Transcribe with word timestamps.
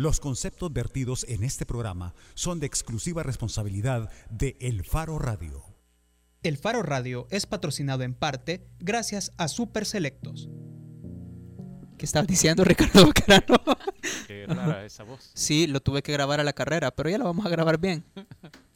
Los 0.00 0.18
conceptos 0.18 0.72
vertidos 0.72 1.26
en 1.28 1.44
este 1.44 1.66
programa 1.66 2.14
son 2.32 2.58
de 2.58 2.64
exclusiva 2.64 3.22
responsabilidad 3.22 4.10
de 4.30 4.56
El 4.58 4.82
Faro 4.82 5.18
Radio. 5.18 5.62
El 6.42 6.56
Faro 6.56 6.82
Radio 6.82 7.26
es 7.30 7.44
patrocinado 7.44 8.02
en 8.02 8.14
parte 8.14 8.66
gracias 8.78 9.30
a 9.36 9.46
Super 9.46 9.84
Selectos. 9.84 10.48
¿Qué 11.98 12.06
estabas 12.06 12.28
diciendo, 12.28 12.64
Ricardo 12.64 13.08
Bacarano? 13.08 13.58
Qué 14.26 14.46
rara 14.46 14.86
esa 14.86 15.02
voz. 15.04 15.32
Sí, 15.34 15.66
lo 15.66 15.80
tuve 15.80 16.02
que 16.02 16.12
grabar 16.12 16.40
a 16.40 16.44
la 16.44 16.54
carrera, 16.54 16.90
pero 16.92 17.10
ya 17.10 17.18
lo 17.18 17.26
vamos 17.26 17.44
a 17.44 17.50
grabar 17.50 17.76
bien. 17.78 18.02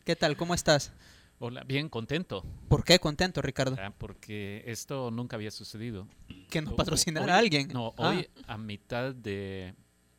¿Qué 0.04 0.16
tal? 0.16 0.36
¿Cómo 0.36 0.52
estás? 0.52 0.92
Hola, 1.38 1.64
bien 1.64 1.88
contento. 1.88 2.44
¿Por 2.68 2.84
qué 2.84 2.98
contento, 2.98 3.40
Ricardo? 3.40 3.76
Ah, 3.80 3.94
porque 3.96 4.62
esto 4.66 5.10
nunca 5.10 5.36
había 5.36 5.50
sucedido. 5.50 6.06
Que 6.50 6.60
nos 6.60 6.74
patrocinara 6.74 7.32
hoy- 7.32 7.38
alguien. 7.44 7.68
No, 7.68 7.94
Ah. 7.96 8.10
hoy 8.10 8.28
a 8.46 8.58
mitad 8.58 9.14
de, 9.14 9.74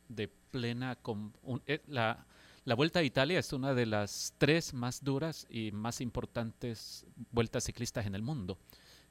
de 0.08 0.28
plena... 0.28 0.98
un- 1.42 1.62
eh, 1.66 1.80
la, 1.88 2.26
la 2.64 2.74
Vuelta 2.74 3.00
a 3.00 3.02
Italia 3.02 3.38
es 3.38 3.52
una 3.52 3.74
de 3.74 3.86
las 3.86 4.34
tres 4.38 4.74
más 4.74 5.02
duras 5.04 5.46
y 5.50 5.70
más 5.72 6.00
importantes 6.00 7.06
vueltas 7.32 7.64
ciclistas 7.64 8.06
en 8.06 8.14
el 8.14 8.22
mundo, 8.22 8.58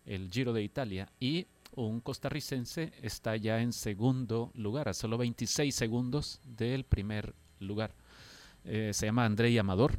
el 0.06 0.30
Giro 0.30 0.54
de 0.54 0.64
Italia. 0.64 1.10
Y 1.20 1.48
un 1.76 2.00
costarricense 2.02 2.94
está 3.02 3.36
ya 3.36 3.62
en 3.62 3.74
segundo 3.74 4.52
lugar, 4.56 4.90
a 4.90 4.94
solo 4.94 5.18
26 5.18 5.74
segundos 5.74 6.40
del 6.46 6.84
primer 6.86 7.34
lugar. 7.60 7.94
Eh, 8.64 8.92
se 8.94 9.06
llama 9.06 9.26
Andrei 9.26 9.58
Amador, 9.58 9.98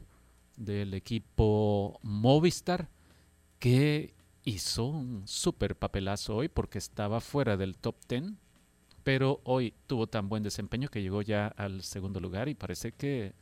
del 0.57 0.95
equipo 0.95 1.99
Movistar, 2.03 2.89
que 3.59 4.15
hizo 4.45 4.85
un 4.87 5.27
súper 5.27 5.77
papelazo 5.77 6.37
hoy 6.37 6.49
porque 6.49 6.79
estaba 6.79 7.21
fuera 7.21 7.57
del 7.57 7.77
top 7.77 7.97
10, 8.09 8.33
pero 9.07 9.41
hoy 9.45 9.73
tuvo 9.87 10.09
tan 10.09 10.29
buen 10.29 10.43
desempeño 10.43 10.89
que 10.89 11.01
llegó 11.01 11.23
ya 11.23 11.47
al 11.47 11.85
segundo 11.85 12.19
lugar 12.19 12.49
y 12.49 12.55
parece 12.55 12.91
que 12.91 13.35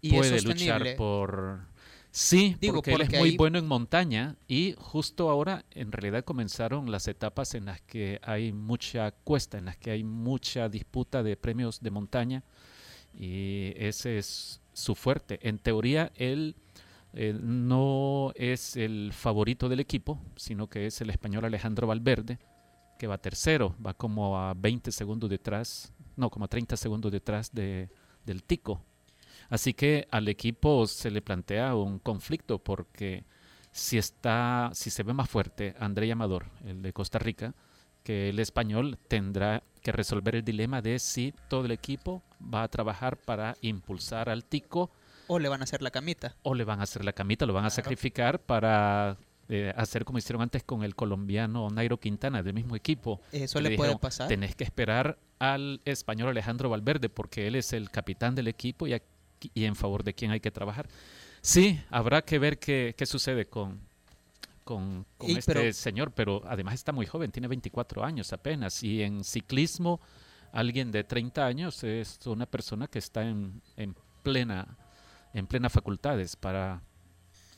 Y 0.00 0.10
puede 0.12 0.40
luchar 0.40 0.94
por... 0.96 1.62
Sí, 2.12 2.56
Digo, 2.60 2.74
porque, 2.76 2.92
él 2.94 3.00
es 3.00 3.06
porque 3.08 3.18
muy 3.18 3.30
ahí- 3.30 3.36
bueno 3.36 3.58
en 3.58 3.66
montaña 3.66 4.36
y 4.46 4.76
justo 4.78 5.28
ahora 5.28 5.64
en 5.72 5.90
realidad 5.90 6.22
comenzaron 6.24 6.92
las 6.92 7.08
etapas 7.08 7.56
en 7.56 7.64
las 7.64 7.80
que 7.80 8.20
hay 8.22 8.52
mucha 8.52 9.10
cuesta, 9.10 9.58
en 9.58 9.64
las 9.64 9.76
que 9.76 9.90
hay 9.90 10.04
mucha 10.04 10.68
disputa 10.68 11.24
de 11.24 11.36
premios 11.36 11.80
de 11.80 11.90
montaña 11.90 12.44
y 13.12 13.72
ese 13.74 14.16
es 14.16 14.60
su 14.72 14.94
fuerte. 14.94 15.40
En 15.42 15.58
teoría 15.58 16.12
él 16.14 16.54
eh, 17.14 17.36
no 17.36 18.30
es 18.36 18.76
el 18.76 19.10
favorito 19.12 19.68
del 19.68 19.80
equipo, 19.80 20.20
sino 20.36 20.68
que 20.68 20.86
es 20.86 21.00
el 21.00 21.10
español 21.10 21.44
Alejandro 21.46 21.88
Valverde, 21.88 22.38
que 23.00 23.06
va 23.06 23.16
tercero, 23.16 23.74
va 23.84 23.94
como 23.94 24.38
a 24.38 24.52
20 24.52 24.92
segundos 24.92 25.30
detrás, 25.30 25.90
no, 26.16 26.28
como 26.28 26.44
a 26.44 26.48
30 26.48 26.76
segundos 26.76 27.10
detrás 27.10 27.50
de, 27.50 27.88
del 28.26 28.42
Tico. 28.42 28.82
Así 29.48 29.72
que 29.72 30.06
al 30.10 30.28
equipo 30.28 30.86
se 30.86 31.10
le 31.10 31.22
plantea 31.22 31.74
un 31.74 31.98
conflicto 31.98 32.58
porque 32.58 33.24
si 33.72 33.96
está, 33.96 34.70
si 34.74 34.90
se 34.90 35.02
ve 35.02 35.14
más 35.14 35.30
fuerte 35.30 35.74
André 35.80 36.12
Amador, 36.12 36.44
el 36.66 36.82
de 36.82 36.92
Costa 36.92 37.18
Rica, 37.18 37.54
que 38.04 38.28
el 38.28 38.38
español 38.38 38.98
tendrá 39.08 39.62
que 39.80 39.92
resolver 39.92 40.36
el 40.36 40.44
dilema 40.44 40.82
de 40.82 40.98
si 40.98 41.32
todo 41.48 41.64
el 41.64 41.70
equipo 41.70 42.22
va 42.42 42.64
a 42.64 42.68
trabajar 42.68 43.16
para 43.16 43.56
impulsar 43.62 44.28
al 44.28 44.44
Tico 44.44 44.90
O 45.26 45.38
le 45.38 45.48
van 45.48 45.62
a 45.62 45.64
hacer 45.64 45.80
la 45.80 45.90
camita. 45.90 46.36
o 46.42 46.54
le 46.54 46.64
van 46.64 46.80
a 46.80 46.82
hacer 46.82 47.02
la 47.02 47.14
camita, 47.14 47.46
lo 47.46 47.54
van 47.54 47.64
a 47.64 47.70
sacrificar 47.70 48.40
para 48.40 49.16
eh, 49.52 49.72
hacer 49.76 50.04
como 50.04 50.16
hicieron 50.18 50.40
antes 50.42 50.62
con 50.62 50.84
el 50.84 50.94
colombiano 50.94 51.68
Nairo 51.70 51.98
Quintana 51.98 52.42
del 52.42 52.54
mismo 52.54 52.76
equipo. 52.76 53.20
Eso 53.32 53.60
le 53.60 53.70
puede 53.76 53.88
dijeron, 53.88 53.98
pasar. 53.98 54.28
Tenés 54.28 54.54
que 54.54 54.64
esperar 54.64 55.18
al 55.40 55.80
español 55.84 56.28
Alejandro 56.28 56.70
Valverde 56.70 57.08
porque 57.08 57.46
él 57.48 57.56
es 57.56 57.72
el 57.72 57.90
capitán 57.90 58.34
del 58.34 58.46
equipo 58.48 58.86
y, 58.86 58.92
aquí- 58.92 59.50
y 59.52 59.64
en 59.64 59.74
favor 59.74 60.04
de 60.04 60.14
quién 60.14 60.30
hay 60.30 60.38
que 60.40 60.50
trabajar. 60.50 60.88
Sí, 61.42 61.80
habrá 61.90 62.22
que 62.22 62.38
ver 62.38 62.58
qué, 62.58 62.94
qué 62.96 63.06
sucede 63.06 63.46
con, 63.46 63.80
con, 64.64 65.04
con 65.18 65.30
Y, 65.30 65.38
este 65.38 65.52
pero- 65.54 65.72
señor, 65.72 66.12
pero 66.12 66.42
además 66.46 66.74
está 66.74 66.92
muy 66.92 67.06
joven, 67.06 67.32
tiene 67.32 67.48
24 67.48 68.04
años 68.04 68.32
apenas 68.32 68.82
y 68.84 69.02
en 69.02 69.24
ciclismo 69.24 70.00
alguien 70.52 70.90
de 70.92 71.02
30 71.04 71.44
años 71.46 71.82
es 71.84 72.18
una 72.26 72.46
persona 72.46 72.86
que 72.86 72.98
está 72.98 73.22
en, 73.22 73.60
en 73.76 73.94
plena 74.22 74.76
en 75.32 75.46
plena 75.46 75.70
facultades 75.70 76.34
para, 76.36 76.82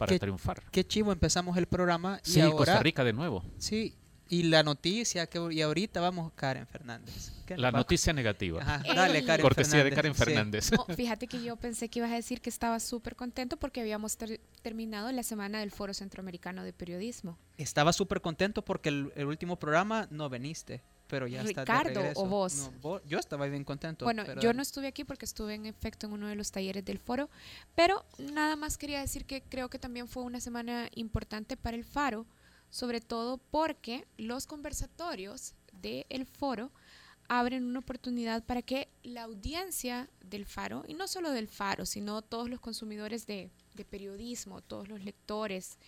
para 0.03 0.15
¿Qué- 0.15 0.19
triunfar. 0.21 0.63
Qué 0.71 0.87
chivo 0.87 1.13
empezamos 1.13 1.57
el 1.57 1.67
programa 1.67 2.21
y 2.25 2.31
Sí, 2.31 2.41
ahora 2.41 2.57
Costa 2.57 2.81
Rica 2.81 3.05
de 3.05 3.13
nuevo. 3.13 3.45
sí 3.59 3.95
y 4.33 4.45
la 4.45 4.63
noticia 4.63 5.27
que 5.27 5.39
y 5.53 5.61
ahorita 5.61 6.01
vamos 6.01 6.33
Karen 6.35 6.67
Fernández. 6.67 7.33
¿Qué 7.45 7.55
La 7.59 7.71
va- 7.71 7.79
noticia 7.81 8.15
negativa. 8.15 8.63
Ajá, 8.63 8.81
Eh, 8.85 8.95
dale 8.95 9.25
Karen 9.27 9.43
Cortesía 9.43 9.85
de 9.85 9.91
Fernández. 9.91 9.97
Karen 9.97 10.15
Sí. 10.15 10.25
Fernández. 10.25 10.71
No, 10.73 10.87
fíjate 10.97 11.27
que 11.27 11.43
yo 11.43 11.57
pensé 11.57 11.91
que 11.91 11.99
ibas 11.99 12.11
a 12.11 12.15
decir 12.15 12.41
que 12.41 12.49
estaba 12.49 12.81
súper 12.81 13.15
contento 13.15 13.59
porque 13.59 13.83
habíamos 13.83 14.17
ter- 14.17 14.41
terminado 14.63 15.13
la 15.13 15.23
semana 15.23 15.61
del 15.61 15.71
Foro 15.71 15.93
Centroamericano 15.93 16.65
de 16.65 16.73
Periodismo. 16.73 17.37
Estaba 17.59 17.93
súper 17.93 18.23
contento 18.23 18.65
porque 18.65 18.89
el, 18.89 19.13
el 19.17 19.27
último 19.27 19.59
programa 19.59 20.09
no 20.11 20.31
veniste, 20.31 20.81
pero 21.09 21.27
ya 21.27 21.43
está 21.43 21.65
de 21.67 21.71
Ricardo, 21.91 22.01
¿o 22.15 22.27
vos? 22.27 22.55
No, 22.57 22.71
vos- 22.81 23.03
Yo 23.07 23.19
estaba 23.19 23.47
bien 23.49 23.65
contento. 23.65 24.07
Bueno, 24.07 24.23
pero 24.25 24.41
yo 24.41 24.49
dale. 24.49 24.57
no 24.57 24.63
estuve 24.63 24.87
aquí 24.87 25.05
porque 25.05 25.27
estuve 25.27 25.55
en 25.57 25.67
efecto 25.67 26.07
en 26.07 26.15
uno 26.15 26.29
de 26.29 26.37
los 26.37 26.51
talleres 26.51 26.83
del 26.87 26.99
foro, 26.99 27.29
pero 27.75 28.03
nada 28.19 28.57
más 28.57 28.79
quería 28.79 29.01
decir 29.01 29.27
que 29.27 29.43
creo 29.43 29.69
que 29.69 29.79
también 29.79 30.09
fue 30.09 30.23
una 30.23 30.41
semana 30.41 30.89
importante 30.95 31.59
para 31.59 31.77
el 31.77 31.85
faro, 31.85 32.25
sobre 32.73 33.01
todo 33.01 33.37
porque 33.39 34.05
los 34.17 34.47
conversatorios 34.47 35.55
del 35.81 36.27
foro 36.27 36.73
abren 37.29 37.65
una 37.65 37.79
oportunidad 37.79 38.43
para 38.45 38.63
que 38.63 38.89
la 39.03 39.23
audiencia 39.23 40.11
del 40.25 40.47
faro, 40.47 40.83
y 40.89 40.95
no 40.95 41.07
solo 41.07 41.31
del 41.31 41.49
faro, 41.49 41.87
sino 41.87 42.23
todos 42.23 42.49
los 42.49 42.61
consumidores 42.61 43.27
de, 43.27 43.51
de 43.75 43.85
periodismo, 43.85 44.63
todos 44.63 44.89
los 44.89 45.05
lectores, 45.05 45.79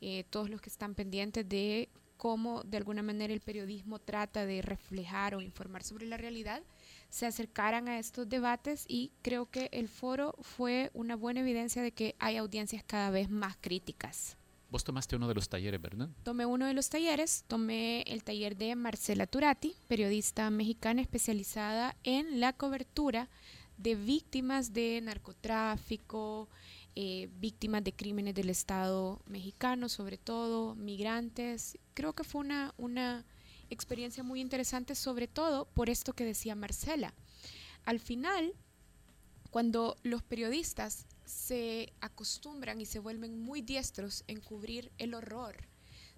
eh, 0.00 0.24
todos 0.30 0.50
los 0.50 0.60
que 0.60 0.70
están 0.70 0.94
pendientes 0.94 1.46
de 1.48 1.90
cómo 2.16 2.62
de 2.64 2.78
alguna 2.78 3.02
manera 3.02 3.32
el 3.32 3.40
periodismo 3.40 3.98
trata 3.98 4.46
de 4.46 4.62
reflejar 4.62 5.34
o 5.34 5.42
informar 5.42 5.82
sobre 5.82 6.06
la 6.06 6.16
realidad, 6.16 6.62
se 7.10 7.26
acercaran 7.26 7.88
a 7.88 7.98
estos 7.98 8.28
debates 8.28 8.86
y 8.88 9.12
creo 9.22 9.50
que 9.50 9.68
el 9.72 9.88
foro 9.88 10.34
fue 10.40 10.90
una 10.94 11.16
buena 11.16 11.40
evidencia 11.40 11.82
de 11.82 11.92
que 11.92 12.16
hay 12.18 12.36
audiencias 12.38 12.82
cada 12.82 13.10
vez 13.10 13.28
más 13.28 13.56
críticas. 13.60 14.38
Vos 14.70 14.84
tomaste 14.84 15.16
uno 15.16 15.26
de 15.26 15.34
los 15.34 15.48
talleres, 15.48 15.82
¿verdad? 15.82 16.08
Tomé 16.22 16.46
uno 16.46 16.66
de 16.66 16.74
los 16.74 16.88
talleres, 16.88 17.44
tomé 17.48 18.02
el 18.02 18.22
taller 18.22 18.56
de 18.56 18.76
Marcela 18.76 19.26
Turati, 19.26 19.74
periodista 19.88 20.48
mexicana 20.50 21.02
especializada 21.02 21.96
en 22.04 22.38
la 22.38 22.52
cobertura 22.52 23.28
de 23.78 23.96
víctimas 23.96 24.72
de 24.72 25.00
narcotráfico, 25.02 26.48
eh, 26.94 27.28
víctimas 27.40 27.82
de 27.82 27.92
crímenes 27.92 28.34
del 28.34 28.48
Estado 28.48 29.20
mexicano, 29.26 29.88
sobre 29.88 30.18
todo 30.18 30.76
migrantes. 30.76 31.76
Creo 31.94 32.12
que 32.12 32.22
fue 32.22 32.42
una, 32.42 32.72
una 32.76 33.24
experiencia 33.70 34.22
muy 34.22 34.40
interesante, 34.40 34.94
sobre 34.94 35.26
todo 35.26 35.64
por 35.64 35.90
esto 35.90 36.12
que 36.12 36.24
decía 36.24 36.54
Marcela. 36.54 37.12
Al 37.84 37.98
final, 37.98 38.54
cuando 39.50 39.96
los 40.04 40.22
periodistas 40.22 41.06
se 41.30 41.92
acostumbran 42.00 42.80
y 42.80 42.86
se 42.86 42.98
vuelven 42.98 43.40
muy 43.40 43.62
diestros 43.62 44.24
en 44.26 44.40
cubrir 44.40 44.92
el 44.98 45.14
horror, 45.14 45.68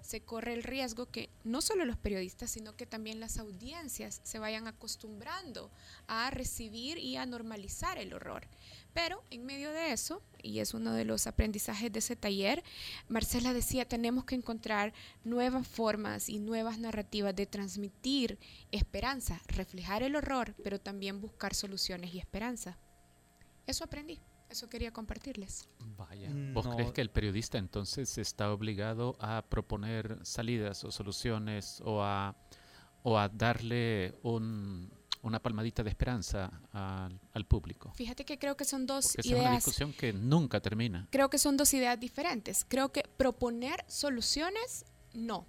se 0.03 0.21
corre 0.21 0.53
el 0.53 0.63
riesgo 0.63 1.07
que 1.07 1.31
no 1.45 1.63
solo 1.63 1.85
los 1.85 1.97
periodistas, 1.97 2.51
sino 2.51 2.77
que 2.77 2.87
también 2.87 3.21
las 3.21 3.39
audiencias 3.39 4.21
se 4.25 4.39
vayan 4.39 4.67
acostumbrando 4.67 5.71
a 6.09 6.31
recibir 6.31 6.99
y 6.99 7.17
a 7.17 7.27
normalizar 7.27 7.99
el 7.99 8.13
horror. 8.13 8.47
Pero 8.93 9.23
en 9.31 9.47
medio 9.47 9.71
de 9.71 9.93
eso, 9.93 10.23
y 10.43 10.59
es 10.59 10.75
uno 10.75 10.93
de 10.93 11.05
los 11.05 11.27
aprendizajes 11.27 11.93
de 11.93 12.01
ese 12.01 12.17
taller, 12.17 12.63
Marcela 13.09 13.53
decía, 13.55 13.89
tenemos 13.89 14.25
que 14.25 14.35
encontrar 14.35 14.93
nuevas 15.25 15.67
formas 15.67 16.29
y 16.29 16.39
nuevas 16.39 16.79
narrativas 16.79 17.35
de 17.35 17.47
transmitir 17.47 18.39
esperanza, 18.73 19.41
reflejar 19.47 20.03
el 20.03 20.17
horror, 20.17 20.55
pero 20.63 20.81
también 20.81 21.21
buscar 21.21 21.55
soluciones 21.55 22.13
y 22.13 22.19
esperanza. 22.19 22.77
Eso 23.67 23.85
aprendí, 23.85 24.21
eso 24.53 24.69
quería 24.69 24.93
compartirles. 24.93 25.69
Vaya. 25.97 26.31
¿Vos 26.53 26.65
No. 26.67 26.77
crees 26.77 26.93
que 26.93 27.01
el 27.01 27.11
periodista 27.11 27.59
entonces 27.59 28.17
está 28.19 28.53
obligado 28.53 29.17
a 29.21 29.43
proponer 29.43 30.19
salidas 30.23 30.85
o 30.85 30.93
soluciones 30.93 31.81
o 31.85 32.03
a, 32.03 32.37
o 33.03 33.19
a 33.19 33.29
darle 33.29 34.15
un, 34.23 34.91
una 35.23 35.41
palmadita 35.41 35.83
de 35.83 35.91
esperanza 35.91 36.51
al, 36.73 37.19
al 37.33 37.47
público? 37.47 37.93
Fíjate 37.95 38.25
que 38.25 38.39
creo 38.39 38.57
que 38.57 38.65
son 38.65 38.87
dos 38.87 39.07
Porque 39.15 39.21
esa 39.21 39.29
es 39.29 39.33
una 39.35 39.41
ideas 39.51 39.57
discusión 39.65 39.93
que 39.93 40.13
nunca 40.13 40.61
termina. 40.61 41.09
creo 41.11 41.29
que 41.31 41.39
son 41.39 41.57
dos 41.57 41.73
ideas 41.75 41.99
diferentes. 41.99 42.65
Creo 42.69 42.93
que 42.93 43.03
proponer 43.17 43.85
soluciones, 43.89 44.85
no. 45.15 45.47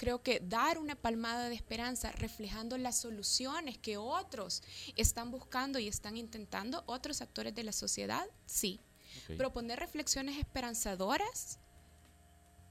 Creo 0.00 0.22
que 0.22 0.40
dar 0.40 0.78
una 0.78 0.94
palmada 0.94 1.50
de 1.50 1.54
esperanza 1.54 2.10
reflejando 2.12 2.78
las 2.78 2.98
soluciones 2.98 3.76
que 3.76 3.98
otros 3.98 4.62
están 4.96 5.30
buscando 5.30 5.78
y 5.78 5.88
están 5.88 6.16
intentando, 6.16 6.82
otros 6.86 7.20
actores 7.20 7.54
de 7.54 7.64
la 7.64 7.72
sociedad, 7.72 8.26
sí. 8.46 8.80
Ok. 9.24 9.36
Proponer 9.36 9.78
reflexiones 9.78 10.38
esperanzadoras, 10.38 11.58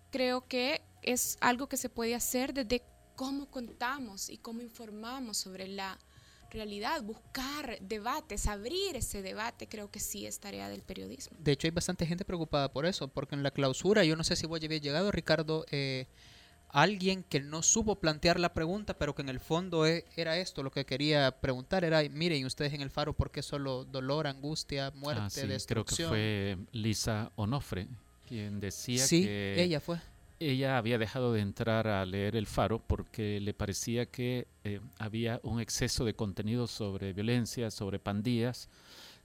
creo 0.09 0.47
que 0.47 0.81
es 1.03 1.37
algo 1.39 1.69
que 1.69 1.77
se 1.77 1.87
puede 1.87 2.15
hacer 2.15 2.51
desde 2.51 2.81
cómo 3.15 3.45
contamos 3.51 4.31
y 4.31 4.39
cómo 4.39 4.61
informamos 4.61 5.37
sobre 5.37 5.67
la 5.67 5.99
realidad, 6.49 7.03
buscar 7.03 7.77
debates, 7.79 8.47
abrir 8.47 8.95
ese 8.95 9.21
debate, 9.21 9.67
creo 9.67 9.91
que 9.91 9.99
sí 9.99 10.25
es 10.25 10.39
tarea 10.39 10.67
del 10.67 10.81
periodismo. 10.81 11.37
De 11.39 11.51
hecho, 11.51 11.67
hay 11.67 11.71
bastante 11.71 12.07
gente 12.07 12.25
preocupada 12.25 12.73
por 12.73 12.87
eso, 12.87 13.07
porque 13.07 13.35
en 13.35 13.43
la 13.43 13.51
clausura, 13.51 14.03
yo 14.03 14.15
no 14.15 14.23
sé 14.23 14.35
si 14.35 14.47
vos 14.47 14.59
ya 14.59 14.65
habías 14.65 14.81
llegado, 14.81 15.11
Ricardo, 15.11 15.63
eh, 15.69 16.07
alguien 16.69 17.23
que 17.23 17.39
no 17.39 17.61
supo 17.63 17.95
plantear 17.99 18.39
la 18.39 18.53
pregunta, 18.53 18.93
pero 18.97 19.15
que 19.15 19.21
en 19.21 19.29
el 19.29 19.39
fondo 19.39 19.85
e, 19.87 20.05
era 20.15 20.37
esto, 20.37 20.63
lo 20.63 20.71
que 20.71 20.85
quería 20.85 21.31
preguntar 21.31 21.83
era, 21.83 22.01
miren, 22.09 22.45
ustedes 22.45 22.73
en 22.73 22.81
el 22.81 22.89
faro, 22.91 23.13
¿por 23.13 23.31
qué 23.31 23.41
solo 23.41 23.85
dolor, 23.85 24.27
angustia, 24.27 24.91
muerte, 24.95 25.21
Ah, 25.25 25.29
sí, 25.29 25.47
destrucción? 25.47 26.09
Creo 26.11 26.55
que 26.55 26.57
fue 26.57 26.79
Lisa 26.79 27.31
Onofre 27.35 27.87
quien 28.27 28.59
decía 28.59 29.03
sí, 29.05 29.23
que 29.23 29.55
ella 29.57 29.79
fue. 29.79 29.99
ella 30.39 30.77
había 30.77 30.99
dejado 30.99 31.33
de 31.33 31.41
entrar 31.41 31.87
a 31.87 32.05
leer 32.05 32.35
el 32.35 32.45
faro 32.45 32.77
porque 32.79 33.39
le 33.39 33.53
parecía 33.55 34.05
que 34.05 34.47
eh, 34.63 34.79
había 34.99 35.39
un 35.43 35.59
exceso 35.59 36.05
de 36.05 36.13
contenido 36.13 36.67
sobre 36.67 37.11
violencia, 37.13 37.71
sobre 37.71 37.97
pandillas, 37.97 38.69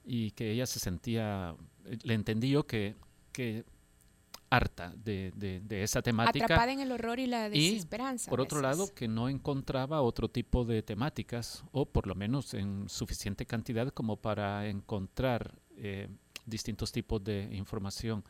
y 0.07 0.31
que 0.33 0.51
ella 0.53 0.67
se 0.67 0.79
sentía, 0.81 1.55
eh, 1.85 1.99
le 2.03 2.15
entendí 2.15 2.49
yo 2.51 2.67
que, 2.67 2.95
que 3.33 3.65
harta 4.51 4.93
de, 4.97 5.33
de- 5.35 5.61
de 5.61 5.83
esa 5.83 6.01
temática. 6.03 6.45
Atrapada 6.45 6.73
en 6.73 6.81
el 6.81 6.93
horror 6.93 7.19
y 7.19 7.27
la 7.27 7.49
Y, 7.49 7.71
desesperanza. 7.73 8.29
a 8.29 8.33
Por 8.33 8.41
otro 8.41 8.61
veces. 8.61 8.79
lado, 8.79 8.95
que 8.95 9.09
no 9.09 9.29
encontraba 9.29 10.01
otro 10.03 10.29
tipo 10.29 10.65
de 10.65 10.83
temáticas, 10.83 11.65
o 11.73 11.87
por 11.87 12.07
lo 12.07 12.15
menos 12.15 12.55
en 12.55 12.89
suficiente 12.89 13.47
cantidad 13.47 13.89
como 13.91 14.17
para 14.17 14.69
encontrar 14.69 15.55
eh, 15.77 16.09
distintos 16.47 16.93
tipos 16.93 17.23
de 17.25 17.49
información 17.53 18.23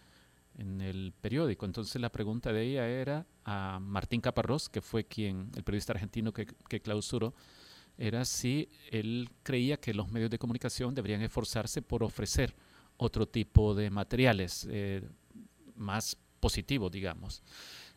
en 0.56 0.80
el 0.80 1.12
periódico. 1.20 1.66
Entonces 1.66 2.00
la 2.00 2.10
pregunta 2.12 2.52
de 2.52 2.62
ella 2.62 2.86
era 2.88 3.26
a 3.44 3.78
Martín 3.82 4.20
Caparrós, 4.20 4.68
que 4.68 4.80
fue 4.80 5.04
quien, 5.04 5.50
el 5.56 5.64
periodista 5.64 5.92
argentino 5.92 6.32
que, 6.32 6.46
que 6.68 6.80
clausuró, 6.80 7.34
era 7.98 8.24
si 8.24 8.68
él 8.90 9.28
creía 9.42 9.76
que 9.78 9.92
los 9.94 10.10
medios 10.10 10.30
de 10.30 10.38
comunicación 10.38 10.94
deberían 10.94 11.22
esforzarse 11.22 11.82
por 11.82 12.02
ofrecer 12.02 12.54
otro 12.96 13.26
tipo 13.26 13.74
de 13.74 13.90
materiales 13.90 14.66
eh, 14.70 15.02
más 15.76 16.16
positivos, 16.40 16.92
digamos. 16.92 17.42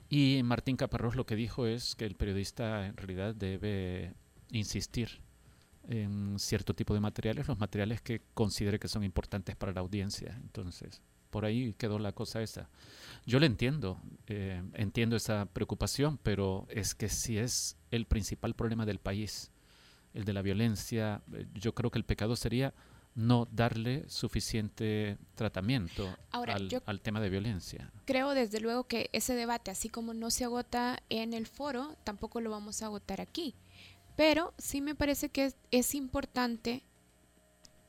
Y 0.09 0.41
Martín 0.44 0.77
Caparrós 0.77 1.15
lo 1.15 1.25
que 1.25 1.35
dijo 1.35 1.65
es 1.68 1.95
que 1.95 2.06
el 2.06 2.15
periodista 2.15 2.85
en 2.85 2.95
realidad 2.95 3.35
debe 3.35 4.13
insistir 4.51 5.21
en 5.89 6.38
cierto 6.39 6.74
tipo 6.74 6.94
de 6.94 7.00
materiales, 7.00 7.47
los 7.47 7.59
materiales 7.59 8.01
que 8.01 8.21
considere 8.33 8.79
que 8.79 8.88
son 8.88 9.03
importantes 9.03 9.56
para 9.56 9.74
la 9.74 9.81
audiencia. 9.81 10.38
Entonces, 10.41 11.01
por 11.29 11.45
ahí 11.45 11.74
quedó 11.74 12.00
la 12.00 12.12
cosa 12.12 12.41
esa. 12.41 12.69
Yo 13.25 13.39
le 13.39 13.45
entiendo, 13.45 14.00
eh, 14.27 14.62
entiendo 14.74 15.15
esa 15.15 15.45
preocupación, 15.45 16.18
pero 16.24 16.68
es 16.69 16.95
que 16.95 17.09
si 17.09 17.38
es 17.38 17.77
el 17.91 18.06
principal 18.06 18.53
problema 18.53 18.85
del 18.85 19.00
país, 19.00 19.51
el 20.13 20.25
de 20.25 20.33
la 20.33 20.41
violencia, 20.41 21.21
eh, 21.33 21.45
yo 21.53 21.74
creo 21.74 21.91
que 21.91 22.00
el 22.00 22.06
pecado 22.06 22.35
sería 22.35 22.74
no 23.17 23.47
darle 23.51 24.07
suficiente 24.09 25.17
tratamiento 25.35 26.07
Ahora, 26.31 26.53
al, 26.53 26.69
yo- 26.69 26.81
al 26.85 27.01
tema 27.01 27.19
de 27.19 27.29
violencia. 27.29 27.91
Creo 28.05 28.29
desde 28.35 28.59
luego 28.61 28.85
que 28.85 29.09
ese 29.11 29.33
debate, 29.35 29.71
así 29.71 29.89
como 29.89 30.13
no 30.13 30.29
se 30.29 30.45
agota 30.45 30.99
en 31.09 31.33
el 31.33 31.47
foro, 31.47 31.95
tampoco 32.05 32.39
lo 32.41 32.51
vamos 32.51 32.81
a 32.81 32.85
agotar 32.85 33.19
aquí. 33.19 33.55
Pero 34.15 34.53
sí 34.57 34.81
me 34.81 34.95
parece 34.95 35.29
que 35.29 35.45
es, 35.45 35.57
es 35.71 35.93
importante 35.95 36.83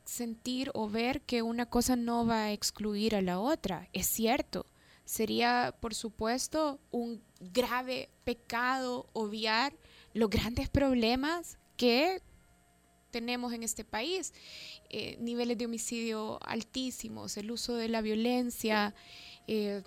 sentir 0.05 0.71
o 0.75 0.89
ver 0.89 1.21
que 1.23 1.43
una 1.43 1.67
cosa 1.67 1.95
no 1.97 2.27
va 2.27 2.45
a 2.45 2.53
excluir 2.53 3.15
a 3.15 3.23
la 3.23 3.39
otra. 3.39 3.89
Es 3.93 4.07
cierto. 4.07 4.65
Sería, 5.05 5.75
por 5.81 5.95
supuesto, 5.95 6.81
un 6.91 7.23
grave 7.41 8.11
pecado 8.25 9.09
obviar 9.13 9.75
los 10.15 10.29
grandes 10.31 10.69
problemas 10.69 11.59
que 11.77 12.23
tenemos 13.11 13.53
en 13.53 13.63
este 13.63 13.85
país. 13.85 14.33
Eh, 14.91 15.17
niveles 15.21 15.59
de 15.59 15.67
homicidio 15.67 16.39
altísimos, 16.43 17.37
el 17.37 17.51
uso 17.51 17.75
de 17.77 17.89
la 17.89 18.01
violencia, 18.01 18.95
eh, 19.47 19.83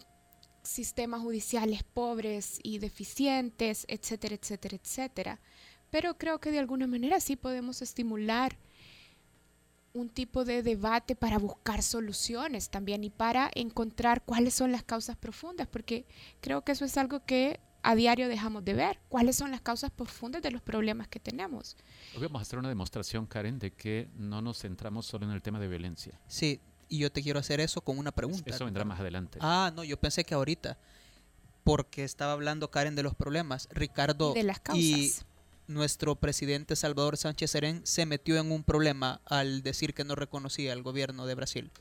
sistemas 0.64 1.22
judiciales 1.22 1.84
pobres 1.84 2.60
y 2.64 2.80
deficientes, 2.80 3.86
etcétera, 3.88 4.36
etcétera, 4.36 4.78
etcétera. 4.82 5.40
Pero 5.90 6.18
creo 6.18 6.40
que 6.40 6.52
de 6.52 6.60
alguna 6.60 6.88
manera 6.88 7.20
sí 7.20 7.36
podemos 7.36 7.82
estimular 7.82 8.58
un 9.94 10.10
tipo 10.10 10.46
de 10.46 10.64
debate 10.64 11.16
para 11.16 11.38
buscar 11.38 11.84
soluciones 11.84 12.70
también 12.70 13.04
y 13.04 13.10
para 13.10 13.52
encontrar 13.56 14.24
cuáles 14.24 14.54
son 14.54 14.72
las 14.72 14.84
causas 14.84 15.18
profundas, 15.18 15.68
porque 15.68 16.06
creo 16.40 16.64
que 16.64 16.72
eso 16.72 16.86
es 16.86 16.98
algo 16.98 17.26
que 17.26 17.60
a 17.84 17.96
diario 17.96 18.28
dejamos 18.28 18.64
de 18.64 18.74
ver, 18.74 19.00
cuáles 19.10 19.36
son 19.36 19.52
las 19.52 19.62
causas 19.62 19.92
profundas 19.92 20.42
de 20.42 20.52
los 20.52 20.62
problemas 20.62 21.08
que 21.08 21.20
tenemos. 21.20 21.76
Hoy 22.16 22.24
vamos 22.24 22.40
a 22.40 22.44
hacer 22.44 22.60
una 22.60 22.70
demostración, 22.70 23.26
Karen, 23.26 23.60
de 23.60 23.72
que 23.72 24.10
no 24.16 24.42
nos 24.42 24.60
centramos 24.60 25.06
solo 25.06 25.26
en 25.26 25.32
el 25.32 25.42
tema 25.42 25.60
de 25.60 25.68
violencia. 25.68 26.20
Sí, 26.28 26.60
y 26.90 27.00
yo 27.00 27.12
te 27.12 27.22
quiero 27.24 27.40
hacer 27.40 27.60
eso 27.60 27.82
con 27.82 27.98
una 27.98 28.12
pregunta. 28.12 28.44
Eso 28.54 28.66
vendrá 28.66 28.84
más 28.86 29.00
adelante. 29.00 29.40
Ah, 29.42 29.72
no, 29.76 29.84
yo 29.84 29.98
pensé 29.98 30.24
que 30.24 30.34
ahorita, 30.34 30.78
porque 31.64 32.04
estaba 32.04 32.34
hablando 32.34 32.70
Karen 32.70 32.96
de 32.96 33.04
los 33.04 33.16
problemas. 33.16 33.68
Ricardo, 33.72 34.32
Y 34.32 34.40
de 34.40 34.44
las 34.44 34.60
causas. 34.60 34.84
y 34.84 35.14
nuestro 35.68 36.16
presidente 36.16 36.76
Salvador 36.76 37.18
Sánchez 37.18 37.52
Serén 37.52 37.82
se 37.86 38.06
metió 38.06 38.38
en 38.38 38.52
un 38.52 38.64
problema 38.64 39.22
al 39.26 39.64
decir 39.64 39.94
que 39.94 40.04
no 40.04 40.16
reconocía 40.16 40.74
al 40.74 40.84
gobierno 40.84 41.26
de 41.26 41.36
Brasil. 41.36 41.72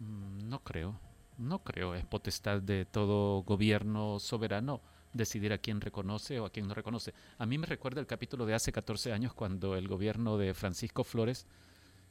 Mm, 0.00 0.48
No 0.48 0.58
creo, 0.62 1.00
no 1.38 1.60
creo. 1.60 1.94
Es 1.94 2.04
potestad 2.04 2.60
de 2.60 2.84
todo 2.84 3.42
gobierno 3.42 4.18
soberano 4.20 4.80
decidir 5.12 5.52
a 5.52 5.58
quién 5.58 5.80
reconoce 5.80 6.40
o 6.40 6.46
a 6.46 6.50
quién 6.50 6.66
no 6.66 6.74
reconoce. 6.74 7.14
A 7.38 7.46
mí 7.46 7.58
me 7.58 7.66
recuerda 7.66 8.00
el 8.00 8.06
capítulo 8.06 8.46
de 8.46 8.54
hace 8.54 8.72
14 8.72 9.12
años 9.12 9.34
cuando 9.34 9.76
el 9.76 9.88
gobierno 9.88 10.38
de 10.38 10.54
Francisco 10.54 11.04
Flores 11.04 11.46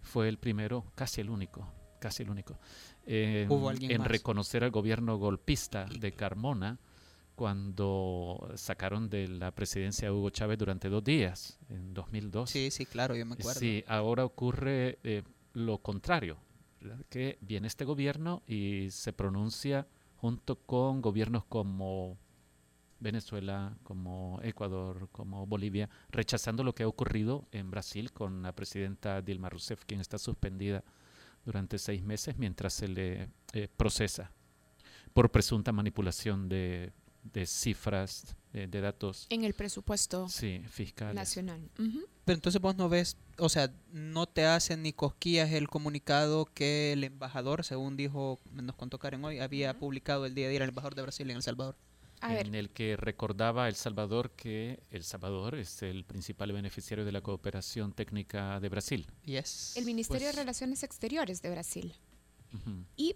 fue 0.01 0.27
el 0.29 0.37
primero, 0.37 0.85
casi 0.95 1.21
el 1.21 1.29
único, 1.29 1.67
casi 1.99 2.23
el 2.23 2.29
único, 2.29 2.59
alguien 3.05 3.91
en 3.91 3.99
más. 3.99 4.07
reconocer 4.07 4.63
al 4.63 4.71
gobierno 4.71 5.17
golpista 5.17 5.85
de 5.85 6.11
Carmona 6.13 6.79
cuando 7.35 8.51
sacaron 8.55 9.09
de 9.09 9.27
la 9.27 9.51
presidencia 9.51 10.09
a 10.09 10.13
Hugo 10.13 10.29
Chávez 10.29 10.59
durante 10.59 10.89
dos 10.89 11.03
días, 11.03 11.57
en 11.69 11.93
2002. 11.93 12.49
Sí, 12.49 12.69
sí, 12.71 12.85
claro, 12.85 13.15
yo 13.15 13.25
me 13.25 13.33
acuerdo. 13.33 13.59
Sí, 13.59 13.83
ahora 13.87 14.25
ocurre 14.25 14.99
eh, 15.03 15.23
lo 15.53 15.79
contrario, 15.79 16.37
¿verdad? 16.79 17.03
que 17.09 17.37
viene 17.41 17.67
este 17.67 17.85
gobierno 17.85 18.43
y 18.45 18.89
se 18.91 19.13
pronuncia 19.13 19.87
junto 20.17 20.57
con 20.57 21.01
gobiernos 21.01 21.43
como 21.45 22.17
Venezuela, 23.01 23.75
como 23.83 24.39
Ecuador, 24.43 25.09
como 25.11 25.45
Bolivia, 25.45 25.89
rechazando 26.09 26.63
lo 26.63 26.73
que 26.73 26.83
ha 26.83 26.87
ocurrido 26.87 27.47
en 27.51 27.69
Brasil 27.71 28.11
con 28.13 28.43
la 28.43 28.53
presidenta 28.53 29.21
Dilma 29.21 29.49
Rousseff, 29.49 29.83
quien 29.85 29.99
está 29.99 30.17
suspendida 30.17 30.83
durante 31.43 31.77
seis 31.79 32.03
meses 32.03 32.37
mientras 32.37 32.73
se 32.73 32.87
le 32.87 33.29
eh, 33.53 33.67
procesa 33.75 34.31
por 35.13 35.31
presunta 35.31 35.71
manipulación 35.71 36.47
de, 36.47 36.93
de 37.23 37.45
cifras, 37.45 38.35
eh, 38.53 38.67
de 38.69 38.81
datos 38.81 39.27
En 39.29 39.43
el 39.43 39.53
presupuesto 39.53 40.29
sí, 40.29 40.61
fiscales. 40.69 41.15
nacional. 41.15 41.69
Pero 41.75 42.35
entonces 42.35 42.61
vos 42.61 42.75
no 42.75 42.87
ves, 42.89 43.17
o 43.37 43.49
sea, 43.49 43.73
no 43.91 44.27
te 44.27 44.45
hacen 44.45 44.83
ni 44.83 44.93
cosquillas 44.93 45.51
el 45.51 45.67
comunicado 45.67 46.45
que 46.45 46.93
el 46.93 47.03
embajador, 47.03 47.63
según 47.63 47.97
dijo, 47.97 48.39
nos 48.51 48.75
contó 48.75 48.99
Karen 48.99 49.25
hoy, 49.25 49.39
había 49.39 49.77
publicado 49.79 50.25
el 50.25 50.35
día 50.35 50.47
de 50.47 50.55
ir 50.55 50.61
al 50.61 50.69
embajador 50.69 50.95
de 50.95 51.01
Brasil 51.01 51.29
en 51.29 51.37
El 51.37 51.43
Salvador. 51.43 51.75
A 52.21 52.33
ver, 52.33 52.47
en 52.47 52.55
el 52.55 52.69
que 52.69 52.95
recordaba 52.95 53.67
El 53.67 53.75
Salvador 53.75 54.31
que 54.31 54.83
El 54.91 55.03
Salvador 55.03 55.55
es 55.55 55.81
el 55.81 56.05
principal 56.05 56.51
beneficiario 56.51 57.03
de 57.03 57.11
la 57.11 57.21
cooperación 57.21 57.93
técnica 57.93 58.59
de 58.59 58.69
Brasil. 58.69 59.07
Yes. 59.25 59.75
el 59.75 59.85
Ministerio 59.85 60.27
pues- 60.27 60.35
de 60.35 60.41
Relaciones 60.41 60.83
Exteriores 60.83 61.41
de 61.41 61.49
Brasil. 61.49 61.95
Ujú. 62.53 62.85
Y, 62.95 63.15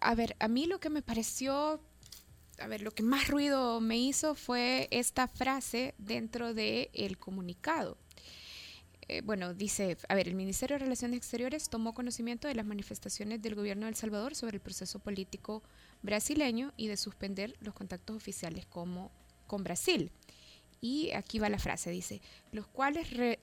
a 0.00 0.14
ver, 0.14 0.36
a 0.38 0.48
mí 0.48 0.66
lo 0.66 0.80
que 0.80 0.90
me 0.90 1.02
pareció, 1.02 1.80
a 2.58 2.66
ver, 2.66 2.80
lo 2.80 2.92
que 2.92 3.02
más 3.02 3.28
ruido 3.28 3.80
me 3.80 3.98
hizo 3.98 4.34
fue 4.34 4.88
esta 4.90 5.28
frase 5.28 5.94
dentro 5.98 6.54
del 6.54 6.88
el 6.94 7.18
comunicado. 7.18 7.98
Eh, 9.08 9.20
bueno, 9.20 9.54
dice, 9.54 9.96
a 10.08 10.14
ver, 10.14 10.26
el 10.28 10.34
Ministerio 10.34 10.74
de 10.74 10.84
Relaciones 10.84 11.18
Exteriores 11.18 11.68
tomó 11.68 11.94
conocimiento 11.94 12.48
de 12.48 12.54
las 12.54 12.66
manifestaciones 12.66 13.40
del 13.40 13.54
gobierno 13.54 13.84
de 13.84 13.90
El 13.90 13.96
Salvador 13.96 14.34
sobre 14.34 14.56
el 14.56 14.60
proceso 14.60 14.98
político 14.98 15.62
brasileño 16.06 16.72
y 16.78 16.86
de 16.86 16.96
suspender 16.96 17.54
los 17.60 17.74
contactos 17.74 18.16
oficiales 18.16 18.64
como, 18.64 19.10
con 19.46 19.62
Brasil. 19.62 20.10
Y 20.80 21.10
aquí 21.12 21.38
va 21.38 21.48
la 21.50 21.58
frase, 21.58 21.90
dice, 21.90 22.20
los 22.52 22.66
cuales, 22.66 23.10
re- 23.10 23.40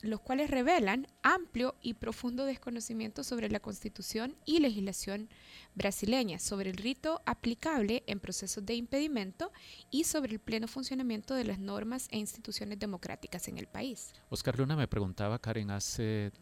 los 0.00 0.20
cuales 0.20 0.50
revelan 0.50 1.06
amplio 1.22 1.74
y 1.80 1.94
profundo 1.94 2.44
desconocimiento 2.44 3.24
sobre 3.24 3.48
la 3.48 3.60
constitución 3.60 4.36
y 4.44 4.58
legislación 4.60 5.28
brasileña, 5.74 6.38
sobre 6.38 6.70
el 6.70 6.76
rito 6.76 7.22
aplicable 7.24 8.02
en 8.06 8.20
procesos 8.20 8.66
de 8.66 8.74
impedimento 8.74 9.50
y 9.90 10.04
sobre 10.04 10.32
el 10.32 10.40
pleno 10.40 10.66
funcionamiento 10.68 11.34
de 11.34 11.44
las 11.44 11.58
normas 11.58 12.08
e 12.10 12.18
instituciones 12.18 12.78
democráticas 12.78 13.48
en 13.48 13.58
el 13.58 13.66
país. 13.66 14.12
Oscar 14.28 14.58
Luna 14.58 14.76
me 14.76 14.88
preguntaba, 14.88 15.38
Karen, 15.38 15.70
hace 15.70 16.32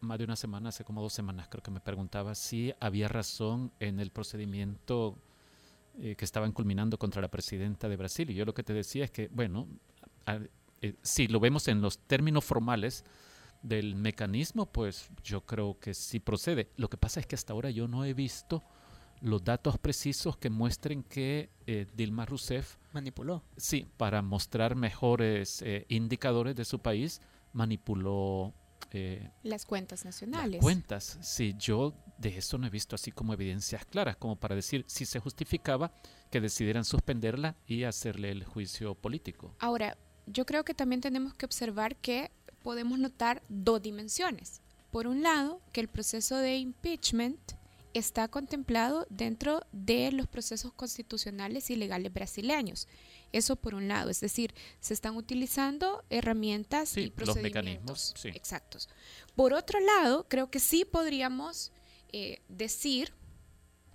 más 0.00 0.18
de 0.18 0.24
una 0.24 0.36
semana, 0.36 0.68
hace 0.70 0.84
como 0.84 1.02
dos 1.02 1.12
semanas 1.12 1.48
creo 1.48 1.62
que 1.62 1.70
me 1.70 1.80
preguntaba 1.80 2.34
si 2.34 2.72
había 2.80 3.08
razón 3.08 3.72
en 3.80 4.00
el 4.00 4.10
procedimiento 4.10 5.16
eh, 5.98 6.14
que 6.16 6.24
estaban 6.24 6.52
culminando 6.52 6.98
contra 6.98 7.20
la 7.20 7.28
presidenta 7.28 7.88
de 7.88 7.96
Brasil. 7.96 8.30
Y 8.30 8.34
yo 8.34 8.44
lo 8.44 8.54
que 8.54 8.62
te 8.62 8.72
decía 8.72 9.04
es 9.04 9.10
que, 9.10 9.28
bueno, 9.28 9.66
a- 10.26 10.38
eh, 10.82 10.94
si 11.02 11.26
lo 11.28 11.40
vemos 11.40 11.68
en 11.68 11.80
los 11.82 11.98
términos 11.98 12.44
formales, 12.44 13.04
del 13.62 13.94
mecanismo, 13.94 14.66
pues 14.66 15.10
yo 15.22 15.42
creo 15.42 15.78
que 15.78 15.94
sí 15.94 16.18
procede. 16.18 16.70
Lo 16.76 16.88
que 16.88 16.96
pasa 16.96 17.20
es 17.20 17.26
que 17.26 17.34
hasta 17.34 17.52
ahora 17.52 17.70
yo 17.70 17.88
no 17.88 18.04
he 18.04 18.14
visto 18.14 18.62
los 19.20 19.44
datos 19.44 19.76
precisos 19.76 20.36
que 20.38 20.48
muestren 20.48 21.02
que 21.02 21.50
eh, 21.66 21.86
Dilma 21.94 22.24
Rousseff 22.24 22.76
manipuló. 22.94 23.42
Sí, 23.58 23.86
para 23.98 24.22
mostrar 24.22 24.76
mejores 24.76 25.60
eh, 25.60 25.84
indicadores 25.90 26.56
de 26.56 26.64
su 26.64 26.78
país, 26.78 27.20
manipuló 27.52 28.54
eh, 28.92 29.30
las 29.42 29.64
cuentas 29.66 30.04
nacionales. 30.04 30.54
Las 30.56 30.62
cuentas, 30.62 31.18
sí, 31.22 31.54
yo 31.58 31.94
de 32.18 32.36
eso 32.36 32.58
no 32.58 32.66
he 32.66 32.70
visto 32.70 32.94
así 32.94 33.10
como 33.10 33.32
evidencias 33.32 33.84
claras, 33.84 34.16
como 34.16 34.36
para 34.36 34.54
decir 34.54 34.84
si 34.86 35.06
se 35.06 35.20
justificaba 35.20 35.92
que 36.30 36.40
decidieran 36.40 36.84
suspenderla 36.84 37.56
y 37.66 37.84
hacerle 37.84 38.30
el 38.30 38.44
juicio 38.44 38.94
político. 38.94 39.54
Ahora, 39.58 39.96
yo 40.26 40.44
creo 40.46 40.64
que 40.64 40.74
también 40.74 41.00
tenemos 41.00 41.34
que 41.34 41.46
observar 41.46 41.96
que 41.96 42.30
podemos 42.62 42.98
notar 42.98 43.42
dos 43.48 43.80
dimensiones. 43.82 44.60
Por 44.90 45.06
un 45.06 45.22
lado, 45.22 45.60
que 45.72 45.80
el 45.80 45.88
proceso 45.88 46.36
de 46.36 46.56
impeachment 46.56 47.52
está 47.94 48.28
contemplado 48.28 49.06
dentro 49.10 49.62
de 49.72 50.12
los 50.12 50.28
procesos 50.28 50.72
constitucionales 50.72 51.70
y 51.70 51.76
legales 51.76 52.12
brasileños. 52.12 52.86
Eso 53.32 53.56
por 53.56 53.74
un 53.74 53.88
lado, 53.88 54.10
es 54.10 54.20
decir, 54.20 54.54
se 54.80 54.94
están 54.94 55.16
utilizando 55.16 56.04
herramientas 56.10 56.96
y 56.96 57.10
procedimientos 57.10 58.14
exactos. 58.24 58.88
Por 59.36 59.52
otro 59.52 59.78
lado, 59.80 60.26
creo 60.28 60.50
que 60.50 60.58
sí 60.58 60.84
podríamos 60.84 61.72
eh, 62.12 62.42
decir, 62.48 63.12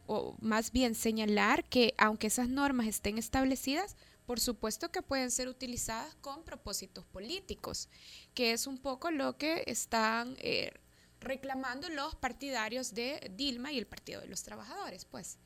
o 0.07 0.35
más 0.39 0.71
bien 0.71 0.95
señalar, 0.95 1.67
que 1.67 1.93
aunque 1.97 2.27
esas 2.27 2.47
normas 2.47 2.87
estén 2.87 3.17
establecidas, 3.17 3.97
por 4.25 4.39
supuesto 4.39 4.91
que 4.91 5.01
pueden 5.01 5.31
ser 5.31 5.47
utilizadas 5.47 6.15
con 6.15 6.43
propósitos 6.43 7.05
políticos, 7.05 7.89
que 8.33 8.53
es 8.53 8.67
un 8.67 8.77
poco 8.77 9.11
lo 9.11 9.37
que 9.37 9.63
están 9.67 10.35
eh, 10.39 10.71
reclamando 11.19 11.89
los 11.89 12.15
partidarios 12.15 12.93
de 12.93 13.31
Dilma 13.35 13.71
y 13.71 13.77
el 13.77 13.85
Partido 13.85 14.21
de 14.21 14.27
los 14.27 14.43
Trabajadores. 14.43 15.05
Pues 15.05 15.37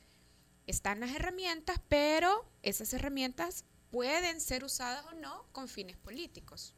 están 0.66 1.00
las 1.00 1.10
herramientas, 1.10 1.80
pero 1.88 2.48
esas 2.62 2.92
herramientas 2.94 3.64
pueden 3.90 4.40
ser 4.40 4.64
usadas 4.64 5.04
o 5.06 5.14
no 5.14 5.46
con 5.52 5.68
fines 5.68 5.96
políticos. 5.96 6.74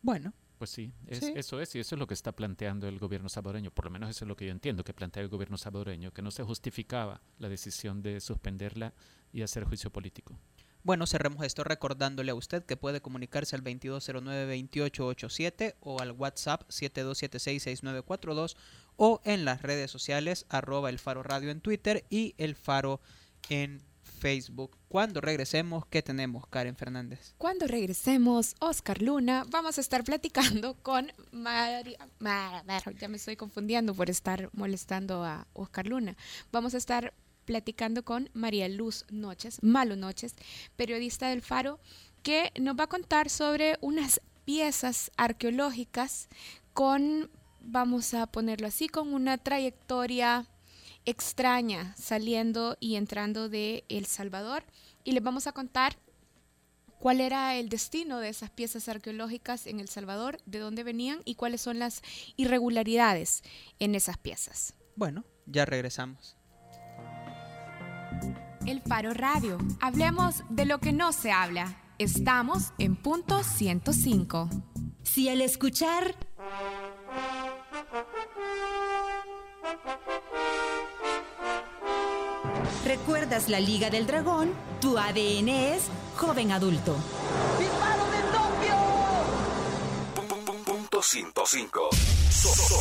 Bueno. 0.00 0.32
Pues 0.58 0.70
sí, 0.70 0.92
eso 1.08 1.60
es, 1.60 1.74
y 1.74 1.80
eso 1.80 1.96
es 1.96 1.98
lo 1.98 2.06
que 2.06 2.14
está 2.14 2.30
planteando 2.30 2.86
el 2.86 3.00
gobierno 3.00 3.28
salvadoreño, 3.28 3.72
por 3.72 3.86
lo 3.86 3.90
menos 3.90 4.10
eso 4.10 4.24
es 4.24 4.28
lo 4.28 4.36
que 4.36 4.46
yo 4.46 4.52
entiendo 4.52 4.84
que 4.84 4.94
plantea 4.94 5.20
el 5.20 5.28
gobierno 5.28 5.58
salvadoreño, 5.58 6.12
que 6.12 6.22
no 6.22 6.30
se 6.30 6.44
justificaba 6.44 7.20
la 7.38 7.48
decisión 7.48 8.00
de 8.00 8.20
suspenderla 8.20 8.94
y 9.32 9.42
hacer 9.42 9.64
juicio 9.64 9.90
político. 9.90 10.38
Bueno, 10.84 11.06
cerremos 11.06 11.44
esto 11.44 11.64
recordándole 11.64 12.30
a 12.32 12.36
usted 12.36 12.64
que 12.64 12.76
puede 12.76 13.00
comunicarse 13.00 13.54
al 13.54 13.62
2209-2887 13.62 15.76
o 15.80 16.00
al 16.00 16.10
WhatsApp 16.12 16.62
72766942 16.68 18.56
o 18.96 19.20
en 19.24 19.44
las 19.44 19.62
redes 19.62 19.90
sociales 19.90 20.46
arroba 20.48 20.90
el 20.90 20.98
faro 20.98 21.22
radio 21.22 21.50
en 21.50 21.60
Twitter 21.60 22.04
y 22.08 22.34
el 22.38 22.56
faro 22.56 23.00
en 23.48 23.82
Facebook. 24.22 24.78
Cuando 24.86 25.20
regresemos, 25.20 25.84
¿qué 25.86 26.00
tenemos, 26.00 26.46
Karen 26.46 26.76
Fernández? 26.76 27.34
Cuando 27.38 27.66
regresemos, 27.66 28.54
Oscar 28.60 29.02
Luna, 29.02 29.44
vamos 29.50 29.78
a 29.78 29.80
estar 29.80 30.04
platicando 30.04 30.74
con 30.82 31.12
María... 31.32 31.98
ya 33.00 33.08
me 33.08 33.16
estoy 33.16 33.34
confundiendo 33.34 33.94
por 33.94 34.10
estar 34.10 34.48
molestando 34.52 35.24
a 35.24 35.48
Oscar 35.54 35.88
Luna. 35.88 36.16
Vamos 36.52 36.74
a 36.74 36.76
estar 36.76 37.12
platicando 37.46 38.04
con 38.04 38.30
María 38.32 38.68
Luz 38.68 39.06
Noches, 39.10 39.60
Malo 39.60 39.96
Noches, 39.96 40.36
periodista 40.76 41.28
del 41.28 41.42
Faro, 41.42 41.80
que 42.22 42.52
nos 42.60 42.78
va 42.78 42.84
a 42.84 42.88
contar 42.88 43.28
sobre 43.28 43.76
unas 43.80 44.20
piezas 44.44 45.10
arqueológicas 45.16 46.28
con, 46.74 47.28
vamos 47.60 48.14
a 48.14 48.28
ponerlo 48.28 48.68
así, 48.68 48.86
con 48.86 49.12
una 49.12 49.36
trayectoria 49.36 50.46
extraña 51.04 51.94
saliendo 51.96 52.76
y 52.80 52.96
entrando 52.96 53.48
de 53.48 53.84
El 53.88 54.06
Salvador. 54.06 54.64
Y 55.04 55.12
les 55.12 55.22
vamos 55.22 55.46
a 55.46 55.52
contar 55.52 55.96
cuál 56.98 57.20
era 57.20 57.56
el 57.56 57.68
destino 57.68 58.20
de 58.20 58.28
esas 58.28 58.50
piezas 58.50 58.88
arqueológicas 58.88 59.66
en 59.66 59.80
El 59.80 59.88
Salvador, 59.88 60.38
de 60.46 60.60
dónde 60.60 60.84
venían 60.84 61.20
y 61.24 61.34
cuáles 61.34 61.60
son 61.60 61.80
las 61.80 62.02
irregularidades 62.36 63.42
en 63.80 63.96
esas 63.96 64.18
piezas. 64.18 64.74
Bueno, 64.94 65.24
ya 65.46 65.64
regresamos. 65.64 66.36
El 68.66 68.80
Faro 68.82 69.12
Radio. 69.14 69.58
Hablemos 69.80 70.44
de 70.48 70.64
lo 70.64 70.78
que 70.78 70.92
no 70.92 71.12
se 71.12 71.32
habla. 71.32 71.76
Estamos 71.98 72.72
en 72.78 72.94
punto 72.94 73.42
105. 73.42 74.48
Si 75.02 75.28
al 75.28 75.40
escuchar... 75.40 76.14
¿Recuerdas 82.84 83.48
la 83.48 83.60
Liga 83.60 83.90
del 83.90 84.06
Dragón? 84.06 84.52
Tu 84.80 84.98
ADN 84.98 85.48
es 85.48 85.84
joven 86.16 86.52
adulto. 86.52 86.96
¡Disparo 87.58 88.04
de 88.10 88.22
Tokio! 88.32 88.76
Punto 90.64 91.02
105. 91.02 91.88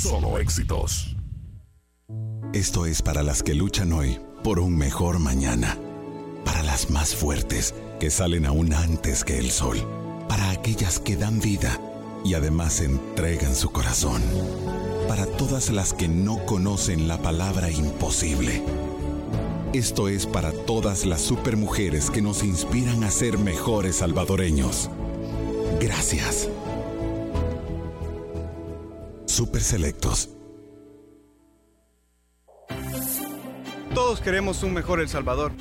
Solo 0.01 0.37
éxitos. 0.37 1.15
Esto 2.53 2.85
es 2.85 3.01
para 3.01 3.23
las 3.23 3.43
que 3.43 3.53
luchan 3.53 3.93
hoy 3.93 4.19
por 4.43 4.59
un 4.59 4.77
mejor 4.77 5.19
mañana. 5.19 5.77
Para 6.43 6.63
las 6.63 6.89
más 6.89 7.15
fuertes 7.15 7.73
que 7.99 8.09
salen 8.09 8.45
aún 8.45 8.73
antes 8.73 9.23
que 9.23 9.37
el 9.37 9.51
sol. 9.51 9.77
Para 10.27 10.49
aquellas 10.51 10.99
que 10.99 11.15
dan 11.15 11.39
vida 11.39 11.79
y 12.23 12.33
además 12.33 12.81
entregan 12.81 13.55
su 13.55 13.71
corazón. 13.71 14.21
Para 15.07 15.25
todas 15.25 15.69
las 15.69 15.93
que 15.93 16.07
no 16.07 16.45
conocen 16.45 17.07
la 17.07 17.21
palabra 17.21 17.69
imposible. 17.69 18.63
Esto 19.73 20.09
es 20.09 20.25
para 20.25 20.51
todas 20.51 21.05
las 21.05 21.21
supermujeres 21.21 22.11
que 22.11 22.21
nos 22.21 22.43
inspiran 22.43 23.05
a 23.05 23.09
ser 23.09 23.37
mejores 23.37 23.97
salvadoreños. 23.97 24.89
Gracias. 25.79 26.49
Super 29.25 29.61
Selectos 29.61 30.29
Todos 33.93 34.19
queremos 34.19 34.61
un 34.63 34.73
mejor 34.73 34.99
El 34.99 35.07
Salvador, 35.07 35.53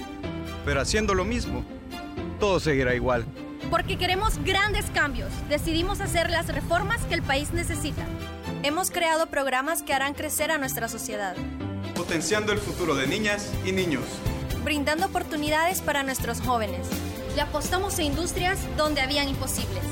pero 0.65 0.81
haciendo 0.81 1.15
lo 1.15 1.25
mismo, 1.25 1.65
todo 2.41 2.59
seguirá 2.59 2.97
igual. 2.97 3.25
Porque 3.71 3.97
queremos 3.97 4.43
grandes 4.43 4.87
cambios, 4.87 5.31
decidimos 5.49 6.01
hacer 6.01 6.31
las 6.31 6.49
reformas 6.49 7.05
que 7.05 7.15
el 7.15 7.23
país 7.23 7.53
necesita. 7.53 8.05
Hemos 8.65 8.91
creado 8.91 9.27
programas 9.27 9.85
que 9.85 9.95
harán 9.95 10.15
crecer 10.15 10.51
a 10.51 10.59
nuestra 10.59 10.89
sociedad. 10.89 11.37
Potenciando 12.01 12.53
el 12.53 12.59
futuro 12.59 12.95
de 12.95 13.07
niñas 13.07 13.53
y 13.63 13.73
niños. 13.73 14.05
Brindando 14.65 15.05
oportunidades 15.05 15.83
para 15.83 16.03
nuestros 16.03 16.41
jóvenes. 16.41 16.87
Le 17.37 17.43
apostamos 17.43 17.99
a 17.99 18.03
industrias 18.03 18.59
donde 18.79 19.03
habían 19.03 19.29
imposibles. 19.29 19.85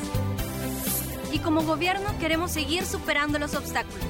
Y 1.33 1.41
como 1.41 1.65
gobierno 1.65 2.19
queremos 2.19 2.51
seguir 2.51 2.87
superando 2.87 3.39
los 3.39 3.55
obstáculos 3.55 4.07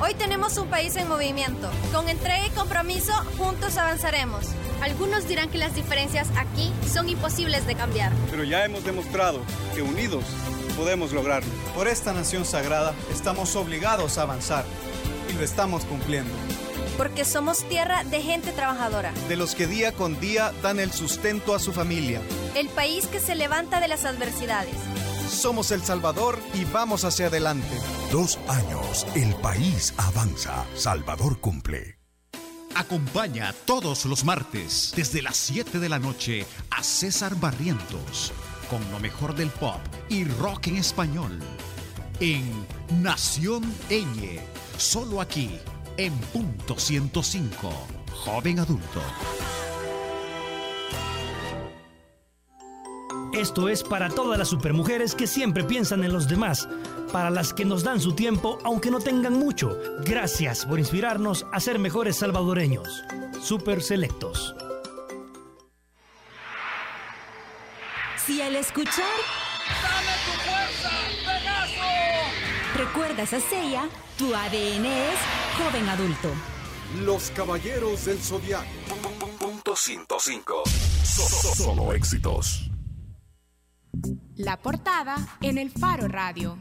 Hoy 0.00 0.14
tenemos 0.14 0.56
un 0.56 0.68
país 0.68 0.96
en 0.96 1.08
movimiento. 1.08 1.68
Con 1.92 2.08
entrega 2.08 2.46
y 2.46 2.50
compromiso, 2.50 3.12
juntos 3.36 3.76
avanzaremos. 3.76 4.46
Algunos 4.80 5.28
dirán 5.28 5.50
que 5.50 5.58
las 5.58 5.74
diferencias 5.74 6.26
aquí 6.38 6.72
son 6.90 7.10
imposibles 7.10 7.66
de 7.66 7.74
cambiar. 7.74 8.14
Pero 8.30 8.44
ya 8.44 8.64
hemos 8.64 8.82
demostrado 8.82 9.40
que 9.74 9.82
unidos 9.82 10.24
podemos 10.74 11.12
lograrlo. 11.12 11.50
Por 11.74 11.86
esta 11.86 12.14
nación 12.14 12.46
sagrada 12.46 12.94
estamos 13.12 13.54
obligados 13.56 14.16
a 14.16 14.22
avanzar 14.22 14.64
lo 15.40 15.44
estamos 15.46 15.84
cumpliendo. 15.86 16.30
Porque 16.98 17.24
somos 17.24 17.66
tierra 17.66 18.04
de 18.04 18.20
gente 18.20 18.52
trabajadora. 18.52 19.12
De 19.26 19.36
los 19.36 19.54
que 19.54 19.66
día 19.66 19.92
con 19.92 20.20
día 20.20 20.52
dan 20.62 20.78
el 20.78 20.92
sustento 20.92 21.54
a 21.54 21.58
su 21.58 21.72
familia. 21.72 22.20
El 22.54 22.68
país 22.68 23.06
que 23.06 23.20
se 23.20 23.34
levanta 23.34 23.80
de 23.80 23.88
las 23.88 24.04
adversidades 24.04 24.74
somos 25.30 25.70
El 25.70 25.80
Salvador 25.82 26.38
y 26.54 26.64
vamos 26.64 27.04
hacia 27.04 27.28
adelante. 27.28 27.78
Dos 28.10 28.38
años, 28.48 29.06
el 29.14 29.32
país 29.36 29.94
avanza. 29.96 30.66
Salvador 30.74 31.40
cumple. 31.40 31.98
Acompaña 32.74 33.54
todos 33.64 34.06
los 34.06 34.24
martes 34.24 34.92
desde 34.96 35.22
las 35.22 35.36
7 35.36 35.78
de 35.78 35.88
la 35.88 36.00
noche 36.00 36.44
a 36.70 36.82
César 36.82 37.36
Barrientos 37.36 38.32
con 38.68 38.80
lo 38.90 39.00
mejor 39.00 39.34
del 39.34 39.50
pop 39.50 39.80
y 40.08 40.24
rock 40.24 40.68
en 40.68 40.76
español 40.76 41.40
en 42.20 42.66
Nación 43.02 43.62
Eñe, 43.88 44.40
solo 44.80 45.20
aquí 45.20 45.50
en 45.96 46.16
punto 46.32 46.78
105, 46.78 47.70
joven 48.24 48.60
adulto. 48.60 49.02
Esto 53.34 53.68
es 53.68 53.82
para 53.82 54.08
todas 54.08 54.38
las 54.38 54.48
supermujeres 54.48 55.14
que 55.14 55.26
siempre 55.26 55.64
piensan 55.64 56.02
en 56.02 56.12
los 56.12 56.28
demás, 56.28 56.68
para 57.12 57.30
las 57.30 57.52
que 57.52 57.64
nos 57.64 57.84
dan 57.84 58.00
su 58.00 58.14
tiempo 58.14 58.58
aunque 58.64 58.90
no 58.90 58.98
tengan 58.98 59.34
mucho. 59.34 59.78
Gracias 60.04 60.64
por 60.64 60.78
inspirarnos 60.78 61.46
a 61.52 61.60
ser 61.60 61.78
mejores 61.78 62.16
salvadoreños. 62.16 63.04
Super 63.40 63.82
Selectos. 63.82 64.54
Si 68.26 68.40
al 68.40 68.56
escuchar... 68.56 69.04
¡Dame 69.82 70.44
tu! 70.44 70.49
¿Recuerdas 72.80 73.34
a 73.34 73.40
Seiya? 73.40 73.90
Tu 74.16 74.34
ADN 74.34 74.86
es 74.86 75.18
joven 75.58 75.86
adulto. 75.86 76.32
Los 77.04 77.30
Caballeros 77.32 78.06
del 78.06 78.18
Zodiaco. 78.18 78.64
Punto 79.38 79.76
105. 79.76 80.62
Solo 80.64 81.92
éxitos. 81.92 82.70
La 84.34 84.56
portada 84.62 85.36
en 85.42 85.58
el 85.58 85.70
Faro 85.70 86.08
Radio. 86.08 86.58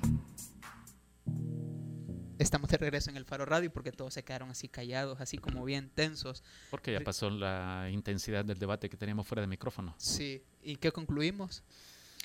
Estamos 2.37 2.69
de 2.69 2.75
regreso 2.75 3.09
en 3.09 3.15
el 3.15 3.23
Faro 3.23 3.45
Radio 3.45 3.71
porque 3.71 3.93
todos 3.93 4.13
se 4.13 4.25
quedaron 4.25 4.49
así 4.49 4.67
callados, 4.67 5.21
así 5.21 5.37
como 5.37 5.63
bien 5.63 5.89
tensos. 5.89 6.43
Porque 6.69 6.91
ya 6.91 6.99
pasó 6.99 7.29
la 7.29 7.87
intensidad 7.93 8.43
del 8.43 8.59
debate 8.59 8.89
que 8.89 8.97
teníamos 8.97 9.25
fuera 9.25 9.39
de 9.39 9.47
micrófono. 9.47 9.95
Sí, 9.97 10.43
¿y 10.61 10.75
qué 10.75 10.91
concluimos? 10.91 11.63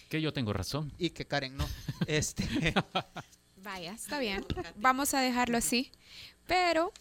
Que 0.08 0.20
yo 0.20 0.32
tengo 0.32 0.52
razón. 0.52 0.92
Y 0.98 1.10
que 1.10 1.26
Karen 1.26 1.56
no. 1.56 1.68
este 2.08 2.74
Vaya, 3.64 3.92
está 3.92 4.18
bien. 4.18 4.44
Vamos 4.76 5.14
a 5.14 5.20
dejarlo 5.20 5.56
así. 5.56 5.90
Pero 6.46 6.92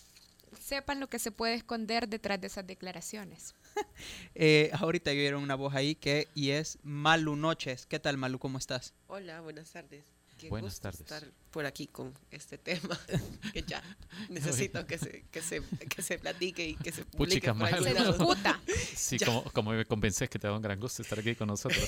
sepan 0.59 0.99
lo 0.99 1.09
que 1.09 1.19
se 1.19 1.31
puede 1.31 1.55
esconder 1.55 2.07
detrás 2.07 2.39
de 2.39 2.47
esas 2.47 2.65
declaraciones. 2.65 3.53
eh, 4.35 4.71
ahorita 4.73 5.11
vieron 5.11 5.43
una 5.43 5.55
voz 5.55 5.75
ahí 5.75 5.95
que 5.95 6.29
y 6.33 6.51
es 6.51 6.79
Malu 6.83 7.35
Noches. 7.35 7.85
¿Qué 7.85 7.99
tal 7.99 8.17
Malu? 8.17 8.39
¿Cómo 8.39 8.57
estás? 8.57 8.93
Hola, 9.07 9.41
buenas 9.41 9.71
tardes. 9.71 10.05
Qué 10.43 10.49
Buenas 10.49 10.71
gusto 10.73 10.81
tardes. 10.83 10.99
estar 11.01 11.23
por 11.51 11.65
aquí 11.65 11.87
con 11.87 12.13
este 12.31 12.57
tema 12.57 12.99
que 13.53 13.63
ya 13.63 13.81
necesito 14.29 14.85
que 14.85 14.97
se, 14.97 15.23
que 15.31 15.41
se, 15.41 15.61
que 15.89 16.01
se 16.01 16.17
platique 16.19 16.67
y 16.67 16.75
que 16.75 16.91
se 16.91 17.05
publique 17.05 17.39
Puchica 17.51 17.53
mal. 17.53 17.71
lado. 17.83 18.13
Disputa. 18.13 18.59
Sí, 18.95 19.17
como, 19.19 19.43
como 19.51 19.71
me 19.71 19.85
convences 19.85 20.29
que 20.29 20.39
te 20.39 20.47
da 20.47 20.55
un 20.55 20.61
gran 20.61 20.79
gusto 20.79 21.01
estar 21.01 21.19
aquí 21.19 21.35
con 21.35 21.47
nosotros. 21.47 21.83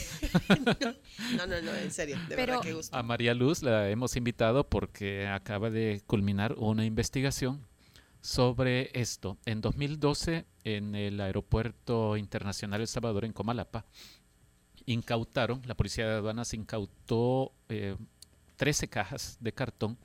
No, 1.37 1.47
no, 1.47 1.61
no, 1.61 1.73
en 1.75 1.91
serio, 1.91 2.17
de 2.29 2.35
Pero- 2.35 2.53
verdad 2.53 2.61
que 2.61 2.73
gusto. 2.73 2.95
A 2.95 3.03
María 3.03 3.33
Luz 3.33 3.61
la 3.63 3.89
hemos 3.89 4.15
invitado 4.15 4.67
porque 4.69 5.27
acaba 5.27 5.69
de 5.69 6.01
culminar 6.07 6.53
una 6.57 6.85
investigación 6.85 7.65
sobre 8.21 8.89
esto. 8.99 9.37
En 9.45 9.61
2012, 9.61 10.45
en 10.63 10.95
el 10.95 11.19
Aeropuerto 11.21 12.17
Internacional 12.17 12.81
El 12.81 12.87
Salvador, 12.87 13.25
en 13.25 13.33
Comalapa, 13.33 13.85
incautaron, 14.85 15.61
la 15.65 15.75
Policía 15.75 16.07
de 16.07 16.15
Aduanas 16.15 16.53
incautó 16.53 17.53
eh, 17.69 17.95
13 18.55 18.87
cajas 18.87 19.37
de 19.39 19.53
cartón 19.53 19.97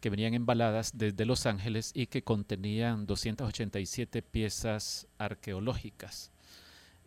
que 0.00 0.10
venían 0.10 0.34
embaladas 0.34 0.98
desde 0.98 1.24
Los 1.24 1.46
Ángeles 1.46 1.92
y 1.94 2.06
que 2.06 2.24
contenían 2.24 3.06
287 3.06 4.20
piezas 4.22 5.06
arqueológicas. 5.16 6.32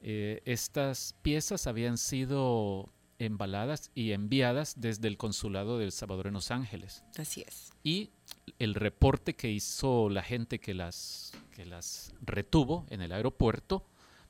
Eh, 0.01 0.41
estas 0.45 1.15
piezas 1.21 1.67
habían 1.67 1.97
sido 1.97 2.93
embaladas 3.19 3.91
y 3.95 4.11
enviadas 4.11 4.75
desde 4.77 5.07
el 5.07 5.17
consulado 5.17 5.77
de 5.77 5.85
El 5.85 5.91
Salvador 5.91 6.27
en 6.27 6.33
Los 6.33 6.51
Ángeles. 6.51 7.03
Así 7.17 7.43
es. 7.45 7.71
Y 7.83 8.11
el 8.59 8.75
reporte 8.75 9.35
que 9.35 9.51
hizo 9.51 10.09
la 10.09 10.23
gente 10.23 10.59
que 10.59 10.73
las, 10.73 11.33
que 11.51 11.65
las 11.65 12.13
retuvo 12.21 12.85
en 12.89 13.01
el 13.01 13.11
aeropuerto 13.11 13.85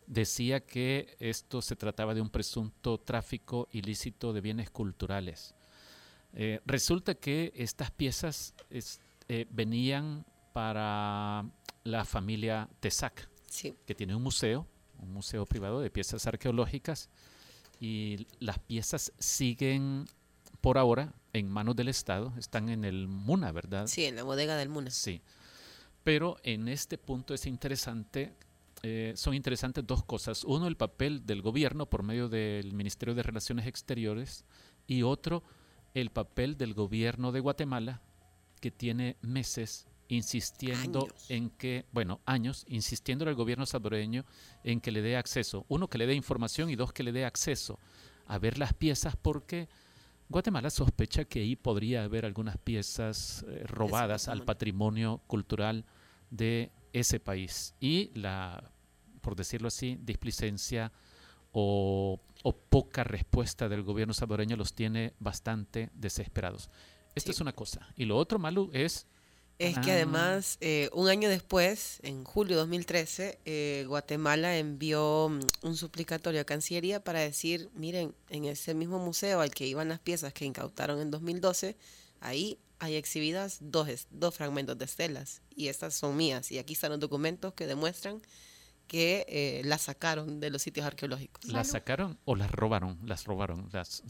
decía 0.08 0.66
que 0.66 1.16
esto 1.20 1.62
se 1.62 1.76
trataba 1.76 2.14
de 2.14 2.22
un 2.22 2.30
presunto 2.30 3.00
tráfico 3.00 3.68
ilícito 3.72 4.34
de 4.34 4.42
bienes 4.42 4.70
culturales. 4.70 5.56
Eh, 6.36 6.60
resulta 6.66 7.16
que 7.16 7.52
estas 7.56 7.92
piezas 7.92 8.54
es- 8.70 9.00
eh, 9.30 9.48
venían 9.50 10.26
para 10.54 11.46
la 11.84 12.06
familia 12.06 12.70
Tesac, 12.80 13.30
Sí. 13.48 13.74
que 13.86 13.96
tiene 13.96 14.16
un 14.16 14.24
museo, 14.24 14.68
un 15.00 15.12
museo 15.14 15.46
privado 15.46 15.80
de 15.82 15.90
piezas 15.90 16.28
arqueológicas, 16.28 17.10
y 17.80 18.28
las 18.40 18.60
piezas 18.60 19.12
siguen 19.20 20.06
por 20.62 20.78
ahora 20.78 21.14
en 21.34 21.50
manos 21.50 21.76
del 21.76 21.90
Estado, 21.90 22.34
están 22.38 22.70
en 22.70 22.86
el 22.86 23.08
MUNA, 23.08 23.52
¿verdad? 23.52 23.88
Sí, 23.88 24.06
en 24.06 24.16
la 24.16 24.24
bodega 24.24 24.56
del 24.56 24.70
Muna. 24.70 24.90
Sí. 24.90 25.22
Pero 26.04 26.38
en 26.44 26.68
este 26.68 26.98
punto 26.98 27.34
es 27.34 27.46
interesante, 27.46 28.34
eh, 28.84 29.14
son 29.16 29.34
interesantes 29.34 29.86
dos 29.86 30.04
cosas. 30.04 30.44
Uno, 30.44 30.68
el 30.68 30.78
papel 30.78 31.26
del 31.26 31.42
gobierno 31.42 31.86
por 31.88 32.04
medio 32.04 32.30
del 32.30 32.74
Ministerio 32.74 33.14
de 33.16 33.24
Relaciones 33.24 33.68
Exteriores 33.68 34.46
y 34.88 35.02
otro, 35.04 35.44
el 35.96 36.12
papel 36.12 36.58
del 36.58 36.76
gobierno 36.76 37.32
de 37.32 37.40
Guatemala, 37.40 38.02
que 38.62 38.70
tiene 38.70 39.18
meses 39.22 39.88
insistiendo 40.08 41.04
Años. 41.04 41.26
en 41.30 41.50
que, 41.50 41.86
bueno, 41.92 42.22
años, 42.26 42.66
insistiendo 42.68 43.28
al 43.28 43.34
gobierno 43.34 43.66
salvadoreño 43.66 44.24
en 44.64 44.82
que 44.82 44.92
le 44.92 45.02
dé 45.02 45.18
acceso, 45.18 45.66
uno, 45.68 45.88
que 45.90 45.98
le 45.98 46.06
dé 46.06 46.14
información 46.14 46.70
y 46.70 46.76
dos, 46.76 46.94
que 46.94 47.02
le 47.02 47.12
dé 47.12 47.26
acceso 47.26 47.80
a 48.28 48.38
ver 48.38 48.60
las 48.60 48.74
piezas 48.74 49.16
porque 49.16 49.68
Guatemala 50.30 50.70
sospecha 50.70 51.26
que 51.26 51.40
ahí 51.40 51.56
podría 51.56 52.04
haber 52.04 52.26
algunas 52.26 52.58
piezas 52.58 53.46
eh, 53.48 53.64
robadas 53.66 54.28
al 54.28 54.44
patrimonio 54.44 55.22
cultural 55.28 55.86
de 56.30 56.72
ese 56.94 57.20
país 57.20 57.74
y 57.80 58.12
la, 58.16 58.72
por 59.22 59.36
decirlo 59.36 59.70
así, 59.70 59.98
displicencia 60.02 60.92
o, 61.58 62.20
o 62.44 62.58
poca 62.58 63.06
respuesta 63.06 63.70
del 63.70 63.82
gobierno 63.82 64.14
salvadoreño 64.14 64.58
los 64.58 64.74
tiene 64.74 65.14
bastante 65.20 65.90
desesperados. 65.94 66.70
Esto 67.16 67.32
es 67.32 67.40
una 67.40 67.54
cosa. 67.54 67.88
Y 67.96 68.04
lo 68.04 68.18
otro, 68.18 68.40
Malu, 68.40 68.70
es... 68.74 69.08
Es 69.58 69.80
que 69.80 69.92
Ah. 69.92 69.96
además, 69.96 70.58
eh, 70.60 70.90
un 70.92 71.08
año 71.08 71.30
después, 71.30 72.02
en 72.04 72.26
julio 72.26 72.58
de 72.58 72.60
2013, 72.64 73.40
eh, 73.46 73.86
Guatemala 73.88 74.58
envió 74.58 75.30
mm, 75.30 75.66
un 75.66 75.78
suplicatorio 75.78 76.42
a 76.42 76.44
Cancillería 76.44 77.02
para 77.02 77.22
decir, 77.22 77.70
miren, 77.74 78.14
en 78.30 78.44
ese 78.44 78.74
mismo 78.74 79.00
museo 79.00 79.40
al 79.40 79.52
que 79.52 79.66
iban 79.66 79.88
las 79.88 80.02
piezas 80.02 80.34
que 80.34 80.44
incautaron 80.44 81.00
en 81.00 81.10
2012, 81.10 81.78
ahí 82.20 82.60
hay 82.80 82.96
exhibidas 82.96 83.60
dos, 83.62 84.08
dos 84.12 84.36
fragmentos 84.36 84.78
de 84.78 84.84
estelas 84.84 85.42
y 85.56 85.70
estas 85.70 85.94
son 85.94 86.18
mías. 86.18 86.52
Y 86.52 86.60
aquí 86.60 86.74
están 86.74 86.92
los 86.92 87.00
documentos 87.00 87.54
que 87.54 87.66
demuestran 87.66 88.22
que 88.88 89.26
eh, 89.28 89.62
las 89.66 89.84
sacaron 89.84 90.40
de 90.40 90.50
los 90.50 90.62
sitios 90.62 90.86
arqueológicos. 90.86 91.46
¿Las 91.46 91.70
sacaron 91.70 92.20
o 92.26 92.36
las 92.36 92.52
robaron? 92.52 93.00
Las 93.04 93.26
robaron. 93.26 93.70
Las, 93.72 94.04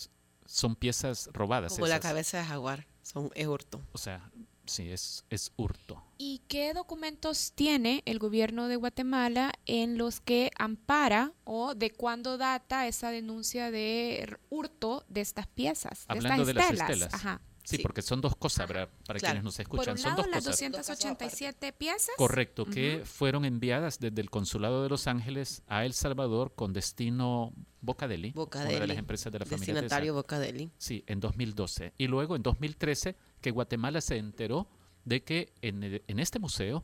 son 0.45 0.75
piezas 0.75 1.29
robadas. 1.33 1.73
Como 1.73 1.87
la 1.87 1.99
cabeza 1.99 2.37
de 2.37 2.45
jaguar, 2.45 2.87
son 3.01 3.29
es 3.35 3.47
hurto. 3.47 3.81
O 3.93 3.97
sea, 3.97 4.31
sí, 4.65 4.89
es, 4.91 5.25
es 5.29 5.51
hurto. 5.57 6.03
¿Y 6.17 6.41
qué 6.47 6.73
documentos 6.73 7.53
tiene 7.53 8.03
el 8.05 8.19
gobierno 8.19 8.67
de 8.67 8.75
Guatemala 8.75 9.53
en 9.65 9.97
los 9.97 10.21
que 10.21 10.51
ampara 10.57 11.33
o 11.43 11.75
de 11.75 11.91
cuándo 11.91 12.37
data 12.37 12.87
esa 12.87 13.11
denuncia 13.11 13.71
de 13.71 14.37
hurto 14.49 15.03
de 15.09 15.21
estas 15.21 15.47
piezas, 15.47 16.05
de 16.07 16.13
Hablando 16.13 16.43
estas 16.43 16.47
de 16.47 16.53
las 16.53 16.65
estelas? 16.71 16.89
estelas. 16.89 17.13
Ajá. 17.13 17.41
Sí, 17.65 17.79
porque 17.79 18.01
son 18.01 18.21
dos 18.21 18.35
cosas, 18.35 18.67
¿verdad? 18.67 18.89
Para 19.05 19.19
Claro. 19.19 19.33
quienes 19.33 19.43
nos 19.43 19.55
Por 19.55 19.61
escuchan. 19.63 19.91
un 19.93 19.97
son 19.97 20.09
lado, 20.11 20.21
dos 20.23 20.31
las 20.31 20.43
cosas. 20.45 20.59
287 20.71 21.73
piezas. 21.73 22.15
Correcto, 22.17 22.65
que 22.65 22.97
Ujú. 22.97 23.05
fueron 23.05 23.43
enviadas 23.45 23.99
desde 23.99 24.21
el 24.21 24.29
Consulado 24.29 24.83
de 24.83 24.89
Los 24.89 25.07
Ángeles 25.07 25.63
a 25.67 25.83
El 25.85 25.93
Salvador 25.93 26.53
con 26.55 26.73
destino 26.73 27.53
Bocadeli, 27.81 28.29
una 28.29 28.33
de 28.33 28.39
Bocadeli, 28.39 28.87
las 28.87 28.97
empresas 28.97 29.31
de 29.33 29.39
la 29.39 29.45
familia 29.45 29.73
destinatario 29.73 30.13
Tesa. 30.13 30.21
Bocadeli. 30.21 30.71
Sí, 30.77 31.03
en 31.07 31.19
2012. 31.19 31.93
Y 31.97 32.07
luego 32.07 32.35
en 32.35 32.43
2013 32.43 33.15
que 33.41 33.51
Guatemala 33.51 34.01
se 34.01 34.17
enteró 34.17 34.67
de 35.03 35.23
que 35.23 35.53
en, 35.61 35.83
en 36.07 36.19
este 36.19 36.39
museo 36.39 36.83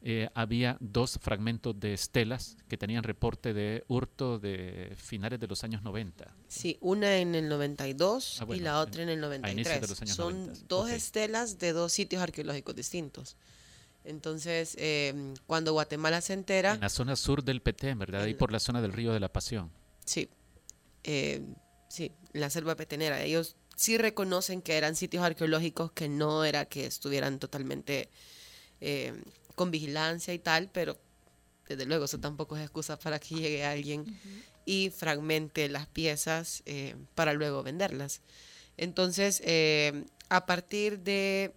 eh, 0.00 0.28
había 0.34 0.76
dos 0.80 1.18
fragmentos 1.20 1.78
de 1.78 1.92
estelas 1.92 2.56
que 2.68 2.76
tenían 2.78 3.02
reporte 3.02 3.52
de 3.52 3.84
hurto 3.88 4.38
de 4.38 4.94
finales 4.96 5.40
de 5.40 5.46
los 5.48 5.64
años 5.64 5.82
90. 5.82 6.32
Sí, 6.46 6.78
una 6.80 7.16
en 7.18 7.34
el 7.34 7.48
92 7.48 8.38
Ah, 8.40 8.44
bueno, 8.44 8.60
y 8.60 8.64
la 8.64 8.80
otra 8.80 9.02
en 9.02 9.08
el 9.08 9.24
a 9.24 9.36
inicios 9.50 9.80
de 9.80 9.80
93. 9.80 9.90
los 9.90 10.02
años 10.02 10.16
Son 10.16 10.46
90, 10.46 10.64
dos 10.68 10.90
estelas 10.90 11.58
de 11.58 11.72
dos 11.72 11.92
sitios 11.92 12.22
arqueológicos 12.22 12.76
distintos. 12.76 13.36
Entonces, 14.04 14.74
eh, 14.78 15.34
cuando 15.46 15.72
Guatemala 15.72 16.20
se 16.20 16.32
entera, 16.32 16.74
En 16.74 16.80
la 16.80 16.88
zona 16.88 17.16
sur 17.16 17.42
del 17.44 17.60
Petén, 17.60 17.98
¿verdad? 17.98 18.22
Ahí 18.22 18.34
por 18.34 18.52
la 18.52 18.60
zona 18.60 18.80
del 18.80 18.92
Río 18.92 19.12
de 19.12 19.20
la 19.20 19.28
Pasión. 19.32 19.70
sí, 20.04 20.28
eh, 21.04 21.42
sí, 21.88 22.12
en 22.34 22.40
la 22.40 22.50
selva 22.50 22.74
petenera, 22.76 23.22
ellos 23.22 23.56
sí 23.76 23.96
reconocen 23.98 24.62
que 24.62 24.76
eran 24.76 24.94
sitios 24.96 25.24
arqueológicos 25.24 25.92
que 25.92 26.08
no 26.08 26.44
era 26.44 26.64
que 26.66 26.86
estuvieran 26.86 27.38
totalmente 27.38 28.08
eh, 28.80 29.12
con 29.58 29.72
vigilancia 29.72 30.32
y 30.32 30.38
tal, 30.38 30.70
pero 30.72 30.96
desde 31.68 31.84
luego 31.84 32.06
eso 32.06 32.18
tampoco 32.18 32.56
es 32.56 32.62
excusa 32.62 32.98
para 32.98 33.18
que 33.18 33.34
llegue 33.34 33.64
alguien 33.64 34.06
y 34.64 34.90
fragmente 34.90 35.68
las 35.68 35.86
piezas 35.88 36.62
eh, 36.64 36.94
para 37.16 37.32
luego 37.34 37.62
venderlas. 37.64 38.22
Entonces, 38.76 39.42
eh, 39.44 40.04
a 40.28 40.46
partir 40.46 41.00
de, 41.00 41.52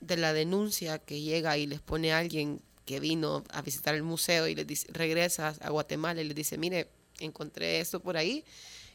de 0.00 0.16
la 0.16 0.32
denuncia 0.32 0.98
que 0.98 1.20
llega 1.20 1.56
y 1.56 1.66
les 1.66 1.80
pone 1.80 2.12
alguien 2.12 2.60
que 2.84 2.98
vino 2.98 3.44
a 3.50 3.62
visitar 3.62 3.94
el 3.94 4.02
museo 4.02 4.48
y 4.48 4.56
les 4.56 4.86
regresa 4.88 5.54
a 5.60 5.70
Guatemala 5.70 6.20
y 6.20 6.24
les 6.24 6.34
dice, 6.34 6.58
mire, 6.58 6.90
encontré 7.20 7.78
esto 7.78 8.00
por 8.00 8.16
ahí, 8.16 8.44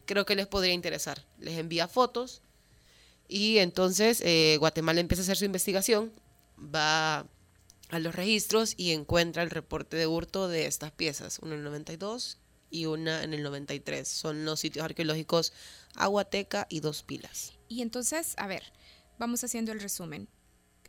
creo 0.05 0.25
que 0.25 0.35
les 0.35 0.47
podría 0.47 0.73
interesar. 0.73 1.25
Les 1.39 1.57
envía 1.57 1.87
fotos 1.87 2.41
y 3.29 3.59
entonces 3.59 4.19
eh, 4.21 4.57
Guatemala 4.59 4.99
empieza 4.99 5.21
a 5.21 5.23
hacer 5.23 5.37
su 5.37 5.45
investigación, 5.45 6.11
va 6.59 7.25
a 7.93 7.99
los 7.99 8.15
registros 8.15 8.73
y 8.75 8.91
encuentra 8.91 9.43
el 9.43 9.51
reporte 9.51 9.97
de 9.97 10.07
hurto 10.07 10.47
de 10.47 10.65
estas 10.65 10.91
piezas, 10.91 11.39
una 11.39 11.53
en 11.53 11.59
el 11.59 11.65
92 11.65 12.39
y 12.71 12.87
una 12.87 13.23
en 13.23 13.33
el 13.33 13.43
93. 13.43 14.07
Son 14.07 14.45
los 14.45 14.59
sitios 14.59 14.83
arqueológicos 14.83 15.53
Aguateca 15.95 16.65
y 16.69 16.79
Dos 16.79 17.03
Pilas. 17.03 17.53
Y 17.69 17.83
entonces, 17.83 18.33
a 18.37 18.47
ver, 18.47 18.63
vamos 19.19 19.43
haciendo 19.43 19.71
el 19.71 19.79
resumen. 19.79 20.27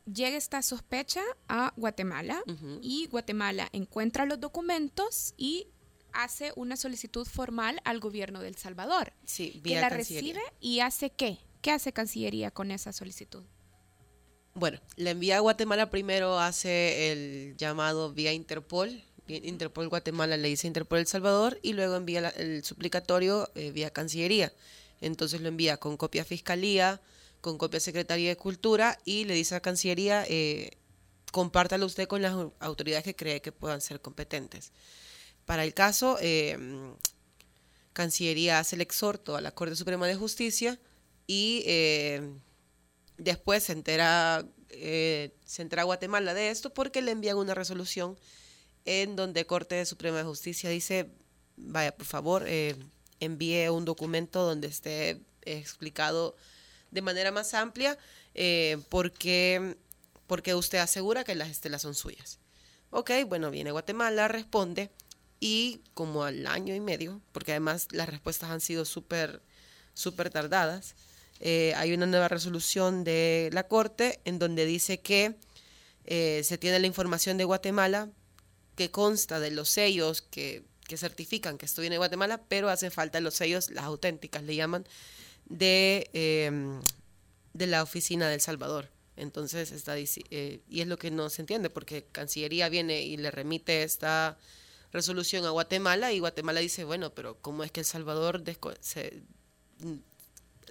Llega 0.07 0.37
esta 0.37 0.63
sospecha 0.63 1.23
a 1.47 1.73
Guatemala 1.77 2.43
y 2.83 3.07
Guatemala 3.07 3.69
encuentra 3.73 4.25
los 4.27 4.41
documentos 4.41 5.35
y 5.37 5.69
hace 6.13 6.53
una 6.57 6.77
solicitud 6.77 7.27
formal 7.27 7.81
al 7.85 8.01
gobierno 8.01 8.41
de 8.41 8.49
El 8.49 8.57
Salvador. 8.57 9.13
Sí, 9.25 9.61
que 9.63 9.75
la 9.75 9.91
Cancillería. 9.91 10.41
recibe 10.41 10.57
y 10.61 10.81
hace 10.81 11.11
qué? 11.11 11.39
¿Qué 11.61 11.71
hace 11.71 11.93
Cancillería 11.93 12.51
con 12.51 12.71
esa 12.71 12.93
solicitud? 12.93 13.45
Bueno, 14.55 14.79
la 14.97 15.11
envía 15.11 15.37
a 15.39 15.41
Guatemala 15.41 15.91
primero 15.91 16.39
hace 16.39 17.11
el 17.11 17.57
llamado 17.57 18.13
vía 18.13 18.33
Interpol. 18.33 19.03
Interpol 19.27 19.89
Guatemala 19.89 20.37
le 20.37 20.49
dice 20.49 20.69
Interpol 20.69 20.99
El 21.01 21.07
Salvador 21.09 21.59
y 21.63 21.73
luego 21.73 21.97
envía 21.97 22.29
el 22.37 22.63
suplicatorio 22.63 23.51
eh, 23.57 23.73
vía 23.73 23.91
Cancillería. 23.91 24.53
Entonces 25.01 25.41
lo 25.41 25.49
envía 25.49 25.79
con 25.79 25.97
copia 25.97 26.25
Fiscalía, 26.25 27.01
con 27.41 27.59
copia 27.59 27.81
Secretaría 27.81 28.29
de 28.29 28.37
Cultura 28.37 28.99
y 29.05 29.25
le 29.25 29.35
dice 29.35 29.57
a 29.57 29.61
Cancillería, 29.61 30.25
eh, 30.29 30.71
compártalo 31.33 31.85
usted 31.87 32.07
con 32.07 32.23
las 32.23 32.35
au- 32.35 32.53
autoridades 32.61 33.03
que 33.05 33.17
cree 33.17 33.43
que 33.43 33.51
puedan 33.51 33.81
ser 33.81 34.01
competentes. 34.01 34.71
Para 35.47 35.65
el 35.65 35.75
caso, 35.75 36.17
eh, 36.21 36.57
Cancillería 37.93 38.61
hace 38.61 38.77
el 38.77 38.83
exhorto 38.83 39.35
a 39.35 39.41
la 39.41 39.51
Corte 39.51 39.75
Suprema 39.75 40.07
de 40.07 40.15
Justicia 40.15 40.79
y 41.27 41.65
eh, 41.67 42.23
después 43.17 43.65
se 43.65 43.73
entera, 43.73 44.45
eh, 44.71 45.35
se 45.45 45.63
entera 45.63 45.85
Guatemala 45.85 46.35
de 46.35 46.51
esto 46.51 46.73
porque 46.73 47.03
le 47.03 47.13
envían 47.13 47.37
una 47.37 47.55
resolución 47.55 48.19
en 48.85 49.17
donde 49.17 49.47
Corte 49.47 49.85
Suprema 49.87 50.19
de 50.19 50.25
Justicia 50.25 50.71
dice, 50.71 51.11
vaya, 51.57 51.95
por 51.97 52.07
favor, 52.07 52.45
eh, 52.47 52.77
envíe 53.21 53.69
un 53.69 53.85
documento 53.85 54.45
donde 54.45 54.69
esté 54.69 55.21
explicado 55.43 56.37
de 56.91 57.03
manera 57.03 57.31
más 57.33 57.55
amplia 57.55 57.99
eh, 58.35 58.79
por 58.89 59.13
qué 59.13 59.77
porque 60.27 60.55
usted 60.55 60.79
asegura 60.79 61.25
que 61.25 61.35
las 61.35 61.51
estelas 61.51 61.83
son 61.83 61.95
suyas. 61.95 62.39
Ok, 62.91 63.11
bueno, 63.27 63.51
viene 63.51 63.73
Guatemala, 63.73 64.29
responde 64.29 64.91
y 65.39 65.83
como 65.93 66.25
al 66.25 66.47
año 66.47 66.75
y 66.75 66.81
medio, 66.81 67.21
porque 67.33 67.53
además 67.53 67.89
las 67.91 68.09
respuestas 68.09 68.51
han 68.51 68.61
sido 68.61 68.85
súper 68.85 69.43
súper 69.93 70.31
tardadas, 70.31 70.97
eh, 71.41 71.73
hay 71.77 71.93
una 71.93 72.07
nueva 72.07 72.29
resolución 72.29 73.05
de 73.05 73.51
la 73.53 73.67
Corte 73.67 74.21
en 74.25 74.39
donde 74.39 74.67
dice 74.67 75.01
que 75.01 75.37
eh, 76.05 76.43
se 76.45 76.59
tiene 76.59 76.79
la 76.79 76.87
información 76.87 77.37
de 77.37 77.45
Guatemala 77.45 78.11
que 78.77 78.91
consta 78.91 79.41
de 79.41 79.51
los 79.51 79.69
sellos 79.69 80.23
que, 80.23 80.65
que 80.87 80.97
certifican 80.97 81.59
que 81.59 81.67
esto 81.67 81.81
viene 81.81 81.95
de 81.95 81.99
Guatemala, 81.99 82.43
pero 82.49 82.69
hace 82.69 82.91
falta 82.91 83.21
los 83.21 83.35
sellos, 83.35 83.71
las 83.71 83.85
auténticas 83.85 84.43
le 84.43 84.57
llaman, 84.57 84.85
de, 85.47 86.11
eh, 86.13 86.51
de 87.53 87.67
la 87.67 87.83
oficina 87.83 88.29
de 88.29 88.35
El 88.35 88.41
Salvador. 88.41 88.91
Entonces, 89.17 89.71
está, 89.71 89.97
eh, 89.97 90.61
y 90.69 90.81
es 90.81 90.87
lo 90.87 90.99
que 90.99 91.11
no 91.11 91.31
se 91.31 91.43
entiende, 91.43 91.71
porque 91.71 92.05
Cancillería 92.11 92.69
viene 92.69 93.03
y 93.03 93.17
le 93.17 93.31
remite 93.31 93.83
esta 93.83 94.37
resolución 94.93 95.45
a 95.47 95.51
Guatemala 95.51 96.13
y 96.13 96.19
Guatemala 96.19 96.61
dice, 96.61 96.85
bueno, 96.85 97.15
pero 97.15 97.39
¿cómo 97.41 97.65
es 97.65 97.71
que 97.71 97.81
El 97.81 97.87
Salvador 97.87 98.43
se, 98.81 99.23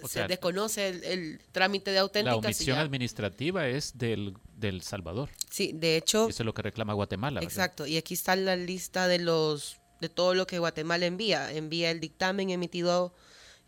O 0.04 0.08
se 0.08 0.14
sea, 0.14 0.28
desconoce 0.28 0.88
el, 0.88 1.04
el 1.04 1.40
trámite 1.52 1.90
de 1.90 1.96
La 1.96 2.02
auténticas? 2.02 2.42
y 2.42 2.46
omisión 2.46 2.78
administrativa 2.78 3.66
es 3.68 3.96
del, 3.96 4.34
del 4.56 4.82
Salvador. 4.82 5.30
Sí, 5.50 5.72
de 5.74 5.96
hecho, 5.96 6.28
Eso 6.28 6.42
es 6.42 6.46
lo 6.46 6.54
que 6.54 6.62
reclama 6.62 6.92
Guatemala. 6.92 7.40
¿verdad? 7.40 7.50
Exacto, 7.52 7.86
y 7.86 7.96
aquí 7.96 8.14
está 8.14 8.36
la 8.36 8.56
lista 8.56 9.08
de 9.08 9.18
los 9.18 9.78
de 10.00 10.08
todo 10.10 10.34
lo 10.34 10.46
que 10.46 10.58
Guatemala 10.58 11.06
envía. 11.06 11.50
Envía 11.52 11.90
el 11.90 11.98
dictamen 12.00 12.50
emitido 12.50 13.14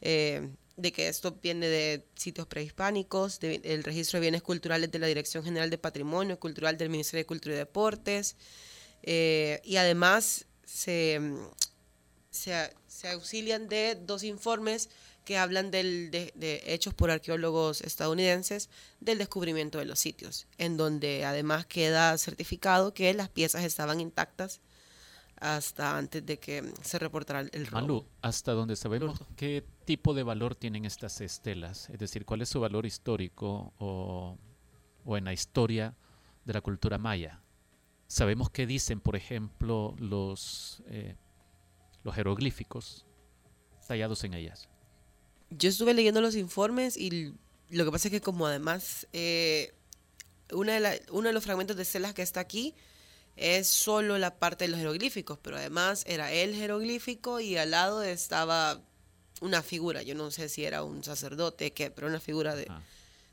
eh, 0.03 0.51
de 0.77 0.92
que 0.92 1.09
esto 1.09 1.38
viene 1.42 1.66
de 1.66 2.05
sitios 2.16 2.46
prehispánicos, 2.46 3.40
de- 3.40 3.62
el 3.64 3.83
registro 3.83 4.18
de 4.18 4.22
bienes 4.22 4.42
culturales 4.42 4.90
de 4.90 4.99
la 4.99 5.07
Dirección 5.07 5.42
General 5.44 5.70
de 5.70 5.79
Patrimonio 5.79 6.38
Cultural 6.38 6.77
del 6.77 6.90
Ministerio 6.90 7.22
de 7.22 7.27
Cultura 7.27 7.55
y 7.55 7.59
Deportes, 7.59 8.37
eh, 9.03 9.62
y 9.64 9.77
además 9.77 10.44
se, 10.64 11.18
se, 12.31 12.70
se 12.87 13.09
auxilian 13.09 13.68
de 13.68 13.94
dos 13.94 14.22
informes 14.22 14.90
que 15.27 15.37
hablan 15.37 15.71
del, 15.71 16.11
de, 16.11 16.33
de 16.37 16.62
hechos 16.65 16.95
por 16.95 17.11
arqueólogos 17.11 17.83
estadounidenses 17.83 18.71
del 19.01 19.19
descubrimiento 19.19 19.79
de 19.79 19.85
los 19.85 19.99
sitios, 19.99 20.47
en 20.57 20.77
donde 20.79 21.27
además 21.27 21.67
queda 21.67 22.17
certificado 22.17 22.95
que 22.95 23.12
las 23.12 23.29
piezas 23.29 23.65
estaban 23.65 24.01
intactas 24.01 24.61
hasta 25.39 25.99
antes 25.99 26.25
de 26.25 26.39
que 26.39 26.73
se 26.83 26.99
reportara 26.99 27.41
el 27.41 27.67
robo. 27.67 28.07
Hasta 28.23 28.53
donde 28.53 28.77
sabemos 28.77 29.21
qué 29.37 29.65
tipo 29.85 30.15
de 30.15 30.23
valor 30.23 30.55
tienen 30.55 30.85
estas 30.85 31.21
estelas, 31.21 31.91
es 31.91 31.99
decir, 31.99 32.25
cuál 32.25 32.41
es 32.43 32.49
su 32.49 32.61
valor 32.61 32.87
histórico 32.87 33.75
o, 33.79 34.39
o 35.05 35.17
en 35.17 35.25
la 35.25 35.33
historia 35.33 35.95
de 36.45 36.53
la 36.55 36.61
cultura 36.61 36.99
maya. 36.99 37.43
Sabemos 38.07 38.49
qué 38.51 38.67
dicen, 38.67 39.01
por 39.01 39.17
ejemplo, 39.17 39.97
los, 39.99 40.85
eh, 40.87 41.17
los 42.05 42.15
jeroglíficos 42.15 43.05
tallados 43.89 44.23
en 44.23 44.35
ellas. 44.35 44.69
Yo 45.51 45.69
estuve 45.69 45.95
leyendo 45.95 46.21
los 46.21 46.35
informes 46.35 46.97
y 46.97 47.33
lo 47.71 47.85
que 47.85 47.91
pasa 47.93 48.09
es 48.09 48.13
que 48.13 48.21
como 48.21 48.47
además 48.47 49.07
eh, 49.13 49.73
una 50.53 50.75
de 50.75 50.81
la- 50.81 50.99
uno 51.11 51.29
de 51.29 51.33
los 51.33 51.45
fragmentos 51.45 51.77
de 51.77 51.83
estelas 51.83 52.15
que 52.15 52.23
está 52.23 52.41
aquí 52.41 52.75
es 53.37 53.67
solo 53.69 54.19
la 54.19 54.35
parte 54.39 54.65
de 54.65 54.69
los 54.69 54.79
jeroglíficos, 54.79 55.39
pero 55.43 55.57
además 55.57 56.05
era 56.07 56.33
el 56.33 56.55
jeroglífico 56.55 57.39
y 57.41 57.57
al 57.57 57.71
lado 57.73 58.03
estaba 58.03 58.81
una 59.43 59.63
figura, 59.63 60.03
yo 60.03 60.15
no 60.15 60.31
sé 60.31 60.49
si 60.49 60.65
era 60.65 60.83
un 60.83 61.05
sacerdote, 61.05 61.73
qué, 61.73 61.91
pero 61.91 62.07
una 62.07 62.21
figura 62.21 62.57
de, 62.57 62.67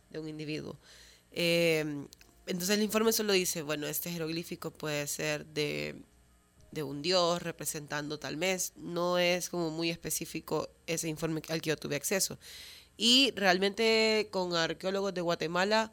de 0.10 0.20
un 0.20 0.28
individuo. 0.28 0.78
Eh, 1.32 2.06
entonces 2.46 2.76
el 2.78 2.84
informe 2.84 3.14
solo 3.14 3.32
dice, 3.32 3.62
bueno, 3.62 3.88
este 3.88 4.12
jeroglífico 4.12 4.72
puede 4.72 5.08
ser 5.08 5.46
de, 5.46 5.96
de 6.74 6.84
un 6.84 7.02
dios 7.02 7.42
representando 7.42 8.20
tal 8.20 8.38
mes, 8.38 8.74
no 8.76 9.18
es 9.18 9.50
como 9.50 9.70
muy 9.70 9.90
específico 9.90 10.70
ese 10.88 11.08
informe 11.08 11.42
al 11.50 11.62
que 11.62 11.70
yo 11.70 11.78
tuve 11.78 11.96
acceso. 11.96 12.38
Y 12.98 13.32
realmente 13.36 14.28
con 14.32 14.56
arqueólogos 14.56 15.14
de 15.14 15.22
Guatemala 15.22 15.92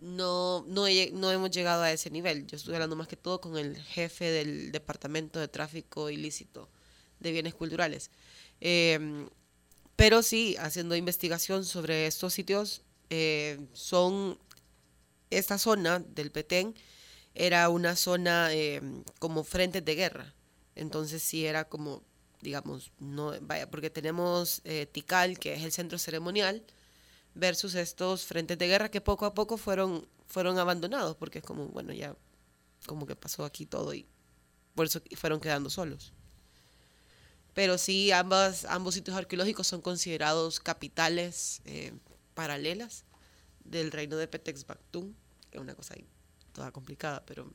no, 0.00 0.64
no, 0.68 0.86
no 1.12 1.32
hemos 1.32 1.50
llegado 1.50 1.82
a 1.82 1.92
ese 1.92 2.10
nivel. 2.10 2.46
Yo 2.46 2.56
estuve 2.56 2.76
hablando 2.76 2.96
más 2.96 3.08
que 3.08 3.16
todo 3.16 3.40
con 3.40 3.56
el 3.58 3.76
jefe 3.76 4.26
del 4.26 4.72
Departamento 4.72 5.40
de 5.40 5.48
Tráfico 5.48 6.10
Ilícito 6.10 6.68
de 7.20 7.32
Bienes 7.32 7.54
Culturales. 7.54 8.10
Eh, 8.60 9.28
pero 9.96 10.22
sí, 10.22 10.54
haciendo 10.60 10.94
investigación 10.94 11.64
sobre 11.64 12.06
estos 12.06 12.32
sitios, 12.32 12.82
eh, 13.10 13.58
son 13.72 14.38
esta 15.30 15.58
zona 15.58 15.98
del 15.98 16.30
Petén 16.30 16.74
era 17.38 17.68
una 17.68 17.94
zona 17.94 18.52
eh, 18.52 18.82
como 19.20 19.44
frentes 19.44 19.84
de 19.84 19.94
guerra. 19.94 20.34
Entonces 20.74 21.22
sí 21.22 21.46
era 21.46 21.68
como, 21.68 22.02
digamos, 22.42 22.90
no 22.98 23.32
vaya, 23.42 23.70
porque 23.70 23.90
tenemos 23.90 24.60
eh, 24.64 24.86
Tikal, 24.86 25.38
que 25.38 25.54
es 25.54 25.62
el 25.62 25.72
centro 25.72 25.98
ceremonial, 25.98 26.64
versus 27.34 27.76
estos 27.76 28.26
frentes 28.26 28.58
de 28.58 28.66
guerra 28.66 28.90
que 28.90 29.00
poco 29.00 29.24
a 29.24 29.34
poco 29.34 29.56
fueron, 29.56 30.06
fueron 30.26 30.58
abandonados, 30.58 31.16
porque 31.16 31.38
es 31.38 31.44
como, 31.44 31.68
bueno, 31.68 31.92
ya 31.92 32.16
como 32.86 33.06
que 33.06 33.14
pasó 33.14 33.44
aquí 33.44 33.66
todo 33.66 33.94
y 33.94 34.06
por 34.74 34.86
eso 34.86 35.00
fueron 35.16 35.40
quedando 35.40 35.70
solos. 35.70 36.12
Pero 37.54 37.78
sí, 37.78 38.10
ambos 38.10 38.66
sitios 38.94 39.16
arqueológicos 39.16 39.66
son 39.66 39.80
considerados 39.80 40.58
capitales 40.58 41.60
eh, 41.66 41.92
paralelas 42.34 43.04
del 43.64 43.92
reino 43.92 44.16
de 44.16 44.26
Petex 44.26 44.66
Bactún, 44.66 45.16
que 45.50 45.58
es 45.58 45.62
una 45.62 45.74
cosa 45.74 45.94
ahí 45.94 46.06
toda 46.52 46.72
complicada, 46.72 47.24
pero 47.24 47.52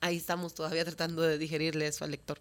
ahí 0.00 0.16
estamos 0.16 0.54
todavía 0.54 0.84
tratando 0.84 1.22
de 1.22 1.38
digerirle 1.38 1.86
eso 1.86 2.04
al 2.04 2.10
lector. 2.10 2.40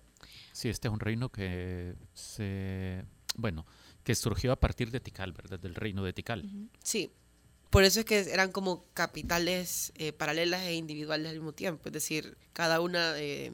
Sí, 0.51 0.69
este 0.69 0.87
es 0.87 0.93
un 0.93 0.99
reino 0.99 1.29
que 1.29 1.95
se, 2.13 3.05
bueno, 3.35 3.65
que 4.03 4.15
surgió 4.15 4.51
a 4.51 4.59
partir 4.59 4.91
de 4.91 4.99
Tikal, 4.99 5.31
¿verdad? 5.31 5.59
Del 5.59 5.75
reino 5.75 6.03
de 6.03 6.13
Tikal. 6.13 6.69
Sí, 6.83 7.11
por 7.69 7.83
eso 7.83 8.01
es 8.01 8.05
que 8.05 8.19
eran 8.19 8.51
como 8.51 8.85
capitales 8.93 9.93
eh, 9.95 10.11
paralelas 10.11 10.63
e 10.63 10.73
individuales 10.73 11.29
al 11.29 11.35
mismo 11.35 11.53
tiempo, 11.53 11.83
es 11.87 11.93
decir, 11.93 12.37
cada 12.51 12.81
una 12.81 13.17
eh, 13.17 13.53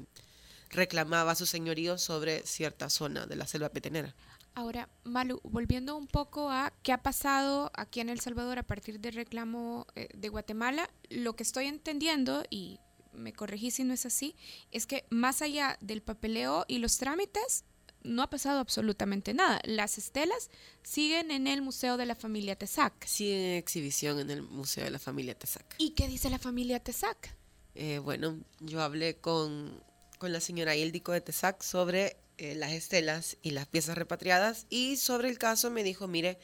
reclamaba 0.69 1.35
su 1.35 1.45
señorío 1.45 1.97
sobre 1.97 2.45
cierta 2.45 2.89
zona 2.89 3.27
de 3.27 3.35
la 3.35 3.45
selva 3.45 3.69
petenera. 3.69 4.15
Ahora, 4.57 4.89
Malu, 5.03 5.39
volviendo 5.43 5.95
un 5.95 6.07
poco 6.07 6.49
a 6.49 6.73
qué 6.81 6.91
ha 6.91 7.03
pasado 7.03 7.69
aquí 7.75 7.99
en 7.99 8.09
El 8.09 8.19
Salvador 8.19 8.57
a 8.57 8.63
partir 8.63 8.99
del 8.99 9.13
reclamo 9.13 9.85
eh, 9.93 10.09
de 10.15 10.29
Guatemala, 10.29 10.89
lo 11.11 11.35
que 11.35 11.43
estoy 11.43 11.67
entendiendo, 11.67 12.43
y 12.49 12.79
me 13.13 13.33
corregí 13.33 13.69
si 13.69 13.83
no 13.83 13.93
es 13.93 14.07
así, 14.07 14.35
es 14.71 14.87
que 14.87 15.05
más 15.11 15.43
allá 15.43 15.77
del 15.79 16.01
papeleo 16.01 16.65
y 16.67 16.79
los 16.79 16.97
trámites, 16.97 17.65
no 18.01 18.23
ha 18.23 18.31
pasado 18.31 18.59
absolutamente 18.59 19.35
nada. 19.35 19.61
Las 19.63 19.99
estelas 19.99 20.49
siguen 20.81 21.29
en 21.29 21.45
el 21.45 21.61
Museo 21.61 21.95
de 21.95 22.07
la 22.07 22.15
Familia 22.15 22.55
Tesac. 22.55 23.05
Siguen 23.05 23.41
en 23.41 23.57
exhibición 23.57 24.17
en 24.19 24.31
el 24.31 24.41
Museo 24.41 24.85
de 24.85 24.89
la 24.89 24.97
Familia 24.97 25.37
Tesac. 25.37 25.75
¿Y 25.77 25.91
qué 25.91 26.07
dice 26.07 26.31
la 26.31 26.39
familia 26.39 26.79
Tesac? 26.79 27.37
Eh, 27.75 27.99
bueno, 27.99 28.39
yo 28.59 28.81
hablé 28.81 29.17
con, 29.17 29.83
con 30.17 30.33
la 30.33 30.41
señora 30.41 30.75
Ildico 30.75 31.11
de 31.11 31.21
Tesac 31.21 31.61
sobre 31.61 32.17
eh, 32.37 32.55
las 32.55 32.71
estelas 32.71 33.37
y 33.41 33.51
las 33.51 33.67
piezas 33.67 33.97
repatriadas 33.97 34.65
y 34.69 34.97
sobre 34.97 35.29
el 35.29 35.37
caso 35.37 35.71
me 35.71 35.83
dijo, 35.83 36.07
mire, 36.07 36.37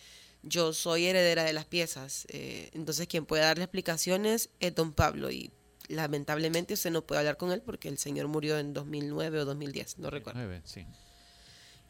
yo 0.43 0.73
soy 0.73 1.06
heredera 1.06 1.43
de 1.43 1.53
las 1.53 1.65
piezas. 1.65 2.25
eh, 2.29 2.69
entonces, 2.73 3.08
quien 3.08 3.25
puede 3.25 3.43
darle 3.43 3.63
explicaciones 3.63 4.49
es 4.60 4.75
don 4.75 4.93
Pablo. 4.93 5.32
Y 5.32 5.51
lamentablemente 5.88 6.73
usted 6.73 6.91
no 6.91 7.06
puede 7.06 7.19
hablar 7.19 7.38
con 7.38 7.51
él 7.51 7.62
porque 7.62 7.89
el 7.89 7.97
señor 7.97 8.27
murió 8.27 8.58
en 8.58 8.73
2009 8.73 9.41
o 9.41 9.45
2010, 9.45 9.99
no 9.99 10.10
recuerdo. 10.10 10.62
Sí. 10.65 10.86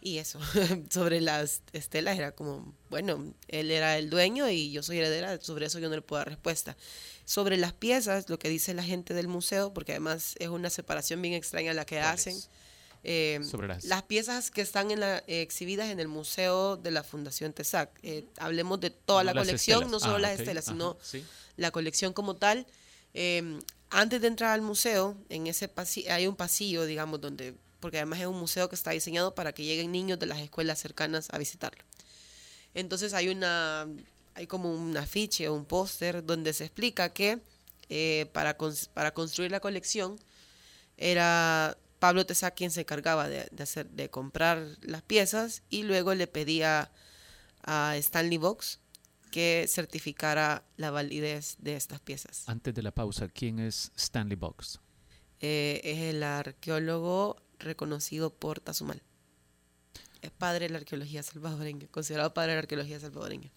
Y 0.02 0.18
eso, 0.18 0.38
sobre 0.90 1.22
las 1.22 1.62
estelas 1.72 2.18
era 2.18 2.34
como, 2.34 2.76
bueno, 2.90 3.34
él 3.48 3.72
era 3.72 3.98
el 3.98 4.10
dueño 4.10 4.50
y 4.50 4.70
yo 4.72 4.84
soy 4.84 4.98
heredera, 4.98 5.40
sobre 5.40 5.68
eso 5.68 5.80
yo 5.80 5.88
no 5.88 5.96
le 5.96 6.02
puedo 6.02 6.20
dar 6.20 6.28
respuesta. 6.28 6.76
Sobre 7.24 7.56
las 7.56 7.72
piezas, 7.72 8.30
lo 8.30 8.38
que 8.38 8.50
dice 8.50 8.74
la 8.74 8.84
gente 8.84 9.14
del 9.14 9.30
museo, 9.30 9.74
porque 9.74 9.94
además 9.94 10.36
es 10.40 10.50
una 10.50 10.70
separación 10.70 11.22
bien 11.22 11.34
extraña 11.36 11.74
la 11.74 11.86
que 11.86 12.02
hacen. 12.02 12.36
Eh, 13.04 13.40
Sobre 13.50 13.68
las- 13.68 13.84
las 13.86 14.04
piezas 14.04 14.50
que 14.52 14.62
están 14.62 14.92
en 14.92 15.00
la- 15.02 15.18
eh, 15.28 15.42
exhibidas 15.42 15.90
en 15.90 16.00
el 16.00 16.08
Museo 16.08 16.78
de 16.78 16.92
la 16.92 17.04
Fundación 17.04 17.52
TESAC. 17.54 17.90
Eh, 18.04 18.26
hablemos 18.38 18.80
de 18.80 18.90
toda 18.92 19.24
la 19.24 19.34
las 19.34 19.46
colección, 19.46 19.84
estelas. 19.84 19.92
no 19.92 20.00
solo 20.00 20.16
Ah, 20.16 20.20
las 20.20 20.40
estelas, 20.40 20.68
Ajá, 20.68 20.74
sino 20.74 20.98
sí. 21.04 21.24
la 21.58 21.72
colección 21.72 22.14
como 22.14 22.36
tal. 22.36 22.66
Eh, 23.14 23.60
antes 23.90 24.22
de 24.22 24.28
entrar 24.28 24.52
al 24.52 24.62
museo, 24.62 25.16
en 25.30 25.48
ese 25.48 25.70
hay 26.10 26.28
un 26.28 26.36
pasillo, 26.36 26.86
digamos, 26.86 27.20
donde, 27.22 27.54
porque 27.80 27.98
además 27.98 28.22
es 28.22 28.26
un 28.28 28.40
museo 28.40 28.70
que 28.70 28.76
está 28.76 28.92
diseñado 28.92 29.36
para 29.36 29.52
que 29.54 29.64
lleguen 29.64 29.92
niños 29.92 30.18
de 30.18 30.26
las 30.26 30.40
escuelas 30.40 30.80
cercanas 30.80 31.28
a 31.32 31.38
visitarlo. 31.38 31.84
Entonces 32.74 33.14
hay 33.14 33.28
una, 33.30 33.86
hay 34.34 34.48
como 34.48 34.74
un 34.74 34.96
afiche 34.98 35.48
o 35.50 35.54
un 35.54 35.66
póster 35.66 36.26
donde 36.26 36.54
se 36.54 36.64
explica 36.64 37.10
que 37.14 37.40
eh, 37.90 38.28
para, 38.34 38.58
cons- 38.58 38.88
para 38.94 39.14
construir 39.14 39.52
la 39.52 39.60
colección 39.60 40.18
era 40.98 41.78
Pablo 42.04 42.26
Tesac 42.26 42.54
quien 42.54 42.70
se 42.70 42.82
encargaba 42.82 43.30
de, 43.30 43.48
de 43.50 43.64
hacer, 43.64 43.90
de 43.90 44.10
comprar 44.10 44.62
las 44.82 45.04
piezas 45.04 45.64
y 45.70 45.84
luego 45.84 46.14
le 46.16 46.28
pedía 46.28 46.92
a 47.64 47.96
Stanley 47.96 48.38
Box 48.38 48.82
que 49.32 49.68
certificara 49.70 50.66
la 50.76 50.92
validez 50.92 51.56
de 51.60 51.78
estas 51.78 52.02
piezas. 52.02 52.44
Antes 52.48 52.76
de 52.76 52.84
la 52.84 52.92
pausa, 52.92 53.30
¿quién 53.30 53.58
es 53.60 53.94
Stanley 53.96 54.36
Box? 54.36 54.82
Eh, 55.40 55.80
es 55.86 56.00
el 56.14 56.24
arqueólogo 56.24 57.38
reconocido 57.58 58.34
por 58.34 58.60
Tazumal. 58.60 59.02
Es 60.22 60.32
padre 60.32 60.68
de 60.68 60.74
la 60.74 60.80
arqueología 60.80 61.24
salvadoreña, 61.24 61.88
considerado 61.88 62.34
padre 62.34 62.52
de 62.52 62.56
la 62.58 62.62
arqueología 62.64 63.00
salvadoreña. 63.00 63.50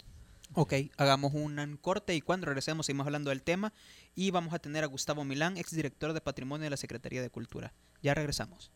Ok, 0.53 0.73
hagamos 0.97 1.33
un 1.33 1.77
corte 1.81 2.15
y 2.15 2.21
cuando 2.21 2.45
regresemos 2.47 2.85
seguimos 2.85 3.05
hablando 3.05 3.29
del 3.29 3.43
tema 3.43 3.73
y 4.15 4.31
vamos 4.31 4.53
a 4.53 4.59
tener 4.59 4.83
a 4.83 4.87
Gustavo 4.87 5.23
Milán, 5.23 5.57
exdirector 5.57 6.13
de 6.13 6.21
Patrimonio 6.21 6.63
de 6.63 6.69
la 6.71 6.77
Secretaría 6.77 7.21
de 7.21 7.29
Cultura. 7.29 7.73
Ya 8.01 8.13
regresamos. 8.13 8.71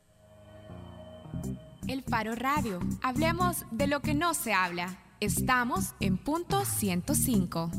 El 1.88 2.04
Faro 2.04 2.36
Radio. 2.36 2.80
Hablemos 3.02 3.66
de 3.72 3.88
lo 3.88 4.02
que 4.02 4.14
no 4.14 4.34
se 4.34 4.54
habla. 4.54 5.00
Estamos 5.20 5.96
en 6.00 6.18
punto 6.18 6.66
105. 6.66 7.72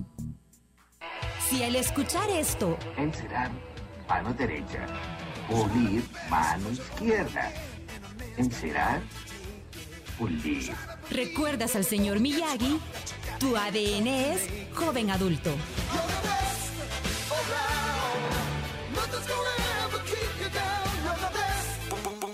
Si 1.49 1.63
al 1.63 1.77
escuchar 1.77 2.29
esto 2.31 2.79
Encerar, 2.97 3.51
mano 4.09 4.33
derecha. 4.35 4.87
Pulir, 5.49 6.03
mano 6.31 6.71
izquierda. 6.71 7.53
Encerar, 8.39 9.03
pulir. 10.19 10.73
recuerdas 11.11 11.77
al 11.77 11.85
señor 11.85 12.21
Miyagi, 12.21 12.79
tu 13.43 13.57
ADN 13.57 14.07
es 14.07 14.49
joven 14.73 15.11
adulto. 15.11 15.51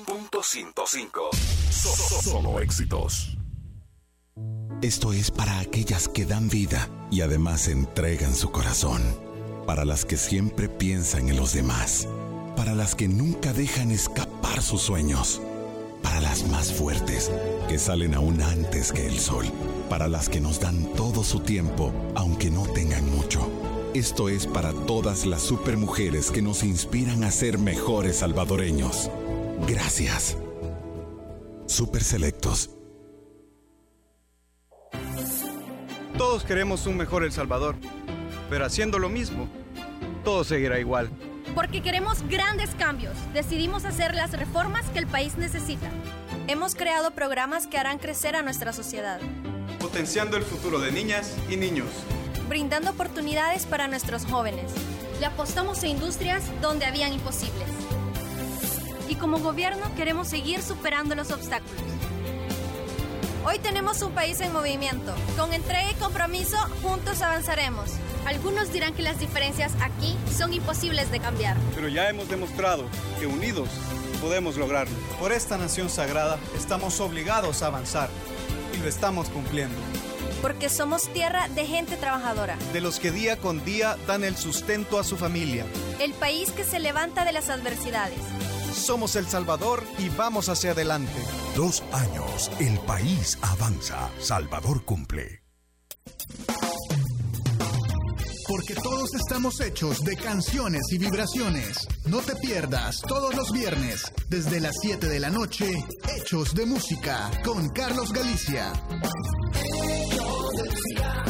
Punto 0.07 0.43
105. 0.43 1.31
So- 1.71 1.89
so- 1.97 2.23
Solo 2.31 2.61
éxitos. 2.61 3.37
Esto 4.83 5.13
es 5.13 5.31
para 5.31 5.59
aquellas 5.61 6.09
que 6.09 6.25
dan 6.25 6.49
vida 6.49 6.89
y 7.11 7.23
además 7.23 7.69
entregan 7.69 8.35
su 8.35 8.51
corazón. 8.51 9.03
Para 9.67 9.85
las 9.85 10.05
que 10.05 10.17
siempre 10.17 10.69
piensan 10.69 11.29
en 11.29 11.37
los 11.37 11.53
demás. 11.53 12.07
Para 12.57 12.75
las 12.75 12.95
que 12.95 13.09
nunca 13.09 13.53
dejan 13.53 13.91
escapar 13.91 14.63
sus 14.63 14.83
sueños. 14.83 15.41
Para 16.03 16.21
las 16.21 16.47
más 16.49 16.73
fuertes, 16.73 17.31
que 17.69 17.79
salen 17.79 18.15
aún 18.15 18.41
antes 18.41 18.93
que 18.93 19.07
el 19.07 19.19
sol. 19.19 19.47
Para 19.89 20.09
las 20.09 20.29
que 20.29 20.41
nos 20.41 20.61
dan 20.61 20.85
todo 20.95 21.25
su 21.25 21.41
tiempo, 21.41 21.93
aunque 22.15 22.51
no 22.51 22.67
tengan 22.67 23.11
mucho. 23.11 23.49
Esto 23.95 24.29
es 24.29 24.47
para 24.47 24.73
todas 24.73 25.27
las 25.27 25.43
supermujeres 25.43 26.31
que 26.31 26.43
nos 26.43 26.63
inspiran 26.63 27.25
a 27.25 27.31
ser 27.31 27.59
mejores 27.59 28.19
salvadoreños. 28.19 29.11
Gracias. 29.67 30.37
Super 31.67 32.03
Selectos. 32.03 32.71
Todos 36.17 36.45
queremos 36.45 36.87
un 36.87 36.97
mejor 36.97 37.25
El 37.25 37.33
Salvador, 37.33 37.77
pero 38.51 38.65
haciendo 38.65 38.99
lo 38.99 39.09
mismo, 39.09 39.49
todo 40.25 40.45
seguirá 40.45 40.81
igual. 40.81 41.11
Porque 41.59 41.83
queremos 41.83 42.23
grandes 42.29 42.71
cambios, 42.79 43.17
decidimos 43.35 43.85
hacer 43.85 44.15
las 44.15 44.31
reformas 44.31 44.87
que 44.91 45.01
el 45.01 45.09
país 45.09 45.37
necesita. 45.37 45.89
Hemos 46.47 46.77
creado 46.77 47.11
programas 47.11 47.67
que 47.67 47.77
harán 47.77 47.99
crecer 47.99 48.37
a 48.37 48.43
nuestra 48.43 48.73
sociedad, 48.73 49.19
Potenciando 49.81 50.37
el 50.37 50.45
futuro 50.45 50.79
de 50.79 50.93
niñas 50.93 51.37
y 51.51 51.57
niños. 51.57 51.89
brindando 52.49 52.93
oportunidades 52.93 53.67
para 53.67 53.89
nuestros 53.89 54.25
jóvenes. 54.25 54.71
Le 55.19 55.27
apostamos 55.27 55.83
a 55.83 55.89
industrias 55.89 56.45
donde 56.63 56.87
habían 56.87 57.13
imposibles. 57.13 57.69
Y 59.09 59.17
como 59.17 59.41
gobierno 59.41 59.93
queremos 59.97 60.29
seguir 60.29 60.63
superando 60.63 61.17
los 61.17 61.33
obstáculos. 61.33 61.83
Hoy 63.45 63.59
tenemos 63.59 64.01
un 64.03 64.13
país 64.13 64.41
en 64.43 64.53
movimiento. 64.53 65.13
Con 65.37 65.53
entrega 65.53 65.91
y 65.91 65.95
compromiso, 65.95 66.57
juntos 66.83 67.21
avanzaremos. 67.21 67.91
Algunos 68.27 68.73
dirán 68.73 68.95
que 68.95 69.03
las 69.03 69.19
diferencias 69.19 69.73
aquí 69.81 70.17
son 70.37 70.53
imposibles 70.53 71.11
de 71.11 71.21
cambiar. 71.21 71.57
Pero 71.75 71.89
ya 71.89 72.09
hemos 72.09 72.29
demostrado 72.29 72.85
que 73.19 73.27
unidos 73.27 73.69
podemos 74.21 74.57
lograrlo. 74.57 74.95
Por 75.19 75.33
esta 75.33 75.57
nación 75.57 75.89
sagrada 75.89 76.39
estamos 76.57 77.01
obligados 77.01 77.63
a 77.63 77.67
avanzar 77.67 78.11
y 78.75 78.79
lo 78.79 78.89
estamos 78.89 79.29
cumpliendo. 79.31 79.77
Porque 80.43 80.69
somos 80.69 81.13
tierra 81.13 81.49
de 81.49 81.67
gente 81.67 81.97
trabajadora. 81.97 82.57
De 82.73 82.81
los 82.81 83.01
que 83.01 83.11
día 83.11 83.37
con 83.39 83.65
día 83.65 83.97
dan 84.07 84.23
el 84.23 84.37
sustento 84.37 84.99
a 84.99 85.05
su 85.05 85.17
familia. 85.17 85.65
El 85.99 86.13
país 86.15 86.51
que 86.53 86.65
se 86.65 86.79
levanta 86.79 87.25
de 87.25 87.33
las 87.33 87.51
adversidades. 87.51 88.19
Somos 88.73 89.17
El 89.17 89.27
Salvador 89.27 89.83
y 89.99 90.09
vamos 90.11 90.49
hacia 90.49 90.71
adelante. 90.71 91.21
Dos 91.57 91.83
años, 91.93 92.51
el 92.61 92.79
país 92.81 93.39
avanza. 93.43 94.11
Salvador 94.21 94.85
cumple. 94.85 95.43
Porque 98.49 98.75
todos 98.75 99.15
estamos 99.15 99.61
hechos 99.61 100.03
de 100.05 100.17
canciones 100.17 100.81
y 100.91 100.97
vibraciones. 100.97 101.87
No 102.07 102.21
te 102.21 102.35
pierdas 102.37 103.03
todos 103.03 103.35
los 103.37 103.53
viernes, 103.53 104.11
desde 104.31 104.59
las 104.59 104.75
7 104.81 105.07
de 105.07 105.21
la 105.21 105.29
noche, 105.29 105.71
Hechos 106.17 106.55
de 106.55 106.65
Música, 106.65 107.31
con 107.45 107.69
Carlos 107.69 108.11
Galicia. 108.11 108.73
Hechos 109.53 110.51
de 110.57 110.65
música, 110.65 111.25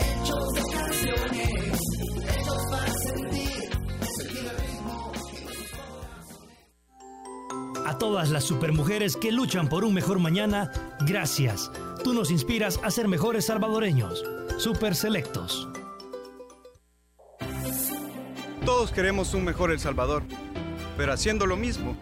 hechos 0.00 0.52
de 0.54 0.62
canciones, 0.72 1.78
hechos 2.28 2.62
para 2.68 2.92
sentir, 2.92 3.70
sentir 4.18 4.50
el 4.50 4.58
ritmo. 4.58 5.12
A 7.86 7.96
todas 7.96 8.30
las 8.30 8.42
supermujeres 8.42 9.16
que 9.16 9.30
luchan 9.30 9.68
por 9.68 9.84
un 9.84 9.94
mejor 9.94 10.18
mañana, 10.18 10.72
gracias. 11.06 11.70
Tú 12.02 12.12
nos 12.12 12.32
inspiras 12.32 12.80
a 12.82 12.90
ser 12.90 13.06
mejores 13.06 13.46
salvadoreños. 13.46 14.24
Super 14.58 14.96
Selectos. 14.96 15.68
Todos 18.66 18.90
queremos 18.90 19.32
un 19.32 19.44
mejor 19.44 19.70
El 19.70 19.78
Salvador, 19.78 20.24
pero 20.96 21.12
haciendo 21.12 21.46
lo 21.46 21.56
mismo, 21.56 21.96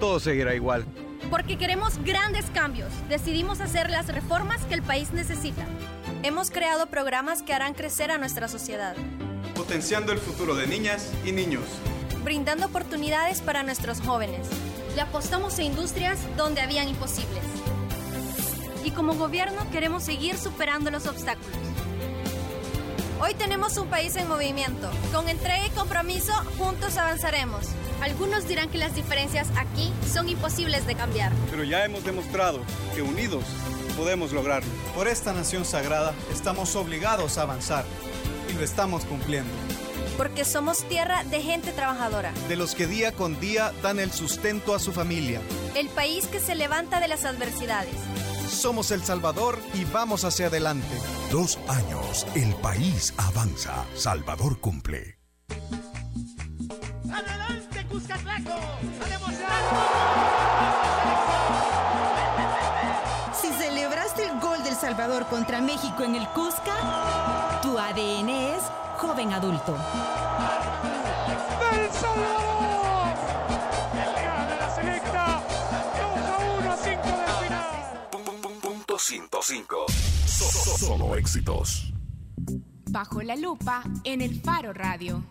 todo 0.00 0.18
seguirá 0.18 0.52
igual. 0.54 0.84
Porque 1.30 1.56
queremos 1.56 1.98
grandes 1.98 2.46
cambios, 2.52 2.90
decidimos 3.08 3.60
hacer 3.60 3.90
las 3.90 4.08
reformas 4.08 4.60
que 4.64 4.74
el 4.74 4.82
país 4.82 5.12
necesita. 5.12 5.64
Hemos 6.24 6.50
creado 6.50 6.86
programas 6.86 7.42
que 7.42 7.54
harán 7.54 7.74
crecer 7.74 8.10
a 8.10 8.18
nuestra 8.18 8.48
sociedad, 8.48 8.94
Potenciando 9.54 10.10
el 10.10 10.18
futuro 10.18 10.56
de 10.56 10.66
niñas 10.66 11.12
y 11.24 11.30
niños. 11.30 11.62
brindando 12.24 12.66
oportunidades 12.66 13.40
para 13.40 13.62
nuestros 13.62 14.00
jóvenes. 14.00 14.48
Le 14.96 15.00
apostamos 15.00 15.58
a 15.58 15.62
industrias 15.62 16.18
donde 16.36 16.60
habían 16.60 16.88
imposibles. 16.88 17.44
Y 18.84 18.90
como 18.90 19.14
gobierno 19.14 19.70
queremos 19.70 20.02
seguir 20.02 20.36
superando 20.38 20.90
los 20.90 21.06
obstáculos. 21.06 21.56
Hoy 23.20 23.34
tenemos 23.34 23.76
un 23.76 23.88
país 23.88 24.16
en 24.16 24.28
movimiento. 24.28 24.90
Con 25.12 25.28
entrega 25.28 25.66
y 25.66 25.70
compromiso, 25.70 26.32
juntos 26.58 26.96
avanzaremos. 26.96 27.66
Algunos 28.00 28.48
dirán 28.48 28.68
que 28.68 28.78
las 28.78 28.94
diferencias 28.94 29.48
aquí 29.56 29.92
son 30.12 30.28
imposibles 30.28 30.86
de 30.86 30.94
cambiar. 30.94 31.32
Pero 31.50 31.64
ya 31.64 31.84
hemos 31.84 32.04
demostrado 32.04 32.60
que 32.94 33.02
unidos 33.02 33.44
podemos 33.96 34.32
lograrlo. 34.32 34.68
Por 34.94 35.06
esta 35.06 35.32
nación 35.32 35.64
sagrada 35.64 36.12
estamos 36.32 36.74
obligados 36.74 37.38
a 37.38 37.42
avanzar 37.42 37.84
y 38.50 38.54
lo 38.54 38.64
estamos 38.64 39.04
cumpliendo. 39.04 39.52
Porque 40.16 40.44
somos 40.44 40.84
tierra 40.88 41.24
de 41.24 41.40
gente 41.40 41.72
trabajadora. 41.72 42.32
De 42.48 42.56
los 42.56 42.74
que 42.74 42.86
día 42.86 43.12
con 43.12 43.38
día 43.40 43.72
dan 43.82 44.00
el 44.00 44.12
sustento 44.12 44.74
a 44.74 44.80
su 44.80 44.92
familia. 44.92 45.40
El 45.74 45.88
país 45.88 46.26
que 46.26 46.40
se 46.40 46.54
levanta 46.54 47.00
de 47.00 47.08
las 47.08 47.24
adversidades. 47.24 47.94
Somos 48.54 48.90
El 48.90 49.02
Salvador 49.02 49.58
y 49.74 49.84
vamos 49.84 50.24
hacia 50.24 50.46
adelante. 50.46 50.96
Dos 51.30 51.58
años, 51.68 52.26
el 52.34 52.54
país 52.56 53.12
avanza. 53.16 53.84
Salvador 53.94 54.58
cumple. 54.60 55.18
¡Adelante, 57.12 57.86
Cuscatlaco! 57.88 58.52
¡A 58.52 59.24
Si 63.40 63.48
celebraste 63.52 64.24
el 64.24 64.40
gol 64.40 64.62
del 64.62 64.74
Salvador 64.74 65.26
contra 65.26 65.60
México 65.60 66.02
en 66.02 66.14
el 66.14 66.26
Cusca, 66.28 67.60
tu 67.62 67.78
ADN 67.78 68.28
es 68.28 68.62
joven 68.98 69.32
adulto. 69.32 69.76
¡El 71.72 71.90
Salvador! 71.92 73.03
105. 79.06 79.84
Solo 80.78 81.14
éxitos. 81.14 81.92
Bajo 82.90 83.20
la 83.20 83.36
lupa 83.36 83.84
en 84.02 84.22
el 84.22 84.40
Faro 84.40 84.72
Radio. 84.72 85.22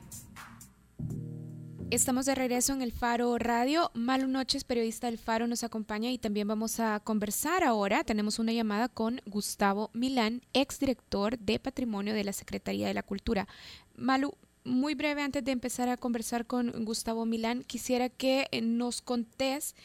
Estamos 1.90 2.28
de 2.28 2.36
regreso 2.36 2.74
en 2.74 2.84
el 2.84 2.92
Faro 2.92 3.36
Radio. 3.40 3.90
Malu 3.96 4.28
Noches, 4.28 4.64
periodista 4.64 5.08
del 5.08 5.18
Faro, 5.18 5.48
nos 5.48 5.64
acompaña 5.64 6.12
y 6.12 6.20
también 6.20 6.48
vamos 6.48 6.80
a 6.80 7.00
conversar 7.00 7.64
ahora. 7.64 8.04
Tenemos 8.04 8.38
una 8.38 8.52
llamada 8.52 8.90
con 8.90 9.22
Gustavo 9.26 9.90
Milán, 9.94 10.44
exdirector 10.54 11.40
de 11.40 11.58
Patrimonio 11.58 12.14
de 12.14 12.26
la 12.26 12.34
Secretaría 12.34 12.86
de 12.86 12.94
la 12.94 13.02
Cultura. 13.02 13.48
Malu, 13.96 14.36
muy 14.64 14.94
breve 14.94 15.24
antes 15.24 15.44
de 15.44 15.52
empezar 15.52 15.90
a 15.90 15.98
conversar 15.98 16.46
con 16.46 16.86
Gustavo 16.86 17.26
Milán, 17.26 17.64
quisiera 17.64 18.10
que 18.10 18.48
nos 18.62 19.02
contés 19.02 19.76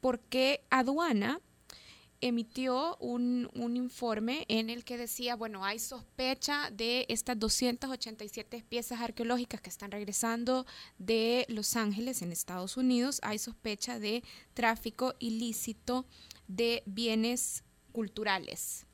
por 0.00 0.18
qué 0.18 0.64
aduana 0.68 1.40
emitió 2.20 2.96
un, 2.98 3.50
un, 3.54 3.76
informe 3.76 4.44
en 4.48 4.70
el 4.70 4.84
que 4.84 4.96
decía, 4.96 5.36
bueno, 5.36 5.64
hay 5.64 5.78
sospecha 5.78 6.70
de 6.70 7.06
estas 7.08 7.38
287 7.38 8.64
piezas 8.68 9.00
arqueológicas 9.00 9.60
que 9.60 9.70
están 9.70 9.90
regresando 9.90 10.66
de 10.98 11.46
Los 11.48 11.76
Ángeles, 11.76 12.22
en 12.22 12.32
Estados 12.32 12.76
Unidos, 12.76 13.20
hay 13.22 13.38
sospecha 13.38 13.98
de 13.98 14.22
tráfico 14.54 15.14
ilícito 15.18 16.06
de 16.48 16.82
bienes 16.86 17.64
culturales. 17.92 18.86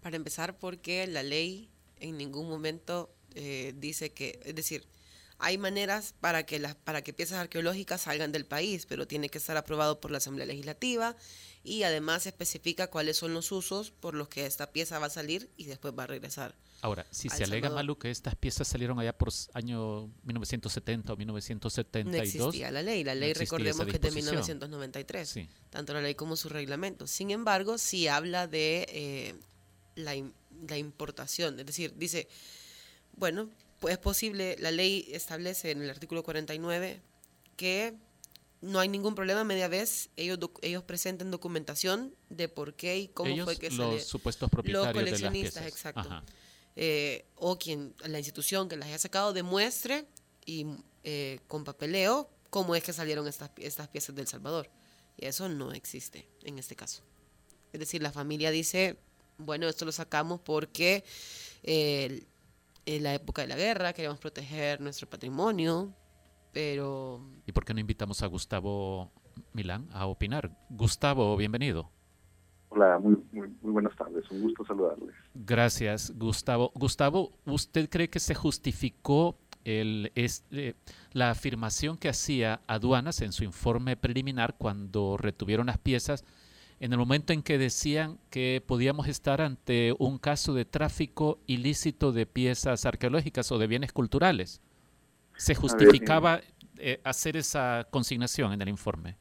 Para 0.00 0.16
empezar, 0.16 0.58
porque 0.58 1.06
la 1.06 1.22
ley 1.22 1.70
en 1.98 2.16
ningún 2.16 2.48
momento 2.48 3.14
eh, 3.34 3.74
dice 3.76 4.12
que, 4.12 4.40
es 4.44 4.54
decir, 4.54 4.86
hay 5.40 5.56
maneras 5.56 6.14
para 6.20 6.44
que 6.44 6.58
las 6.58 6.74
para 6.74 7.02
que 7.02 7.12
piezas 7.12 7.38
arqueológicas 7.38 8.02
salgan 8.02 8.30
del 8.30 8.44
país, 8.44 8.86
pero 8.86 9.06
tiene 9.06 9.30
que 9.30 9.38
estar 9.38 9.56
aprobado 9.56 10.00
por 10.00 10.10
la 10.10 10.18
Asamblea 10.18 10.46
Legislativa 10.46 11.16
y 11.62 11.82
además 11.82 12.26
especifica 12.26 12.88
cuáles 12.88 13.16
son 13.18 13.34
los 13.34 13.52
usos 13.52 13.90
por 13.90 14.14
los 14.14 14.28
que 14.28 14.46
esta 14.46 14.72
pieza 14.72 14.98
va 14.98 15.06
a 15.06 15.10
salir 15.10 15.50
y 15.56 15.64
después 15.64 15.94
va 15.98 16.04
a 16.04 16.06
regresar. 16.06 16.54
Ahora, 16.82 17.06
si 17.10 17.28
se 17.28 17.44
alega, 17.44 17.68
Salvador. 17.68 17.74
Malu, 17.74 17.98
que 17.98 18.10
estas 18.10 18.34
piezas 18.34 18.66
salieron 18.66 18.98
allá 18.98 19.12
por 19.16 19.28
año 19.52 20.06
1970 20.24 21.12
o 21.12 21.16
1972. 21.16 22.16
No 22.16 22.22
existía 22.22 22.70
la 22.70 22.82
ley, 22.82 23.04
la 23.04 23.14
ley 23.14 23.34
recordemos 23.34 23.84
que 23.84 23.96
es 23.96 24.00
de 24.00 24.08
disposición. 24.08 24.36
1993, 24.36 25.28
Sí. 25.28 25.48
tanto 25.68 25.92
la 25.92 26.00
ley 26.00 26.14
como 26.14 26.36
su 26.36 26.48
reglamento. 26.48 27.06
Sin 27.06 27.30
embargo, 27.30 27.76
sí 27.76 28.08
habla 28.08 28.46
de 28.46 28.86
eh, 28.88 29.34
la, 29.96 30.14
la 30.66 30.78
importación, 30.78 31.60
es 31.60 31.66
decir, 31.66 31.92
dice, 31.96 32.28
bueno, 33.16 33.50
pues 33.80 33.92
es 33.92 33.98
posible, 33.98 34.56
la 34.58 34.70
ley 34.70 35.06
establece 35.10 35.72
en 35.72 35.82
el 35.82 35.90
artículo 35.90 36.22
49 36.22 37.02
que 37.56 37.94
no 38.62 38.78
hay 38.78 38.88
ningún 38.88 39.14
problema 39.14 39.42
media 39.44 39.68
vez 39.68 40.10
ellos 40.16 40.38
ellos 40.62 40.82
presenten 40.84 41.30
documentación 41.30 42.14
de 42.28 42.48
por 42.48 42.74
qué 42.74 42.98
y 42.98 43.08
cómo 43.08 43.30
Ellos, 43.30 43.44
fue 43.46 43.56
que 43.56 43.70
los 43.70 43.76
salió- 43.78 44.00
supuestos 44.04 44.50
propietarios 44.50 44.86
los 44.86 44.94
de 44.94 45.00
las 45.10 45.20
coleccionistas 45.20 45.62
piezas. 45.64 45.72
exacto. 45.94 46.22
Eh, 46.76 47.24
o 47.36 47.58
quien 47.58 47.94
la 48.06 48.18
institución 48.18 48.68
que 48.68 48.76
las 48.76 48.88
haya 48.88 48.98
sacado 48.98 49.32
demuestre 49.32 50.06
y 50.46 50.66
eh, 51.04 51.40
con 51.48 51.64
papeleo 51.64 52.30
cómo 52.50 52.74
es 52.76 52.82
que 52.84 52.92
salieron 52.92 53.26
estas 53.26 53.50
estas 53.56 53.88
piezas 53.88 54.14
del 54.14 54.26
Salvador 54.28 54.70
y 55.16 55.26
eso 55.26 55.48
no 55.48 55.72
existe 55.72 56.28
en 56.44 56.58
este 56.58 56.76
caso 56.76 57.02
es 57.72 57.80
decir 57.80 58.02
la 58.02 58.12
familia 58.12 58.50
dice 58.50 58.98
bueno 59.38 59.68
esto 59.68 59.84
lo 59.84 59.92
sacamos 59.92 60.40
porque 60.40 61.02
eh, 61.62 62.24
en 62.86 63.02
la 63.02 63.14
época 63.14 63.42
de 63.42 63.48
la 63.48 63.56
guerra 63.56 63.92
queremos 63.92 64.18
proteger 64.18 64.80
nuestro 64.80 65.08
patrimonio 65.08 65.92
pero 66.52 67.20
¿Y 67.46 67.52
por 67.52 67.64
qué 67.64 67.74
no 67.74 67.80
invitamos 67.80 68.22
a 68.22 68.26
Gustavo 68.26 69.10
Milán 69.52 69.88
a 69.92 70.06
opinar? 70.06 70.50
Gustavo, 70.70 71.36
bienvenido. 71.36 71.90
Hola, 72.68 72.98
muy, 73.00 73.16
muy, 73.32 73.48
muy 73.62 73.72
buenas 73.72 73.96
tardes, 73.96 74.30
un 74.30 74.42
gusto 74.42 74.64
saludarles. 74.64 75.10
Gracias, 75.34 76.12
Gustavo. 76.16 76.70
Gustavo, 76.74 77.32
¿usted 77.44 77.88
cree 77.90 78.08
que 78.08 78.20
se 78.20 78.34
justificó 78.34 79.36
el, 79.64 80.12
es- 80.14 80.44
eh, 80.52 80.74
la 81.12 81.30
afirmación 81.30 81.96
que 81.98 82.08
hacía 82.08 82.60
aduanas 82.68 83.22
en 83.22 83.32
su 83.32 83.42
informe 83.44 83.96
preliminar 83.96 84.56
cuando 84.56 85.16
retuvieron 85.16 85.66
las 85.66 85.78
piezas 85.78 86.24
en 86.78 86.92
el 86.92 86.98
momento 86.98 87.32
en 87.32 87.42
que 87.42 87.58
decían 87.58 88.18
que 88.30 88.62
podíamos 88.64 89.08
estar 89.08 89.40
ante 89.40 89.94
un 89.98 90.18
caso 90.18 90.54
de 90.54 90.64
tráfico 90.64 91.40
ilícito 91.46 92.12
de 92.12 92.24
piezas 92.24 92.86
arqueológicas 92.86 93.50
o 93.52 93.58
de 93.58 93.66
bienes 93.66 93.92
culturales? 93.92 94.60
¿Se 95.40 95.52
ver, 95.54 95.60
justificaba 95.60 96.40
eh, 96.78 97.00
hacer 97.04 97.36
esa 97.36 97.86
consignación 97.90 98.52
en 98.52 98.60
el 98.62 98.68
informe? 98.68 99.16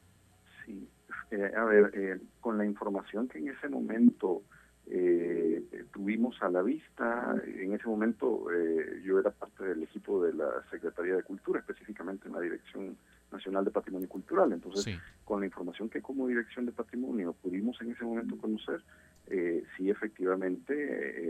Sí, 0.66 0.88
eh, 1.32 1.52
a 1.56 1.64
ver, 1.64 1.92
eh, 1.94 2.20
con 2.42 2.58
la 2.58 2.66
información 2.66 3.28
que 3.28 3.38
en 3.40 3.50
ese 3.50 3.70
momento 3.70 4.44
eh, 4.88 5.64
tuvimos 5.94 6.42
a 6.42 6.50
la 6.50 6.62
vista, 6.62 7.36
en 7.46 7.74
ese 7.74 7.88
momento 7.88 8.48
eh, 8.52 9.02
yo 9.06 9.20
era 9.20 9.32
parte 9.32 9.64
del 9.64 9.84
equipo 9.84 10.24
de 10.24 10.34
la 10.34 10.50
Secretaría 10.72 11.16
de 11.16 11.24
Cultura, 11.24 11.60
específicamente 11.60 12.28
en 12.28 12.34
la 12.34 12.42
Dirección 12.42 12.98
Nacional 13.32 13.64
de 13.64 13.72
Patrimonio 13.72 14.10
Cultural. 14.10 14.52
Entonces, 14.52 14.84
Sí. 14.84 15.00
con 15.24 15.40
la 15.42 15.46
información 15.46 15.90
que 15.90 16.02
como 16.02 16.28
Dirección 16.28 16.66
de 16.66 16.72
Patrimonio 16.72 17.34
pudimos 17.34 17.80
en 17.82 17.92
ese 17.92 18.04
momento 18.04 18.36
conocer, 18.38 18.82
eh, 19.28 19.64
sí 19.78 19.90
efectivamente 19.92 20.74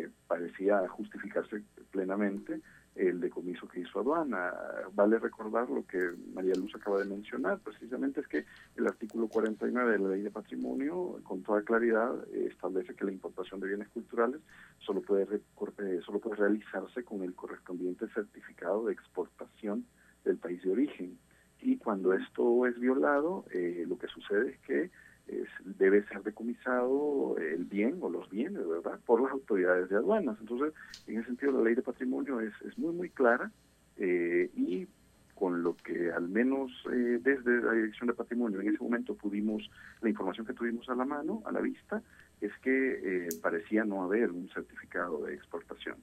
eh, 0.03 0.09
parecía 0.27 0.87
justificarse 0.87 1.61
plenamente 1.91 2.61
el 2.95 3.19
decomiso 3.19 3.67
que 3.67 3.81
hizo 3.81 3.99
aduana. 3.99 4.53
Vale 4.93 5.19
recordar 5.19 5.69
lo 5.69 5.85
que 5.85 6.11
María 6.33 6.55
Luz 6.55 6.73
acaba 6.75 6.99
de 6.99 7.05
mencionar, 7.05 7.59
precisamente 7.59 8.21
es 8.21 8.27
que 8.27 8.45
el 8.75 8.87
artículo 8.87 9.27
49 9.27 9.91
de 9.91 9.99
la 9.99 10.09
Ley 10.09 10.21
de 10.21 10.31
Patrimonio, 10.31 11.19
con 11.23 11.43
toda 11.43 11.61
claridad, 11.61 12.13
establece 12.33 12.95
que 12.95 13.05
la 13.05 13.11
importación 13.11 13.59
de 13.59 13.67
bienes 13.67 13.89
culturales 13.89 14.41
solo 14.79 15.01
puede, 15.01 15.23
eh, 15.23 15.99
solo 16.05 16.19
puede 16.19 16.35
realizarse 16.37 17.03
con 17.03 17.23
el 17.23 17.33
correspondiente 17.33 18.07
certificado 18.09 18.85
de 18.85 18.93
exportación 18.93 19.85
del 20.23 20.37
país 20.37 20.61
de 20.63 20.71
origen. 20.71 21.17
Y 21.61 21.77
cuando 21.77 22.13
esto 22.13 22.65
es 22.65 22.79
violado, 22.79 23.45
eh, 23.51 23.85
lo 23.87 23.97
que 23.97 24.07
sucede 24.07 24.51
es 24.51 24.59
que 24.59 24.91
es- 25.31 25.77
debe 25.77 26.03
ser 26.07 26.23
decomisado 26.23 27.35
el 27.37 27.65
bien 27.65 27.97
o 28.01 28.09
los 28.09 28.29
bienes, 28.29 28.67
¿verdad?, 28.67 28.99
por 29.05 29.21
las 29.21 29.31
autoridades 29.31 29.89
de 29.89 29.95
aduanas. 29.97 30.37
Entonces, 30.41 30.73
en 31.07 31.17
ese 31.17 31.27
sentido, 31.27 31.51
la 31.53 31.63
ley 31.63 31.75
de 31.75 31.81
patrimonio 31.83 32.39
es, 32.41 32.53
es 32.65 32.77
muy, 32.77 32.93
muy 32.93 33.09
clara 33.09 33.51
eh, 33.97 34.49
y 34.55 34.87
con 35.35 35.63
lo 35.63 35.75
que 35.77 36.11
al 36.11 36.27
menos 36.27 36.69
eh, 36.91 37.19
desde 37.21 37.61
la 37.61 37.71
Dirección 37.71 38.07
de 38.07 38.13
Patrimonio 38.13 38.59
en 38.59 38.67
ese 38.69 38.83
momento 38.83 39.15
pudimos, 39.15 39.69
la 40.01 40.09
información 40.09 40.45
que 40.45 40.53
tuvimos 40.53 40.89
a 40.89 40.95
la 40.95 41.05
mano, 41.05 41.41
a 41.45 41.51
la 41.53 41.61
vista, 41.61 42.01
es 42.41 42.51
que 42.61 43.27
eh, 43.27 43.29
parecía 43.41 43.85
no 43.85 44.03
haber 44.03 44.31
un 44.31 44.49
certificado 44.49 45.23
de 45.23 45.33
exportación. 45.35 45.95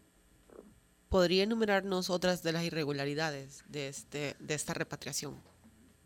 podría 1.11 1.45
enumerarnos 1.45 2.11
otras 2.11 2.43
de 2.43 2.53
las 2.53 2.65
irregularidades 2.65 3.65
de 3.69 3.89
este 3.89 4.35
de 4.41 4.55
esta 4.55 4.75
repatriación 4.75 5.35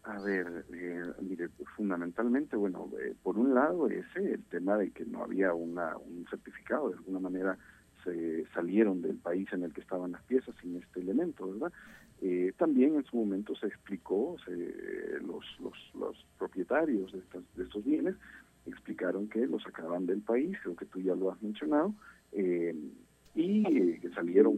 A 0.02 0.18
ver, 0.20 0.64
eh, 0.72 1.02
mire, 1.22 1.48
fundamentalmente, 1.80 2.56
bueno, 2.56 2.90
eh, 3.00 3.14
por 3.22 3.38
un 3.38 3.54
lado 3.54 3.88
ese, 3.88 4.34
el 4.34 4.42
tema 4.50 4.76
de 4.76 4.90
que 4.90 5.06
no 5.06 5.24
había 5.24 5.54
una, 5.54 5.96
un 5.96 6.26
certificado, 6.28 6.90
de 6.90 6.96
alguna 6.96 7.20
manera 7.20 7.56
se 8.05 8.44
salieron 8.52 9.00
del 9.00 9.16
país 9.16 9.50
en 9.55 9.62
el 9.62 9.72
que 9.72 9.80
estaban 9.80 10.12
las 10.12 10.22
piezas 10.24 10.55
sin 10.61 10.76
este 10.76 11.00
elemento, 11.00 11.50
¿verdad? 11.50 11.72
Eh, 12.20 12.52
también 12.59 12.96
en 12.96 13.05
su 13.05 13.16
momento 13.16 13.55
se 13.55 13.66
explicó, 13.68 14.36
se- 14.44 15.20
los, 15.26 15.42
los, 15.61 15.74
los 15.98 16.26
propietarios 16.38 17.12
de, 17.12 17.18
estas, 17.20 17.42
de 17.57 17.62
estos 17.64 17.82
bienes 17.82 18.14
explicaron 18.66 19.26
que 19.30 19.46
los 19.46 19.62
sacaban 19.62 20.05
del 20.05 20.20
país, 20.20 20.59
creo 20.62 20.76
que 20.76 20.84
tú 20.84 21.00
ya 21.00 21.14
lo 21.14 21.30
has 21.32 21.42
mencionado, 21.42 21.94
eh, 22.32 22.74
y 23.34 23.64
eh, 23.74 23.98
que 24.02 24.11
salieron 24.11 24.55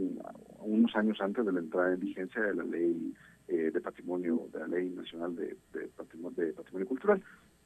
unos 0.58 0.96
años 0.96 1.20
antes 1.20 1.46
de 1.46 1.52
la 1.52 1.60
entrada 1.60 1.94
en 1.94 2.00
vigencia 2.00 2.42
de 2.42 2.54
la 2.56 2.64
ley 2.64 3.14
eh, 3.52 3.70
de 3.70 3.80
patrimonio, 3.80 4.48
de 4.52 4.60
la 4.60 4.66
ley 4.66 4.88
nacional 4.90 5.36
de, 5.36 5.56
de 5.72 5.88
patrimonio, 5.88 6.44
de 6.44 6.52
patrimonio 6.52 6.88
cultural. 6.88 7.22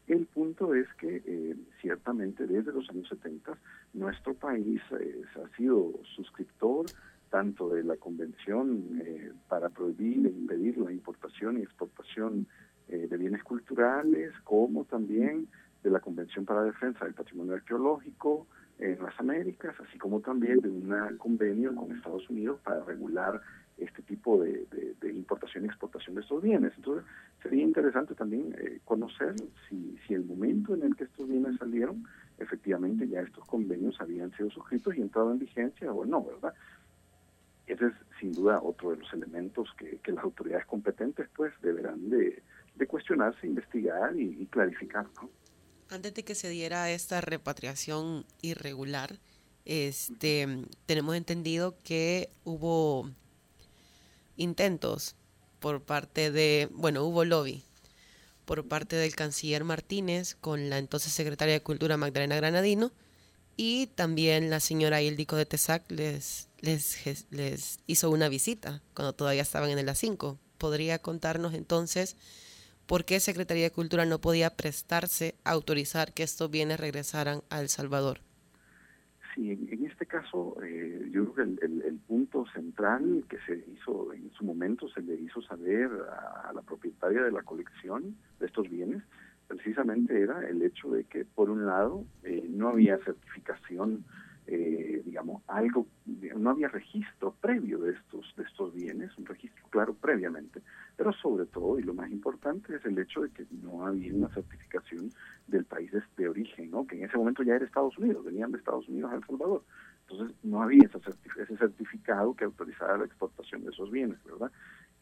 El 0.07 0.27
punto 0.27 0.75
es 0.75 0.87
que 1.01 1.23
eh, 1.25 1.57
ciertamente 1.81 2.47
desde 2.47 2.73
los 2.73 2.89
años 2.91 3.09
70 3.09 3.57
nuestro 3.95 4.35
país 4.35 4.81
eh, 5.01 5.23
ha 5.43 5.57
sido 5.57 5.93
suscriptor 6.15 6.87
tanto 7.31 7.69
de 7.69 7.83
la 7.83 7.97
convención 7.97 9.01
eh, 9.05 9.33
para 9.49 9.69
prohibir 9.69 10.27
e 10.27 10.31
impedir 10.31 10.79
la 10.79 10.93
importación 10.93 11.59
y 11.59 11.63
exportación 11.63 12.47
eh, 12.89 13.09
de 13.11 13.17
bienes 13.17 13.43
culturales 13.43 14.33
como 14.45 14.85
también 14.85 15.49
de 15.83 15.91
la 15.91 16.01
Convención 16.01 16.45
para 16.45 16.61
la 16.61 16.67
Defensa 16.67 17.05
del 17.05 17.15
Patrimonio 17.15 17.55
Arqueológico 17.55 18.47
en 18.79 19.03
las 19.03 19.19
Américas, 19.19 19.75
así 19.81 19.99
como 19.99 20.21
también 20.21 20.61
de 20.61 20.69
un 20.69 21.17
convenio 21.19 21.75
con 21.75 21.91
Estados 21.91 22.29
Unidos 22.29 22.61
para 22.63 22.85
regular 22.85 23.41
este 23.79 24.03
tipo 24.03 24.43
de, 24.43 24.67
importación 25.13 25.65
y 25.65 25.67
exportación 25.67 26.15
de 26.17 26.23
estos 26.23 26.43
bienes. 26.43 26.73
Entonces, 26.77 27.05
sería 27.43 27.63
interesante 27.63 28.15
también 28.15 28.55
eh, 28.59 28.81
conocer 28.85 29.35
si, 29.69 29.97
si 30.07 30.15
el 30.15 30.25
momento 30.25 30.75
en 30.75 30.83
el 30.83 30.97
que 30.97 31.05
estos 31.05 31.29
bienes 31.29 31.57
salieron, 31.59 32.05
efectivamente 32.39 33.09
ya 33.09 33.21
estos 33.21 33.45
convenios 33.47 34.01
habían 34.01 34.31
sido 34.37 34.51
suscritos 34.51 34.97
y 34.97 35.01
entrado 35.01 35.33
en 35.33 35.39
vigencia 35.39 35.93
o 35.93 36.05
no, 36.05 36.25
¿verdad? 36.25 36.55
Ese 37.67 37.87
es 37.87 37.93
sin 38.21 38.33
duda 38.33 38.61
otro 38.63 38.91
de 38.91 38.99
los 38.99 39.13
elementos 39.13 39.69
que, 39.77 40.01
las 40.13 40.25
autoridades 40.25 40.67
competentes 40.67 41.29
pues 41.35 41.53
deberán 41.63 42.09
de, 42.11 42.43
cuestionarse, 42.87 43.47
investigar 43.47 44.19
y, 44.19 44.47
clarificar, 44.47 45.07
¿no? 45.21 45.31
Antes 45.91 46.15
de 46.15 46.25
que 46.25 46.35
se 46.35 46.49
diera 46.49 46.91
esta 46.91 47.21
repatriación 47.21 48.25
irregular, 48.43 49.19
este, 49.65 50.47
tenemos 50.87 51.17
entendido 51.17 51.77
que 51.85 52.31
hubo 52.45 53.11
intentos 54.37 55.17
por 55.61 55.83
parte 55.83 56.31
de, 56.31 56.69
bueno, 56.73 57.05
hubo 57.05 57.25
lobby 57.25 57.65
por 58.47 58.67
parte 58.67 58.97
del 58.97 59.15
canciller 59.15 59.65
Martínez 59.65 60.37
con 60.37 60.71
la 60.71 60.79
entonces 60.79 61.13
secretaria 61.13 61.55
de 61.55 61.63
Cultura 61.63 61.97
Magdalena 61.97 62.37
Granadino 62.37 62.93
y 63.57 63.89
también 63.89 64.51
la 64.51 64.61
señora 64.61 65.03
Ildico 65.03 65.37
de 65.37 65.47
Tesac 65.47 65.91
les, 65.91 66.49
les, 66.61 67.27
les 67.31 67.81
hizo 67.87 68.11
una 68.11 68.29
visita 68.29 68.83
cuando 68.95 69.15
todavía 69.15 69.43
estaban 69.43 69.71
en 69.71 69.79
el 69.79 69.89
A5. 69.89 70.39
¿Podría 70.59 70.99
contarnos 71.01 71.55
entonces 71.55 72.17
por 72.87 73.05
qué 73.05 73.19
Secretaría 73.19 73.65
de 73.65 73.73
Cultura 73.73 74.05
no 74.05 74.21
podía 74.21 74.51
prestarse 74.51 75.35
a 75.45 75.51
autorizar 75.53 76.13
que 76.13 76.23
estos 76.23 76.51
bienes 76.51 76.79
regresaran 76.79 77.43
a 77.51 77.61
El 77.61 77.69
Salvador? 77.69 78.21
Sí, 79.35 79.51
en, 79.51 79.87
este 79.87 80.07
caso 80.07 80.57
eh, 80.63 81.09
yo 81.11 81.33
creo 81.33 81.57
que 81.57 81.67
el, 81.67 81.86
punto 82.07 82.47
central 82.47 83.25
que 83.29 83.39
se 83.47 83.65
hizo 83.73 84.13
en 84.13 84.31
su 84.33 84.45
momento 84.45 84.89
se 84.89 85.03
le 85.03 85.15
hizo 85.15 85.43
saber 85.43 85.91
a, 86.45 86.53
la 86.53 86.63
propietaria 86.63 87.23
de 87.23 87.33
la 87.33 87.43
colección 87.43 88.17
de 88.39 88.47
estos 88.47 88.69
bienes 88.69 89.03
precisamente 89.49 90.21
era 90.21 90.49
el 90.49 90.63
hecho 90.63 90.91
de 90.91 91.05
que 91.05 91.25
por 91.25 91.51
un 91.51 91.67
lado 91.67 92.05
eh, 92.23 92.47
no 92.49 92.69
había 92.69 92.99
certificación 92.99 94.05
eh, 94.47 95.03
digamos 95.05 95.43
algo 95.49 95.87
no 96.37 96.51
había 96.51 96.69
registro 96.69 97.35
previo 97.41 97.79
de 97.79 97.93
estos 97.93 98.33
de 98.37 98.45
estos 98.45 98.75
bienes 98.75 99.17
un 99.19 99.27
registro 99.27 99.65
claro 99.71 99.95
previamente 99.95 100.63
pero 100.97 101.13
sobre 101.13 101.47
todo 101.47 101.79
y 101.79 101.83
lo 101.83 101.95
más 101.95 102.11
importante 102.11 102.75
es 102.75 102.85
el 102.85 102.99
hecho 102.99 103.23
de 103.23 103.31
que 103.31 103.45
no 103.63 103.87
había 103.87 104.15
una 104.15 104.29
certificación 104.29 105.11
del 105.47 105.65
país 105.65 105.91
de, 106.17 106.29
origen, 106.29 106.71
¿no? 106.71 106.87
que 106.87 106.97
en 106.97 107.05
ese 107.05 107.17
momento 107.17 107.43
ya 107.43 107.55
era 107.55 107.65
Estados 107.65 107.97
Unidos, 107.99 108.25
venían 108.25 108.51
de 108.51 108.59
Estados 108.59 108.89
Unidos 108.89 109.13
a 109.13 109.17
El 109.17 109.25
Salvador. 109.25 109.63
Entonces 110.09 110.37
no 110.45 110.63
había 110.63 110.85
ese, 110.85 111.57
certificado 111.57 112.35
que 112.35 112.45
autorizara 112.45 112.99
la 112.99 113.05
exportación 113.05 113.65
de 113.65 113.71
esos 113.71 113.91
bienes, 113.91 114.23
¿verdad? 114.25 114.53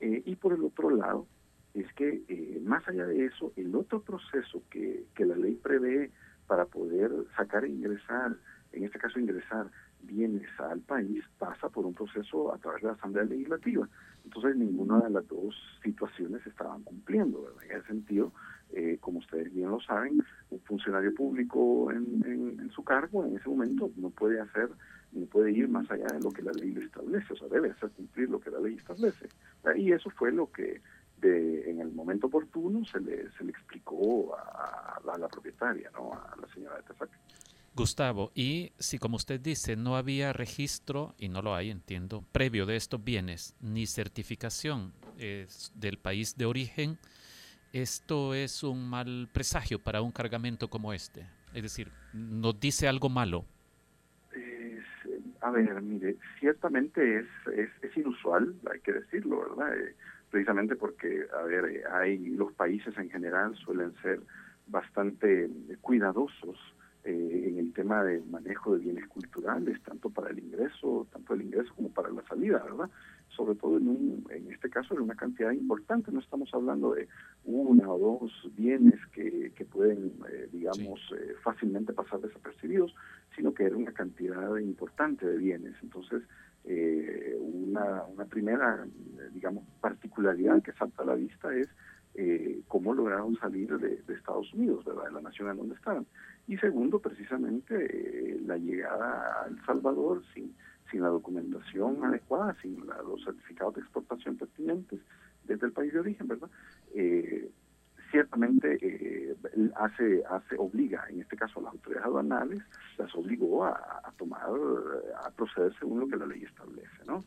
Eh, 0.00 0.22
y 0.24 0.34
por 0.36 0.54
el 0.54 0.64
otro 0.64 0.90
lado, 0.90 1.26
es 1.74 1.92
que 1.94 2.22
eh, 2.28 2.60
más 2.64 2.86
allá 2.88 3.06
de 3.06 3.26
eso, 3.26 3.52
el 3.56 3.74
otro 3.74 4.00
proceso 4.00 4.62
que, 4.70 5.04
que 5.14 5.26
la 5.26 5.36
ley 5.36 5.56
prevé 5.56 6.10
para 6.46 6.64
poder 6.66 7.10
sacar 7.36 7.64
e 7.64 7.68
ingresar, 7.68 8.36
en 8.72 8.84
este 8.84 8.98
caso 8.98 9.18
ingresar 9.18 9.70
bienes 10.02 10.48
al 10.58 10.80
país, 10.80 11.24
pasa 11.38 11.68
por 11.68 11.86
un 11.86 11.94
proceso 11.94 12.52
a 12.52 12.58
través 12.58 12.82
de 12.82 12.88
la 12.88 12.94
Asamblea 12.94 13.24
Legislativa. 13.24 13.88
Entonces 14.24 14.56
ninguna 14.56 15.00
de 15.00 15.10
las 15.10 15.26
dos 15.28 15.54
situaciones 15.82 16.46
estaban 16.46 16.82
cumpliendo, 16.82 17.42
¿verdad? 17.42 17.64
En 17.64 17.76
ese 17.78 17.86
sentido, 17.86 18.32
eh, 18.74 18.98
como 19.00 19.20
ustedes 19.20 19.52
bien 19.54 19.70
lo 19.70 19.80
saben, 19.80 20.22
un 20.50 20.60
funcionario 20.60 21.14
público 21.14 21.90
en, 21.90 22.58
en, 22.60 22.70
su 22.70 22.82
cargo 22.82 23.24
en 23.24 23.36
ese 23.36 23.48
momento 23.48 23.90
no 23.96 24.10
puede 24.10 24.40
hacer 24.40 24.68
ni 25.12 25.26
puede 25.26 25.52
ir 25.52 25.68
más 25.68 25.88
allá 25.90 26.06
de 26.06 26.20
lo 26.20 26.30
que 26.30 26.42
la 26.42 26.52
ley 26.52 26.72
le 26.72 26.84
establece, 26.84 27.32
o 27.32 27.36
sea, 27.36 27.48
debe 27.48 27.70
hacer 27.70 27.90
cumplir 27.90 28.28
lo 28.28 28.40
que 28.40 28.50
la 28.50 28.58
ley 28.58 28.74
establece. 28.74 29.28
Y 29.76 29.92
eso 29.92 30.10
fue 30.10 30.32
lo 30.32 30.50
que 30.50 30.80
de, 31.18 31.70
en 31.70 31.80
el 31.80 31.92
momento 31.92 32.26
oportuno 32.26 32.84
se 32.84 33.00
le, 33.00 33.30
se 33.38 33.44
le 33.44 33.50
explicó 33.50 34.34
a, 34.36 35.00
la 35.16 35.28
propietaria, 35.28 35.90
¿no? 35.92 36.12
a 36.12 36.34
la 36.40 36.52
señora 36.52 36.76
de 36.78 36.82
Tesac. 36.82 37.10
Gustavo, 37.76 38.30
y 38.34 38.72
si 38.78 38.98
como 38.98 39.16
usted 39.16 39.40
dice 39.40 39.74
no 39.76 39.96
había 39.96 40.32
registro, 40.32 41.14
y 41.18 41.28
no 41.28 41.42
lo 41.42 41.54
hay, 41.54 41.70
entiendo, 41.70 42.24
previo 42.30 42.66
de 42.66 42.76
estos 42.76 43.02
bienes, 43.02 43.54
ni 43.60 43.86
certificación 43.86 44.92
eh, 45.18 45.46
del 45.74 45.98
país 45.98 46.36
de 46.36 46.46
origen, 46.46 46.98
esto 47.74 48.34
es 48.34 48.62
un 48.62 48.88
mal 48.88 49.28
presagio 49.32 49.80
para 49.80 50.00
un 50.00 50.12
cargamento 50.12 50.68
como 50.68 50.92
este. 50.92 51.26
Es 51.52 51.62
decir, 51.64 51.90
nos 52.12 52.58
dice 52.60 52.86
algo 52.86 53.08
malo. 53.08 53.44
a 55.40 55.50
ver, 55.50 55.82
mire, 55.82 56.16
ciertamente 56.38 57.18
es, 57.18 57.26
es, 57.82 57.96
inusual, 57.96 58.54
hay 58.72 58.80
que 58.80 58.92
decirlo, 58.92 59.40
¿verdad? 59.40 59.76
Eh, 59.76 59.94
precisamente 60.30 60.76
porque, 60.76 61.26
a 61.36 61.42
ver, 61.42 61.64
eh, 61.64 61.82
hay 61.92 62.18
los 62.28 62.52
países 62.52 62.96
en 62.96 63.10
general 63.10 63.56
suelen 63.56 63.92
ser 64.02 64.20
bastante 64.68 65.50
cuidadosos 65.80 66.56
eh, 67.06 67.48
en 67.48 67.58
el 67.58 67.74
tema 67.74 68.02
del 68.02 68.24
manejo 68.24 68.72
de 68.72 68.78
bienes 68.78 69.06
culturales, 69.08 69.78
tanto 69.82 70.08
para 70.08 70.30
el 70.30 70.38
ingreso, 70.38 71.06
tanto 71.12 71.34
el 71.34 71.42
ingreso 71.42 71.74
como 71.74 71.90
para 71.90 72.08
la 72.08 72.22
salida, 72.26 72.62
¿verdad? 72.64 72.88
Sobre 73.28 73.56
todo 73.56 73.76
en, 73.76 73.88
un, 73.88 74.26
en 74.30 74.50
este 74.50 74.70
caso 74.70 74.94
de 74.94 75.02
una 75.02 75.14
cantidad 75.14 75.50
importante, 75.50 76.10
no 76.10 76.20
estamos 76.20 76.48
hablando 76.54 76.94
de 76.94 77.06
una 77.44 77.92
o 77.92 77.98
dos 77.98 78.50
bienes 78.56 78.98
que, 79.12 79.52
que 79.54 79.64
pueden, 79.66 80.12
eh, 80.32 80.48
digamos, 80.50 80.98
eh, 81.14 81.34
fácilmente 81.42 81.92
pasar 81.92 82.22
desapercibidos, 82.22 82.94
sino 83.36 83.52
que 83.52 83.64
era 83.64 83.76
una 83.76 83.92
cantidad 83.92 84.56
importante 84.56 85.26
de 85.26 85.36
bienes. 85.36 85.74
Entonces, 85.82 86.22
una, 87.38 88.04
una 88.04 88.24
primera, 88.24 88.86
digamos, 89.34 89.64
particularidad 89.82 90.62
que 90.62 90.72
salta 90.72 91.02
a 91.02 91.06
la 91.06 91.14
vista 91.14 91.54
es 91.54 91.68
eh, 92.16 92.62
cómo 92.68 92.94
lograron 92.94 93.36
salir 93.36 93.76
de, 93.76 94.00
Estados 94.14 94.52
Unidos, 94.54 94.84
¿verdad? 94.84 95.06
de 95.06 95.12
la 95.12 95.20
nación 95.20 95.50
en 95.50 95.56
donde 95.56 95.74
estaban. 95.74 96.06
Y 96.46 96.56
segundo, 96.58 96.98
precisamente 96.98 97.74
eh, 97.74 98.40
la 98.44 98.58
llegada 98.58 99.42
a 99.42 99.46
El 99.48 99.64
Salvador 99.64 100.22
sin, 100.34 100.54
sin 100.90 101.00
la 101.00 101.08
documentación 101.08 102.04
adecuada, 102.04 102.54
sin 102.60 102.76
los 102.86 103.24
certificados 103.24 103.74
de 103.74 103.80
exportación 103.80 104.36
pertinentes 104.36 105.00
desde 105.44 105.66
el 105.66 105.72
país 105.72 105.92
de 105.92 106.00
origen, 106.00 106.28
¿verdad? 106.28 106.50
Eh, 106.94 107.50
ciertamente 108.10 108.78
eh, 108.80 109.34
hace, 109.76 110.22
hace, 110.30 110.56
obliga, 110.58 111.04
en 111.08 111.22
este 111.22 111.36
caso 111.36 111.60
a 111.60 111.64
las 111.64 111.72
autoridades 111.72 112.06
aduanales, 112.06 112.62
las 112.98 113.14
obligó 113.14 113.64
a, 113.64 114.02
a, 114.04 114.12
tomar, 114.18 114.42
a 115.24 115.30
proceder 115.30 115.74
según 115.78 116.00
lo 116.00 116.08
que 116.08 116.16
la 116.16 116.26
ley 116.26 116.44
establece, 116.44 117.04
¿no? 117.06 117.24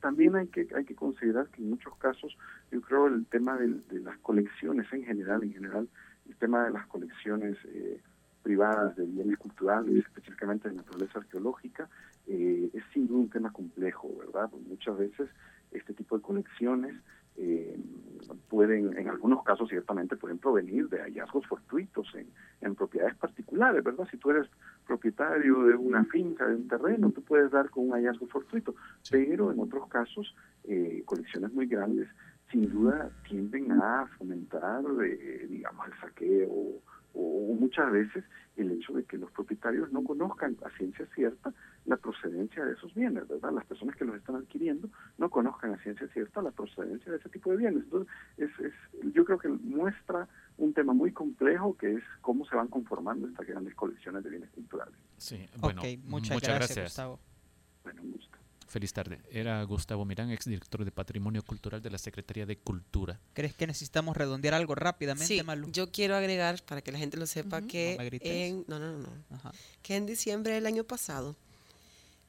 También 0.00 0.36
hay 0.36 0.46
que 0.46 0.68
hay 0.76 0.84
que 0.84 0.94
considerar 0.94 1.48
que 1.48 1.62
en 1.62 1.70
muchos 1.70 1.96
casos 1.96 2.36
yo 2.70 2.80
creo 2.80 3.08
el 3.08 3.26
tema 3.26 3.56
de, 3.56 4.00
las 4.00 4.16
colecciones 4.18 4.86
en 4.92 5.04
general 5.04 5.42
en 5.42 5.52
general 5.52 5.88
el 6.28 6.36
tema 6.36 6.64
de 6.64 6.70
las 6.70 6.86
colecciones 6.86 7.56
eh, 7.66 8.00
privadas 8.42 8.96
de 8.96 9.04
bienes 9.04 9.38
culturales 9.38 10.04
específicamente 10.04 10.68
de 10.68 10.76
naturaleza 10.76 11.18
arqueológica 11.18 11.88
eh, 12.26 12.70
es 12.72 12.82
sin 12.92 13.06
duda 13.06 13.20
un 13.20 13.30
tema 13.30 13.52
complejo 13.52 14.10
verdad 14.18 14.50
muchas 14.68 14.96
veces 14.98 15.28
este 15.72 15.94
tipo 15.94 16.16
de 16.16 16.22
colecciones 16.22 16.94
eh, 17.38 17.78
pueden, 18.48 18.96
en 18.96 19.08
algunos 19.08 19.42
casos 19.44 19.68
ciertamente 19.68 20.16
pueden 20.16 20.38
provenir 20.38 20.88
de 20.88 21.00
hallazgos 21.00 21.46
fortuitos 21.46 22.06
en, 22.14 22.28
en 22.62 22.74
propiedades 22.74 23.14
particulares, 23.16 23.84
¿verdad? 23.84 24.08
Si 24.10 24.16
tú 24.16 24.30
eres 24.30 24.48
propietario 24.86 25.64
de 25.64 25.74
una 25.74 26.04
finca, 26.04 26.46
de 26.46 26.54
un 26.54 26.68
terreno, 26.68 27.10
tú 27.10 27.22
puedes 27.22 27.50
dar 27.50 27.68
con 27.68 27.88
un 27.88 27.92
hallazgo 27.92 28.26
fortuito, 28.26 28.74
pero 29.10 29.52
en 29.52 29.60
otros 29.60 29.86
casos, 29.88 30.34
eh, 30.64 31.02
colecciones 31.04 31.52
muy 31.52 31.66
grandes, 31.66 32.08
sin 32.50 32.70
duda 32.70 33.10
tienden 33.28 33.72
a 33.72 34.06
fomentar, 34.18 34.84
eh, 35.04 35.46
digamos, 35.48 35.86
el 35.86 36.00
saqueo 36.00 36.48
o 37.18 37.54
muchas 37.58 37.90
veces 37.90 38.24
el 38.56 38.72
hecho 38.72 38.92
de 38.92 39.04
que 39.04 39.18
los 39.18 39.30
propietarios 39.32 39.90
no 39.92 40.02
conozcan 40.04 40.56
a 40.64 40.70
ciencia 40.76 41.06
cierta 41.14 41.52
la 41.84 41.96
procedencia 41.96 42.64
de 42.64 42.72
esos 42.72 42.94
bienes, 42.94 43.26
¿verdad? 43.28 43.52
Las 43.52 43.64
personas 43.66 43.96
que 43.96 44.04
los 44.04 44.16
están 44.16 44.36
adquiriendo 44.36 44.88
no 45.18 45.30
conozcan 45.30 45.74
a 45.74 45.82
ciencia 45.82 46.08
cierta 46.08 46.42
la 46.42 46.50
procedencia 46.50 47.10
de 47.12 47.18
ese 47.18 47.28
tipo 47.28 47.50
de 47.50 47.58
bienes. 47.58 47.84
Entonces, 47.84 48.12
es, 48.36 48.50
es, 48.60 48.72
yo 49.12 49.24
creo 49.24 49.38
que 49.38 49.48
muestra 49.48 50.28
un 50.58 50.72
tema 50.72 50.92
muy 50.92 51.12
complejo 51.12 51.76
que 51.76 51.94
es 51.94 52.04
cómo 52.20 52.46
se 52.46 52.56
van 52.56 52.68
conformando 52.68 53.28
estas 53.28 53.46
grandes 53.46 53.74
colecciones 53.74 54.24
de 54.24 54.30
bienes 54.30 54.50
culturales. 54.50 54.94
Sí, 55.16 55.46
bueno, 55.58 55.82
muchas, 56.04 56.42
gracias, 56.42 56.84
Gustavo. 56.84 57.20
Bueno, 57.84 58.02
gusto. 58.04 58.25
Feliz 58.76 58.92
tarde. 58.92 59.18
Era 59.30 59.62
Gustavo 59.62 60.04
Mirán, 60.04 60.30
exdirector 60.30 60.84
de 60.84 60.90
Patrimonio 60.90 61.42
Cultural 61.42 61.80
de 61.80 61.88
la 61.88 61.96
Secretaría 61.96 62.44
de 62.44 62.58
Cultura. 62.58 63.18
¿Crees 63.32 63.54
que 63.54 63.66
necesitamos 63.66 64.14
redondear 64.14 64.52
algo 64.52 64.74
rápidamente, 64.74 65.34
sí, 65.34 65.42
Yo 65.72 65.90
quiero 65.90 66.14
agregar, 66.14 66.62
para 66.62 66.82
que 66.82 66.92
la 66.92 66.98
gente 66.98 67.16
lo 67.16 67.24
sepa, 67.24 67.62
que, 67.62 67.96
en, 68.20 68.66
no, 68.68 68.78
no, 68.78 68.98
no, 68.98 69.08
que 69.80 69.96
en 69.96 70.04
diciembre 70.04 70.52
del 70.52 70.66
año 70.66 70.84
pasado, 70.84 71.36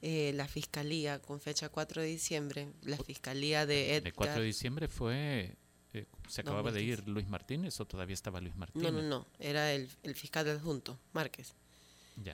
eh, 0.00 0.32
la 0.36 0.48
Fiscalía, 0.48 1.18
con 1.18 1.38
fecha 1.38 1.68
4 1.68 2.00
de 2.00 2.08
diciembre, 2.08 2.68
la 2.80 2.96
Fiscalía 2.96 3.66
de 3.66 3.98
El 3.98 4.14
4 4.14 4.40
de 4.40 4.46
diciembre 4.46 4.88
fue... 4.88 5.54
Eh, 5.92 6.06
¿Se 6.28 6.40
acababa 6.40 6.70
de 6.70 6.80
2015. 6.80 7.02
ir 7.02 7.08
Luis 7.10 7.28
Martínez 7.28 7.78
o 7.78 7.86
todavía 7.86 8.14
estaba 8.14 8.40
Luis 8.40 8.56
Martínez? 8.56 8.90
No, 8.90 9.02
no, 9.02 9.06
no, 9.06 9.26
era 9.38 9.74
el, 9.74 9.90
el 10.02 10.14
fiscal 10.14 10.48
adjunto, 10.48 10.98
Márquez. 11.12 11.54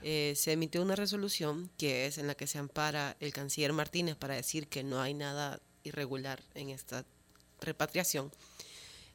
Eh, 0.02 0.34
se 0.36 0.52
emitió 0.52 0.82
una 0.82 0.96
resolución 0.96 1.70
que 1.76 2.06
es 2.06 2.18
en 2.18 2.26
la 2.26 2.34
que 2.34 2.46
se 2.46 2.58
ampara 2.58 3.16
el 3.20 3.32
canciller 3.32 3.72
Martínez 3.72 4.16
para 4.16 4.34
decir 4.34 4.68
que 4.68 4.82
no 4.82 5.00
hay 5.00 5.14
nada 5.14 5.60
irregular 5.82 6.42
en 6.54 6.70
esta 6.70 7.04
repatriación, 7.60 8.32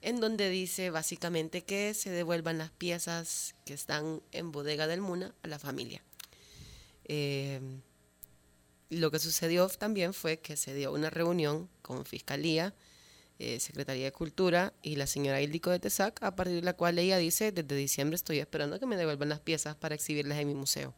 en 0.02 0.20
donde 0.20 0.50
dice 0.50 0.90
básicamente 0.92 1.64
que 1.64 1.94
se 1.94 2.12
devuelvan 2.12 2.58
las 2.58 2.72
piezas 2.72 3.56
que 3.66 3.74
están 3.74 4.22
en 4.32 4.52
bodega 4.52 4.88
del 4.88 5.02
MUNA 5.02 5.34
a 5.44 5.48
la 5.48 5.60
familia. 5.60 6.04
Eh, 7.06 7.60
lo 8.90 9.12
que 9.12 9.20
sucedió 9.20 9.68
también 9.70 10.14
fue 10.14 10.40
que 10.40 10.56
se 10.56 10.74
dio 10.74 10.92
una 10.94 11.10
reunión 11.10 11.70
con 11.82 12.06
Fiscalía, 12.06 12.74
eh, 13.40 13.60
Secretaría 13.60 14.06
de 14.06 14.12
Cultura 14.12 14.74
y 14.84 14.98
la 14.98 15.08
señora 15.08 15.42
Ildico 15.42 15.70
de 15.70 15.80
Tesac, 15.80 16.22
a 16.22 16.36
partir 16.36 16.56
de 16.56 16.62
la 16.62 16.74
cual 16.74 17.00
ella 17.00 17.18
dice, 17.18 17.54
desde 17.54 17.76
diciembre 17.76 18.16
estoy 18.16 18.40
esperando 18.40 18.80
que 18.80 18.86
me 18.86 18.98
devuelvan 18.98 19.30
las 19.30 19.40
piezas 19.40 19.78
para 19.78 19.96
exhibirlas 19.96 20.38
en 20.40 20.48
mi 20.48 20.56
museo. 20.56 20.94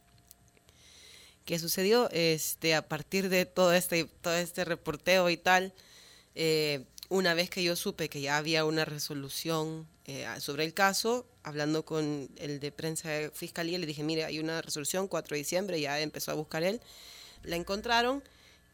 ¿Qué 1.44 1.58
sucedió? 1.58 2.08
Este, 2.10 2.74
a 2.74 2.88
partir 2.88 3.28
de 3.28 3.46
todo 3.46 3.72
este, 3.72 4.04
todo 4.04 4.34
este 4.34 4.64
reporteo 4.64 5.30
y 5.30 5.36
tal, 5.36 5.72
eh, 6.34 6.84
una 7.08 7.34
vez 7.34 7.48
que 7.48 7.62
yo 7.62 7.76
supe 7.76 8.08
que 8.08 8.20
ya 8.20 8.38
había 8.38 8.64
una 8.64 8.84
resolución 8.84 9.86
eh, 10.06 10.26
sobre 10.40 10.64
el 10.64 10.74
caso, 10.74 11.26
hablando 11.44 11.84
con 11.84 12.28
el 12.38 12.58
de 12.58 12.72
prensa 12.72 13.08
de 13.08 13.30
fiscalía, 13.30 13.78
le 13.78 13.86
dije, 13.86 14.02
mire, 14.02 14.24
hay 14.24 14.40
una 14.40 14.62
resolución, 14.62 15.06
4 15.06 15.34
de 15.34 15.38
diciembre, 15.38 15.80
ya 15.80 16.00
empezó 16.00 16.32
a 16.32 16.34
buscar 16.34 16.64
él, 16.64 16.80
la 17.44 17.54
encontraron 17.54 18.22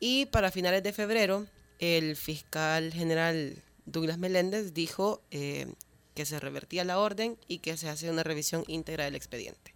y 0.00 0.26
para 0.26 0.50
finales 0.50 0.82
de 0.82 0.92
febrero 0.92 1.46
el 1.78 2.16
fiscal 2.16 2.92
general 2.92 3.62
Douglas 3.86 4.18
Meléndez 4.18 4.74
dijo 4.74 5.22
eh, 5.30 5.72
que 6.14 6.26
se 6.26 6.40
revertía 6.40 6.84
la 6.84 6.98
orden 6.98 7.38
y 7.46 7.58
que 7.58 7.76
se 7.76 7.88
hace 7.88 8.10
una 8.10 8.22
revisión 8.22 8.64
íntegra 8.66 9.04
del 9.04 9.14
expediente. 9.14 9.74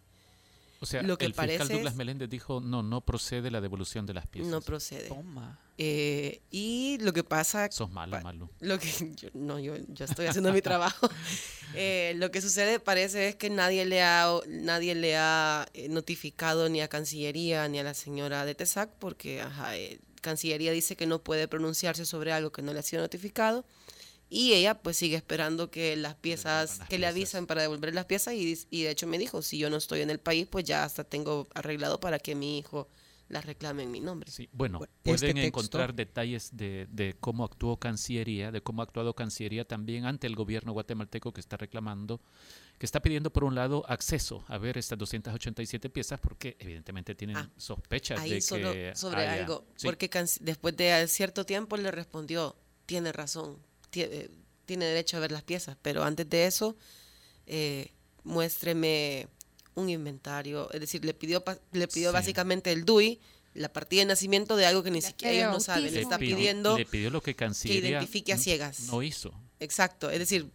O 0.81 0.87
sea, 0.87 1.01
lo 1.03 1.17
que 1.17 1.27
el 1.27 1.33
parece 1.33 1.59
fiscal 1.59 1.77
Douglas 1.77 1.95
Meléndez 1.95 2.29
dijo, 2.29 2.61
no, 2.61 2.83
no 2.83 3.03
procede 3.03 3.53
la 3.53 3.61
devolución 3.61 4.05
de 4.05 4.15
las 4.15 4.27
piezas. 4.27 4.51
No 4.51 4.61
procede. 4.61 5.09
Toma. 5.09 5.61
Eh, 5.79 6.43
y 6.51 6.99
lo 7.01 7.13
que 7.13 7.23
pasa... 7.23 7.71
Sos 7.71 7.91
malo, 7.93 8.21
malo. 8.21 8.51
Lo 8.59 8.81
que 8.81 8.89
yo, 9.17 9.29
no, 9.35 9.61
yo, 9.61 9.77
yo 9.89 10.05
estoy 10.05 10.27
haciendo 10.27 10.53
mi 10.53 10.61
trabajo. 10.61 11.09
Eh, 11.75 12.13
lo 12.17 12.31
que 12.31 12.43
sucede 12.43 12.81
parece 12.81 13.29
es 13.29 13.37
que 13.37 13.49
nadie 13.49 13.87
le 13.87 14.03
ha, 14.03 14.29
nadie 14.47 14.95
le 14.95 15.17
ha 15.17 15.67
eh, 15.73 15.89
notificado 15.89 16.69
ni 16.69 16.83
a 16.83 16.89
Cancillería 16.89 17.67
ni 17.69 17.79
a 17.79 17.83
la 17.83 17.95
señora 17.95 18.45
de 18.45 18.55
Tesac 18.55 18.91
porque 18.99 19.41
ajá, 19.41 19.75
eh, 19.79 19.99
Cancillería 20.23 20.73
dice 20.73 20.97
que 20.97 21.07
no 21.07 21.23
puede 21.23 21.49
pronunciarse 21.49 22.07
sobre 22.07 22.33
algo 22.33 22.51
que 22.51 22.63
no 22.63 22.73
le 22.73 22.79
ha 22.79 22.83
sido 22.83 23.03
notificado 23.03 23.67
y 24.31 24.55
ella 24.55 24.81
pues 24.81 24.97
sigue 24.97 25.17
esperando 25.17 25.71
que 25.71 25.95
las 25.95 26.15
piezas, 26.15 26.81
que 26.89 26.99
le 26.99 27.07
avisen 27.07 27.47
para 27.47 27.61
devolver 27.61 27.95
las 27.95 28.07
piezas 28.07 28.33
y, 28.33 28.59
y 28.71 28.85
de 28.85 28.91
hecho 28.91 29.07
me 29.07 29.19
dijo, 29.19 29.43
si 29.43 29.59
yo 29.59 29.69
no 29.69 29.77
estoy 29.77 30.01
en 30.01 30.09
el 30.09 30.19
país 30.21 30.47
pues 30.51 30.65
ya 30.65 30.85
hasta 30.85 31.05
tengo 31.05 31.47
arreglado 31.55 32.01
para 32.01 32.19
que 32.19 32.35
mi 32.35 32.59
hijo 32.59 32.89
las 33.29 33.47
reclame 33.47 33.83
en 33.83 33.91
mi 33.91 34.01
nombre. 34.01 34.31
Sí, 34.31 34.49
bueno, 34.53 34.81
Este 34.83 35.03
pueden 35.03 35.39
encontrar 35.39 35.95
detalles 35.95 36.55
de, 36.55 36.87
de 36.91 37.15
cómo 37.19 37.45
actuó 37.45 37.79
Cancillería, 37.79 38.53
de 38.53 38.63
cómo 38.63 38.83
ha 38.83 38.85
actuado 38.85 39.15
Cancillería 39.15 39.67
también 39.67 40.05
ante 40.05 40.27
el 40.27 40.37
gobierno 40.37 40.73
guatemalteco 40.73 41.33
que 41.33 41.41
está 41.41 41.57
reclamando, 41.57 42.21
que 42.83 42.87
está 42.87 42.99
pidiendo 43.01 43.33
por 43.33 43.45
un 43.45 43.55
lado 43.55 43.85
acceso 43.89 44.45
a 44.49 44.59
ver 44.59 44.77
estas 44.77 44.99
287 44.99 45.89
piezas 45.89 46.19
porque 46.19 46.57
evidentemente 46.59 47.15
tienen 47.15 47.37
sospechas 47.57 48.19
Ahí 48.19 48.31
de 48.33 48.41
solo 48.41 48.73
que 48.73 48.93
sobre 48.97 49.21
haya- 49.21 49.35
algo, 49.35 49.65
Sí, 49.77 49.87
porque 49.87 50.11
después 50.41 50.77
de 50.77 51.07
cierto 51.07 51.47
tiempo 51.47 51.77
le 51.77 51.93
respondió, 51.93 52.57
tiene 52.85 53.13
razón, 53.13 53.57
tie- 53.93 54.09
eh, 54.11 54.31
tiene 54.67 54.87
derecho 54.87 55.17
a 55.17 55.21
ver 55.21 55.31
las 55.31 55.45
piezas, 55.45 55.77
pero 55.81 56.03
antes 56.03 56.29
de 56.29 56.47
eso, 56.47 56.77
eh, 57.47 57.93
muéstreme 58.25 59.29
un 59.77 59.89
inventario, 59.89 60.69
es 60.73 60.81
decir, 60.81 61.05
le 61.05 61.15
pidió, 61.15 61.45
pa- 61.45 61.61
le 61.71 61.87
pidió 61.87 62.09
Sí. 62.11 62.15
básicamente 62.15 62.73
el 62.73 62.85
DUI, 62.85 63.21
la 63.55 63.73
partida 63.73 64.01
de 64.01 64.07
nacimiento 64.07 64.57
de 64.57 64.67
algo 64.67 64.83
que 64.83 64.91
ni 64.91 65.03
siquiera 65.03 65.33
ellos 65.33 65.53
no 65.53 65.61
saben, 65.61 65.95
le 65.95 66.01
está 66.01 66.19
pidió- 66.19 66.37
pidiendo 66.37 66.77
le 66.77 66.85
pidió 66.85 67.11
lo 67.11 67.23
que 67.23 67.37
que 67.37 67.47
identifique 67.75 68.33
a 68.33 68.39
ciegas. 68.39 68.89
no 68.89 69.05
hizo. 69.05 69.33
Exacto, 69.61 70.11
es 70.11 70.19
decir, 70.19 70.51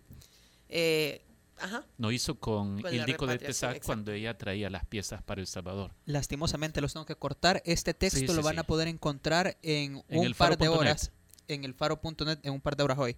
eh, 0.67 1.21
ajá, 1.60 1.86
No 1.97 2.12
hizo 2.12 2.36
con, 2.39 2.82
Con 2.82 2.93
Ildico 2.93 3.28
de 3.28 3.38
Tesac 3.38 3.84
cuando 3.84 4.12
ella 4.12 4.38
traía 4.38 4.70
las 4.70 4.86
piezas 4.86 5.22
para 5.22 5.41
El 5.41 5.47
Salvador. 5.47 5.91
Lastimosamente 6.05 6.82
los 6.82 6.93
tengo 6.93 7.05
que 7.05 7.16
cortar. 7.16 7.62
Este 7.66 7.93
texto 7.93 8.20
Sí, 8.20 8.28
lo 8.28 8.41
van 8.41 8.55
sí. 8.55 8.60
a 8.60 8.64
poder 8.64 8.88
encontrar 8.88 9.58
en, 9.62 10.03
En 10.10 10.20
un 10.20 10.34
par 10.34 10.58
de 10.58 10.68
horas. 10.68 11.12
En 11.47 11.64
el 11.64 11.74
faro.net 11.74 12.39
en 12.43 12.53
un 12.53 12.62
par 12.62 12.76
de 12.76 12.84
horas 12.84 12.97
hoy. 12.97 13.18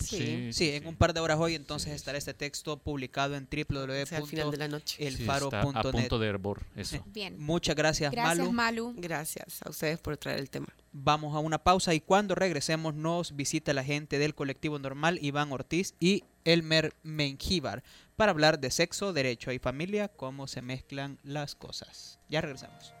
Sí, 0.00 0.16
Sí, 0.16 0.52
sí, 0.52 0.70
en 0.70 0.86
un 0.86 0.96
par 0.96 1.14
de 1.14 1.20
horas 1.20 1.38
hoy 1.38 1.54
entonces 1.54 1.92
estará 1.92 2.18
este 2.18 2.34
texto 2.34 2.78
publicado 2.78 3.36
en 3.36 3.48
sea, 3.48 4.18
al 4.18 4.26
final 4.26 4.50
de 4.50 4.56
la 4.56 4.68
noche. 4.68 5.06
A 5.06 5.82
punto 5.82 6.18
de 6.18 6.26
hervor 6.26 6.62
eso. 6.74 7.02
Bien. 7.06 7.38
Muchas 7.38 7.76
gracias, 7.76 8.10
Gracias, 8.10 8.38
Malu. 8.38 8.52
Malu. 8.52 8.94
Gracias 8.96 9.62
a 9.62 9.70
ustedes 9.70 9.98
por 10.00 10.16
traer 10.16 10.40
el 10.40 10.50
tema. 10.50 10.66
Vamos 10.92 11.34
a 11.34 11.38
una 11.38 11.58
pausa 11.58 11.94
y 11.94 12.00
cuando 12.00 12.34
regresemos 12.34 12.94
nos 12.94 13.36
visita 13.36 13.72
la 13.72 13.84
gente 13.84 14.18
del 14.18 14.34
colectivo 14.34 14.78
normal 14.78 15.18
Iván 15.22 15.52
Ortiz 15.52 15.94
y 16.00 16.24
Elmer 16.44 16.94
Mengíbar 17.02 17.82
para 18.16 18.30
hablar 18.30 18.60
de 18.60 18.70
sexo, 18.70 19.12
derecho 19.12 19.52
y 19.52 19.58
familia, 19.58 20.08
cómo 20.08 20.46
se 20.46 20.62
mezclan 20.62 21.18
las 21.22 21.54
cosas. 21.54 22.18
Ya 22.28 22.40
regresamos. 22.40 22.94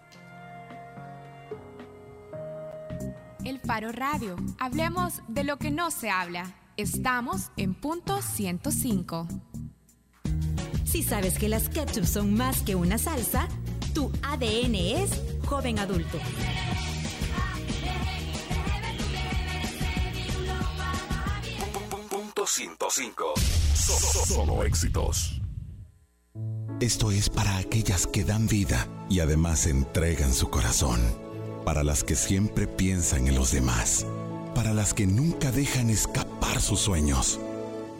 El 3.44 3.60
Faro 3.60 3.92
Radio. 3.92 4.36
Hablemos 4.58 5.20
de 5.28 5.44
lo 5.44 5.58
que 5.58 5.70
no 5.70 5.90
se 5.90 6.10
habla. 6.10 6.54
Estamos 6.76 7.50
en 7.56 7.74
punto 7.74 8.22
105. 8.22 9.28
Si 10.84 11.02
sabes 11.02 11.38
que 11.38 11.48
las 11.48 11.68
ketchup 11.68 12.04
son 12.04 12.34
más 12.34 12.62
que 12.62 12.74
una 12.74 12.98
salsa, 12.98 13.48
tu 13.94 14.10
ADN 14.22 14.74
es 14.74 15.10
joven 15.46 15.78
adulto. 15.78 16.18
Punto 22.44 22.52
105. 22.52 23.24
So- 23.74 23.92
so- 23.98 24.34
solo 24.34 24.64
éxitos. 24.64 25.40
Esto 26.78 27.10
es 27.10 27.30
para 27.30 27.56
aquellas 27.56 28.06
que 28.06 28.22
dan 28.22 28.46
vida 28.48 28.86
y 29.08 29.20
además 29.20 29.64
entregan 29.66 30.34
su 30.34 30.50
corazón. 30.50 31.00
Para 31.64 31.82
las 31.82 32.04
que 32.04 32.16
siempre 32.16 32.66
piensan 32.66 33.28
en 33.28 33.34
los 33.36 33.50
demás. 33.50 34.04
Para 34.54 34.74
las 34.74 34.92
que 34.92 35.06
nunca 35.06 35.52
dejan 35.52 35.88
escapar 35.88 36.60
sus 36.60 36.80
sueños. 36.80 37.40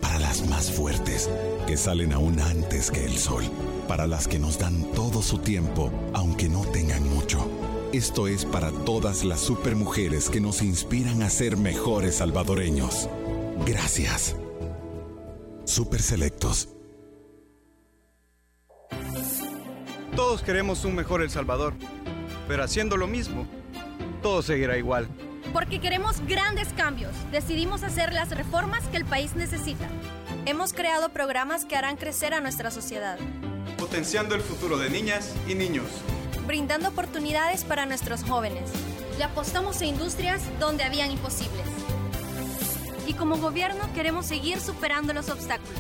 Para 0.02 0.18
las 0.18 0.46
más 0.46 0.70
fuertes, 0.70 1.30
que 1.66 1.78
salen 1.78 2.12
aún 2.12 2.38
antes 2.38 2.90
que 2.90 3.06
el 3.06 3.16
sol. 3.16 3.44
Para 3.88 4.06
las 4.06 4.28
que 4.28 4.38
nos 4.38 4.58
dan 4.58 4.84
todo 4.92 5.22
su 5.22 5.38
tiempo, 5.38 5.90
aunque 6.12 6.50
no 6.50 6.66
tengan 6.66 7.08
mucho. 7.08 7.48
Esto 7.94 8.26
es 8.28 8.44
para 8.44 8.70
todas 8.72 9.24
las 9.24 9.40
supermujeres 9.40 10.28
que 10.28 10.42
nos 10.42 10.60
inspiran 10.60 11.22
a 11.22 11.30
ser 11.30 11.56
mejores 11.56 12.16
salvadoreños. 12.16 13.08
Gracias. 13.66 14.36
Super 15.64 16.02
Selectos. 16.02 16.68
Todos 20.14 20.42
queremos 20.42 20.84
un 20.84 20.94
mejor 20.94 21.22
El 21.22 21.30
Salvador, 21.30 21.74
pero 22.46 22.62
haciendo 22.62 22.96
lo 22.96 23.06
mismo, 23.06 23.46
todo 24.22 24.42
seguirá 24.42 24.76
igual. 24.76 25.08
Porque 25.52 25.80
queremos 25.80 26.20
grandes 26.26 26.68
cambios, 26.76 27.12
decidimos 27.30 27.82
hacer 27.82 28.12
las 28.12 28.30
reformas 28.30 28.84
que 28.88 28.96
el 28.96 29.04
país 29.04 29.34
necesita. 29.34 29.88
Hemos 30.46 30.72
creado 30.72 31.08
programas 31.10 31.64
que 31.64 31.76
harán 31.76 31.96
crecer 31.96 32.34
a 32.34 32.40
nuestra 32.40 32.70
sociedad, 32.70 33.18
Potenciando 33.78 34.34
el 34.34 34.40
futuro 34.40 34.78
de 34.78 34.88
niñas 34.88 35.34
y 35.48 35.54
niños. 35.54 35.84
brindando 36.46 36.88
oportunidades 36.88 37.64
para 37.64 37.86
nuestros 37.86 38.22
jóvenes. 38.22 38.70
Le 39.18 39.24
apostamos 39.24 39.80
a 39.80 39.84
industrias 39.84 40.42
donde 40.58 40.84
habían 40.84 41.10
imposibles. 41.10 41.66
Y 43.06 43.14
como 43.14 43.36
gobierno 43.36 43.92
queremos 43.94 44.26
seguir 44.26 44.60
superando 44.60 45.12
los 45.12 45.28
obstáculos. 45.28 45.74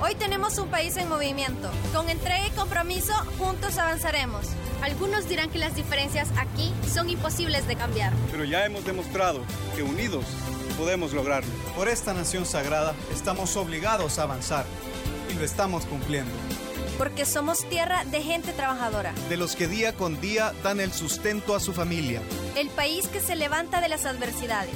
Hoy 0.00 0.16
tenemos 0.16 0.58
un 0.58 0.68
país 0.68 0.96
en 0.96 1.08
movimiento. 1.08 1.70
Con 1.94 2.08
entrega 2.08 2.48
y 2.48 2.50
compromiso, 2.50 3.12
juntos 3.38 3.78
avanzaremos. 3.78 4.48
Algunos 4.82 5.28
dirán 5.28 5.48
que 5.48 5.58
las 5.58 5.76
diferencias 5.76 6.28
aquí 6.36 6.72
son 6.92 7.08
imposibles 7.08 7.68
de 7.68 7.76
cambiar. 7.76 8.12
Pero 8.32 8.44
ya 8.44 8.66
hemos 8.66 8.84
demostrado 8.84 9.44
que 9.76 9.84
unidos 9.84 10.24
podemos 10.76 11.12
lograrlo. 11.12 11.52
Por 11.76 11.88
esta 11.88 12.12
nación 12.14 12.46
sagrada 12.46 12.94
estamos 13.12 13.56
obligados 13.56 14.18
a 14.18 14.24
avanzar 14.24 14.66
y 15.30 15.34
lo 15.34 15.44
estamos 15.44 15.86
cumpliendo. 15.86 16.32
Porque 16.98 17.24
somos 17.24 17.68
tierra 17.68 18.04
de 18.04 18.22
gente 18.22 18.52
trabajadora. 18.52 19.12
De 19.28 19.36
los 19.36 19.54
que 19.54 19.68
día 19.68 19.92
con 19.92 20.20
día 20.20 20.52
dan 20.64 20.80
el 20.80 20.92
sustento 20.92 21.54
a 21.54 21.60
su 21.60 21.72
familia. 21.72 22.20
El 22.56 22.68
país 22.70 23.06
que 23.06 23.20
se 23.20 23.36
levanta 23.36 23.80
de 23.80 23.88
las 23.88 24.04
adversidades. 24.04 24.74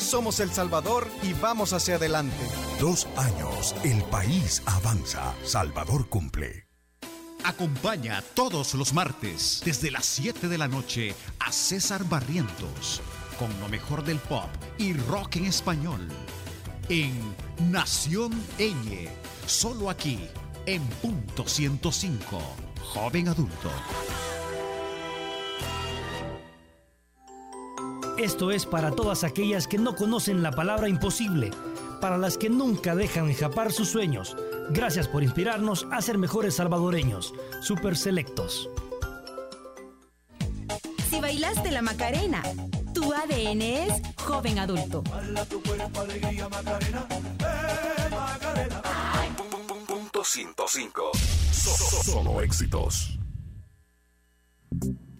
Somos 0.00 0.40
El 0.40 0.50
Salvador 0.50 1.06
y 1.22 1.34
vamos 1.34 1.72
hacia 1.72 1.96
adelante. 1.96 2.44
Dos 2.80 3.06
años, 3.16 3.74
el 3.84 4.02
país 4.04 4.62
avanza. 4.66 5.34
Salvador 5.44 6.08
cumple. 6.08 6.66
Acompaña 7.44 8.22
todos 8.34 8.74
los 8.74 8.92
martes 8.92 9.62
desde 9.64 9.90
las 9.90 10.06
7 10.06 10.48
de 10.48 10.58
la 10.58 10.68
noche 10.68 11.14
a 11.38 11.52
César 11.52 12.04
Barrientos 12.04 13.00
con 13.40 13.58
lo 13.58 13.70
mejor 13.70 14.04
del 14.04 14.18
pop 14.18 14.50
y 14.76 14.92
rock 14.92 15.36
en 15.36 15.46
español. 15.46 16.08
en 16.90 17.12
Nación 17.70 18.32
Eñe, 18.58 19.08
solo 19.46 19.88
aquí 19.88 20.18
en 20.66 20.82
punto 21.00 21.46
105, 21.46 22.38
joven 22.92 23.28
adulto. 23.28 23.70
Esto 28.20 28.50
es 28.50 28.66
para 28.66 28.90
todas 28.90 29.24
aquellas 29.24 29.66
que 29.66 29.78
no 29.78 29.96
conocen 29.96 30.42
la 30.42 30.50
palabra 30.50 30.90
imposible, 30.90 31.50
para 32.02 32.18
las 32.18 32.36
que 32.36 32.50
nunca 32.50 32.94
dejan 32.94 33.30
escapar 33.30 33.72
sus 33.72 33.88
sueños. 33.88 34.36
Gracias 34.68 35.08
por 35.08 35.22
inspirarnos 35.22 35.86
a 35.90 36.02
ser 36.02 36.18
mejores 36.18 36.56
salvadoreños. 36.56 37.32
Super 37.62 37.96
Selectos. 37.96 38.68
Si 41.08 41.18
bailaste 41.18 41.70
la 41.70 41.80
Macarena, 41.80 42.42
tu 42.92 43.10
ADN 43.10 43.62
es 43.62 44.02
joven 44.22 44.58
adulto. 44.58 45.02
Punto 49.86 50.24
105. 50.24 51.10
Solo 52.04 52.42
éxitos. 52.42 53.18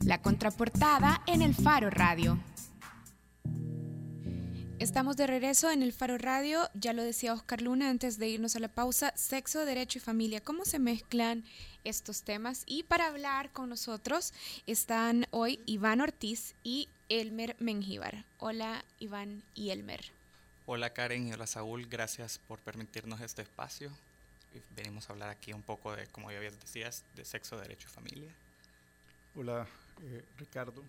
La 0.04 0.20
contraportada 0.20 1.22
en 1.26 1.40
el 1.40 1.54
Faro 1.54 1.88
Radio. 1.88 2.38
Estamos 4.80 5.18
de 5.18 5.26
regreso 5.26 5.70
en 5.70 5.82
el 5.82 5.92
Faro 5.92 6.16
Radio, 6.16 6.70
ya 6.72 6.94
lo 6.94 7.02
decía 7.02 7.34
Oscar 7.34 7.60
Luna 7.60 7.90
antes 7.90 8.16
de 8.16 8.28
irnos 8.28 8.56
a 8.56 8.60
la 8.60 8.68
pausa, 8.68 9.12
sexo, 9.14 9.66
derecho 9.66 9.98
y 9.98 10.00
familia, 10.00 10.40
¿cómo 10.40 10.64
se 10.64 10.78
mezclan 10.78 11.44
estos 11.84 12.22
temas? 12.22 12.62
Y 12.64 12.84
para 12.84 13.08
hablar 13.08 13.50
con 13.50 13.68
nosotros 13.68 14.32
están 14.66 15.26
hoy 15.32 15.60
Iván 15.66 16.00
Ortiz 16.00 16.54
y 16.64 16.88
Elmer 17.10 17.56
Mengíbar. 17.58 18.24
Hola 18.38 18.82
Iván 19.00 19.42
y 19.54 19.68
Elmer. 19.68 20.00
Hola 20.64 20.94
Karen 20.94 21.28
y 21.28 21.34
hola 21.34 21.46
Saúl, 21.46 21.84
gracias 21.84 22.40
por 22.48 22.58
permitirnos 22.58 23.20
este 23.20 23.42
espacio. 23.42 23.90
Venimos 24.74 25.10
a 25.10 25.12
hablar 25.12 25.28
aquí 25.28 25.52
un 25.52 25.60
poco 25.60 25.94
de, 25.94 26.06
como 26.06 26.32
ya 26.32 26.40
decías, 26.40 27.04
de 27.16 27.26
sexo, 27.26 27.58
derecho 27.58 27.86
y 27.86 27.92
familia. 27.92 28.30
Hola 29.36 29.66
eh, 30.02 30.22
Ricardo. 30.38 30.82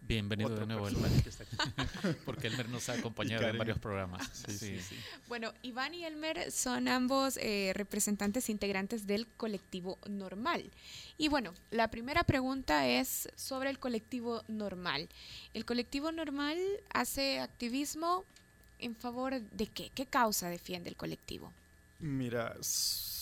Bienvenido 0.00 0.48
de 0.48 0.64
nuevo, 0.66 0.88
Elmer. 0.88 1.10
que 1.22 1.28
está 1.28 1.44
aquí. 1.52 2.16
Porque 2.24 2.46
Elmer 2.46 2.68
nos 2.70 2.88
ha 2.88 2.94
acompañado 2.94 3.46
en 3.46 3.58
varios 3.58 3.78
programas. 3.78 4.26
Sí, 4.32 4.56
sí, 4.56 4.80
sí. 4.80 4.96
Bueno, 5.28 5.52
Iván 5.62 5.92
y 5.92 6.04
Elmer 6.04 6.50
son 6.50 6.88
ambos 6.88 7.36
eh, 7.36 7.72
representantes 7.74 8.48
integrantes 8.48 9.06
del 9.06 9.26
colectivo 9.26 9.98
normal. 10.08 10.64
Y 11.18 11.28
bueno, 11.28 11.52
la 11.70 11.88
primera 11.88 12.24
pregunta 12.24 12.88
es 12.88 13.28
sobre 13.36 13.68
el 13.68 13.78
colectivo 13.78 14.42
normal. 14.48 15.08
¿El 15.52 15.66
colectivo 15.66 16.10
normal 16.10 16.56
hace 16.90 17.40
activismo 17.40 18.24
en 18.78 18.96
favor 18.96 19.38
de 19.42 19.66
qué? 19.66 19.90
¿Qué 19.94 20.06
causa 20.06 20.48
defiende 20.48 20.88
el 20.88 20.96
colectivo? 20.96 21.52
Mira, 21.98 22.56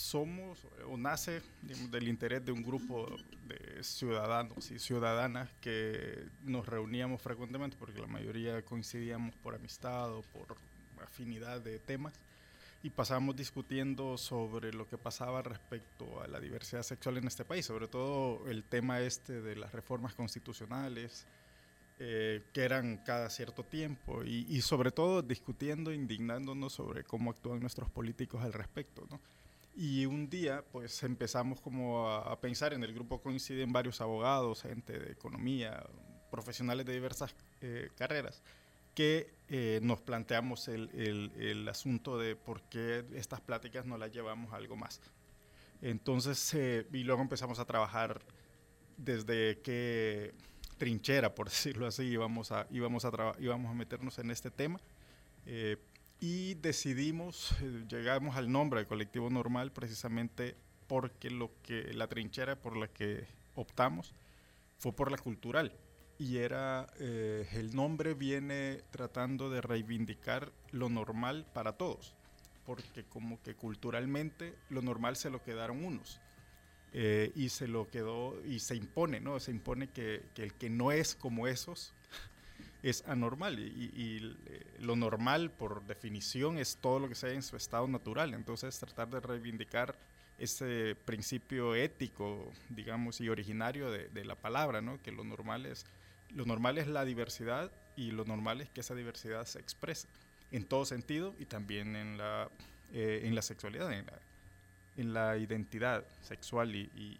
somos 0.07 0.65
o 0.89 0.97
nace 0.97 1.41
digamos, 1.61 1.91
del 1.91 2.07
interés 2.07 2.45
de 2.45 2.51
un 2.51 2.63
grupo 2.63 3.07
de 3.47 3.83
ciudadanos 3.83 4.71
y 4.71 4.79
ciudadanas 4.79 5.49
que 5.61 6.27
nos 6.43 6.65
reuníamos 6.65 7.21
frecuentemente 7.21 7.77
porque 7.77 7.99
la 7.99 8.07
mayoría 8.07 8.63
coincidíamos 8.63 9.35
por 9.35 9.55
amistad 9.55 10.13
o 10.13 10.21
por 10.21 10.55
afinidad 11.03 11.61
de 11.61 11.79
temas 11.79 12.13
y 12.83 12.89
pasábamos 12.89 13.35
discutiendo 13.35 14.17
sobre 14.17 14.71
lo 14.71 14.87
que 14.87 14.97
pasaba 14.97 15.41
respecto 15.41 16.21
a 16.21 16.27
la 16.27 16.39
diversidad 16.39 16.83
sexual 16.83 17.17
en 17.17 17.27
este 17.27 17.43
país, 17.43 17.65
sobre 17.65 17.87
todo 17.87 18.47
el 18.47 18.63
tema 18.63 19.01
este 19.01 19.41
de 19.41 19.55
las 19.55 19.73
reformas 19.73 20.13
constitucionales, 20.13 21.25
eh, 21.99 22.43
que 22.53 22.61
eran 22.61 22.97
cada 22.97 23.29
cierto 23.29 23.63
tiempo 23.63 24.23
y, 24.23 24.45
y 24.47 24.61
sobre 24.61 24.91
todo 24.91 25.23
discutiendo, 25.23 25.91
indignándonos 25.91 26.73
sobre 26.73 27.03
cómo 27.03 27.31
actúan 27.31 27.59
nuestros 27.59 27.89
políticos 27.89 28.43
al 28.43 28.53
respecto, 28.53 29.07
¿no? 29.09 29.19
Y 29.79 30.07
un 30.07 30.27
día, 30.29 30.63
pues 30.71 31.03
empezamos 31.03 31.61
como 31.61 32.09
a, 32.09 32.31
a 32.33 32.41
pensar, 32.41 32.73
en 32.73 32.83
el 32.83 32.93
grupo 32.93 33.21
coinciden 33.21 33.71
varios 33.71 34.01
abogados, 34.01 34.63
gente 34.63 34.97
de 34.99 35.11
economía, 35.11 35.85
profesionales 36.31 36.85
de 36.87 36.93
diversas 36.93 37.35
eh, 37.61 37.89
carreras, 37.95 38.41
que 38.95 39.35
eh, 39.49 39.79
nos 39.83 40.01
planteamos 40.01 40.67
el, 40.67 40.89
el- 40.95 41.31
el 41.39 41.69
asunto 41.69 42.17
de 42.17 42.35
por 42.35 42.63
qué 42.63 43.05
estas 43.13 43.39
pláticas 43.41 43.85
no 43.85 43.97
las 43.99 44.11
llevamos 44.11 44.51
a 44.51 44.57
algo 44.57 44.75
más. 44.75 44.99
Entonces, 45.81 46.53
eh, 46.55 46.87
y 46.91 47.03
luego 47.03 47.21
empezamos 47.21 47.59
a 47.59 47.65
trabajar 47.65 48.21
desde 48.97 49.59
qué 49.61 50.33
trinchera, 50.77 51.35
por 51.35 51.49
decirlo 51.51 51.87
así, 51.87 52.03
íbamos 52.05 52.51
a, 52.51 52.67
íbamos 52.71 53.05
a, 53.05 53.11
íbamos 53.39 53.71
a 53.71 53.75
meternos 53.75 54.19
en 54.19 54.31
este 54.31 54.51
tema. 54.51 54.79
Y 56.19 56.55
decidimos, 56.55 57.53
eh, 57.61 57.85
llegamos 57.87 58.35
al 58.37 58.51
nombre 58.51 58.81
de 58.81 58.87
colectivo 58.87 59.29
normal 59.29 59.71
precisamente 59.71 60.55
porque 60.87 61.29
lo 61.29 61.51
que 61.61 61.93
la 61.93 62.07
trinchera 62.07 62.55
por 62.55 62.75
la 62.75 62.87
que 62.87 63.27
optamos 63.55 64.15
fue 64.77 64.93
por 64.93 65.11
la 65.11 65.17
cultural. 65.17 65.73
Y 66.17 66.37
era 66.37 66.87
eh, 66.99 67.47
el 67.53 67.75
nombre 67.75 68.15
viene 68.15 68.81
tratando 68.89 69.49
de 69.49 69.61
reivindicar 69.61 70.51
lo 70.71 70.89
normal 70.89 71.45
para 71.53 71.73
todos 71.73 72.15
porque 72.67 73.05
como 73.05 73.41
que 73.41 73.55
culturalmente 73.55 74.53
lo 74.69 74.81
normal 74.81 75.15
se 75.15 75.29
lo 75.29 75.41
quedaron 75.41 75.85
unos 75.85 76.19
eh, 76.91 77.31
y 77.33 77.47
se 77.47 77.65
lo 77.65 77.89
quedó 77.89 78.35
y 78.45 78.59
se 78.59 78.75
impone 78.75 79.21
no 79.21 79.39
se 79.39 79.51
impone 79.51 79.89
que 79.89 80.25
el 80.35 80.53
que 80.53 80.69
no 80.69 80.91
es 80.91 81.15
como 81.15 81.47
esos 81.47 81.93
es 82.83 83.03
anormal 83.07 83.59
y, 83.59 84.35
eh, 84.45 84.63
lo 84.79 84.95
normal 84.95 85.49
por 85.51 85.83
definición 85.85 86.57
es 86.57 86.77
todo 86.77 86.99
lo 86.99 87.09
que 87.09 87.15
sea 87.15 87.31
en 87.31 87.43
su 87.43 87.55
estado 87.55 87.87
natural. 87.87 88.33
Entonces 88.33 88.77
tratar 88.79 89.09
de 89.09 89.19
reivindicar 89.19 89.95
ese 90.37 90.95
principio 91.05 91.73
ético, 91.73 92.51
digamos, 92.69 93.19
y 93.21 93.29
originario 93.29 93.89
de, 93.89 94.25
la 94.25 94.35
palabra, 94.35 94.81
¿no? 94.81 95.01
que 95.01 95.11
lo 95.11 95.23
normal, 95.23 95.65
es, 95.65 95.85
lo 96.35 96.45
normal 96.45 96.77
es 96.77 96.87
la 96.87 97.05
diversidad 97.05 97.71
y 97.95 98.11
lo 98.11 98.23
normal 98.25 98.61
es 98.61 98.69
que 98.69 98.81
esa 98.81 98.93
diversidad 98.93 99.45
se 99.45 99.59
exprese 99.59 100.07
en 100.51 100.63
todo 100.63 100.85
sentido 100.85 101.33
y 101.39 101.45
también 101.45 101.95
en 101.95 102.17
la, 102.17 102.49
eh, 102.93 103.21
en 103.23 103.33
la 103.33 103.41
sexualidad, 103.41 103.91
en 103.91 104.05
la, 104.05 104.19
en 104.97 105.13
la 105.13 105.37
identidad 105.37 106.03
sexual 106.21 106.75
y... 106.75 107.17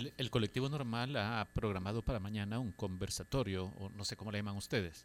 El, 0.00 0.12
el 0.16 0.30
colectivo 0.30 0.68
normal 0.68 1.14
ha 1.16 1.46
programado 1.52 2.00
para 2.02 2.18
mañana 2.18 2.58
un 2.58 2.72
conversatorio, 2.72 3.66
o 3.78 3.90
no 3.90 4.04
sé 4.04 4.16
cómo 4.16 4.32
le 4.32 4.38
llaman 4.38 4.56
ustedes. 4.56 5.04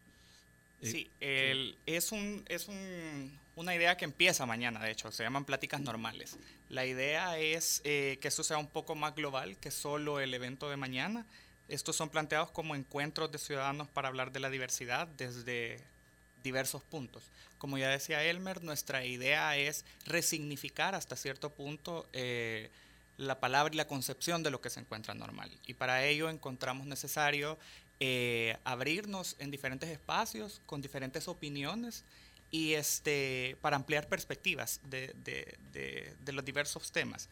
Eh, 0.81 0.89
Sí, 0.91 1.09
el- 1.19 1.75
es, 1.85 2.11
un, 2.11 2.43
es 2.47 2.67
un- 2.67 3.37
una 3.57 3.75
idea 3.75 3.97
que 3.97 4.05
empieza 4.05 4.45
mañana, 4.45 4.81
de 4.81 4.91
hecho, 4.91 5.11
se 5.11 5.23
llaman 5.23 5.43
pláticas 5.45 5.81
normales. 5.81 6.37
La 6.69 6.85
idea 6.85 7.37
es 7.37 7.81
eh, 7.83 8.17
que 8.21 8.27
esto 8.29 8.43
sea 8.43 8.57
un 8.57 8.67
poco 8.67 8.95
más 8.95 9.15
global 9.15 9.57
que 9.57 9.71
solo 9.71 10.19
el 10.19 10.33
evento 10.33 10.69
de 10.69 10.77
mañana. 10.77 11.25
Estos 11.67 11.95
son 11.95 12.09
planteados 12.09 12.51
como 12.51 12.75
encuentros 12.75 13.31
de 13.31 13.37
ciudadanos 13.39 13.87
para 13.89 14.07
hablar 14.07 14.31
de 14.31 14.39
la 14.39 14.49
diversidad 14.49 15.07
desde 15.17 15.79
diversos 16.43 16.83
puntos. 16.83 17.23
Como 17.57 17.77
ya 17.77 17.89
decía 17.89 18.23
Elmer, 18.23 18.63
nuestra 18.63 19.03
idea 19.03 19.57
es 19.57 19.83
resignificar 20.05 20.93
hasta 20.95 21.15
cierto 21.15 21.49
punto 21.49 22.07
eh, 22.13 22.69
la 23.17 23.39
palabra 23.39 23.73
y 23.73 23.77
la 23.77 23.87
concepción 23.87 24.43
de 24.43 24.51
lo 24.51 24.61
que 24.61 24.69
se 24.69 24.79
encuentra 24.79 25.13
normal. 25.13 25.49
Y 25.67 25.73
para 25.73 26.03
ello 26.05 26.29
encontramos 26.29 26.85
necesario 26.87 27.57
eh, 27.99 28.57
abrirnos 28.65 29.35
en 29.39 29.51
diferentes 29.51 29.89
espacios 29.89 30.59
con 30.65 30.81
diferentes 30.81 31.27
opiniones 31.27 32.03
y 32.51 32.73
este, 32.73 33.55
para 33.61 33.75
ampliar 33.77 34.07
perspectivas 34.07 34.79
de, 34.89 35.13
de- 35.23 35.57
de- 36.23 36.31
los 36.33 36.43
diversos 36.45 36.91
temas. 36.91 37.27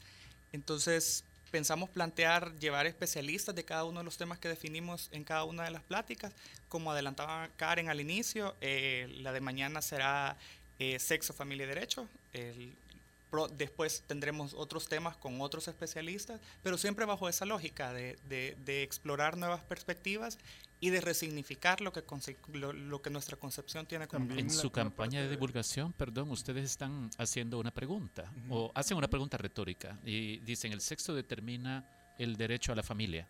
Entonces, 0.54 1.24
pensamos 1.52 1.90
plantear 1.90 2.52
llevar 2.60 2.86
especialistas 2.88 3.54
de 3.56 3.64
cada 3.64 3.84
uno 3.84 4.00
de 4.00 4.06
los 4.06 4.18
temas 4.18 4.40
que 4.40 4.48
definimos 4.48 5.10
en 5.12 5.24
cada 5.24 5.44
una 5.44 5.64
de 5.64 5.72
las 5.72 5.84
pláticas. 5.84 6.32
Como 6.70 6.92
adelantaba 6.92 7.50
Karen 7.58 7.90
al 7.90 8.00
inicio, 8.00 8.56
eh, 8.62 9.08
la 9.22 9.32
de 9.34 9.42
mañana 9.42 9.82
será 9.82 10.36
eh, 10.80 10.98
sexo, 11.00 11.34
familia 11.34 11.66
y 11.66 11.68
derecho. 11.68 12.08
Pro- 13.34 13.48
después 13.48 14.04
tendremos 14.06 14.54
otros 14.54 14.88
temas 14.88 15.18
con 15.18 15.42
otros 15.42 15.68
especialistas, 15.68 16.40
pero 16.62 16.78
siempre 16.78 17.04
bajo 17.06 17.28
esa 17.28 17.46
lógica 17.46 17.92
de, 17.92 18.16
de- 18.30 18.56
de 18.64 18.84
explorar 18.84 19.38
nuevas 19.38 19.62
perspectivas 19.64 20.38
y 20.80 20.92
de 20.92 21.02
resignificar 21.02 21.82
lo 21.82 21.92
que, 21.92 22.04
lo, 22.54 22.74
lo 22.74 23.02
que 23.02 23.10
nuestra 23.10 23.36
concepción 23.38 23.88
tiene 23.88 24.08
como 24.08 24.32
En 24.34 24.52
su 24.52 24.70
campaña 24.70 25.20
de 25.24 25.30
divulgación, 25.30 25.94
perdón, 25.94 26.30
ustedes 26.30 26.66
están 26.70 27.10
haciendo 27.18 27.58
una 27.60 27.72
pregunta 27.72 28.32
o 28.52 28.72
hacen 28.76 28.98
una 28.98 29.08
pregunta 29.08 29.36
retórica 29.38 29.98
y 30.06 30.38
dicen 30.40 30.72
el 30.72 30.82
sexo 30.82 31.16
determina 31.16 31.84
el 32.20 32.36
derecho 32.38 32.72
a 32.72 32.76
la 32.76 32.84
familia. 32.84 33.26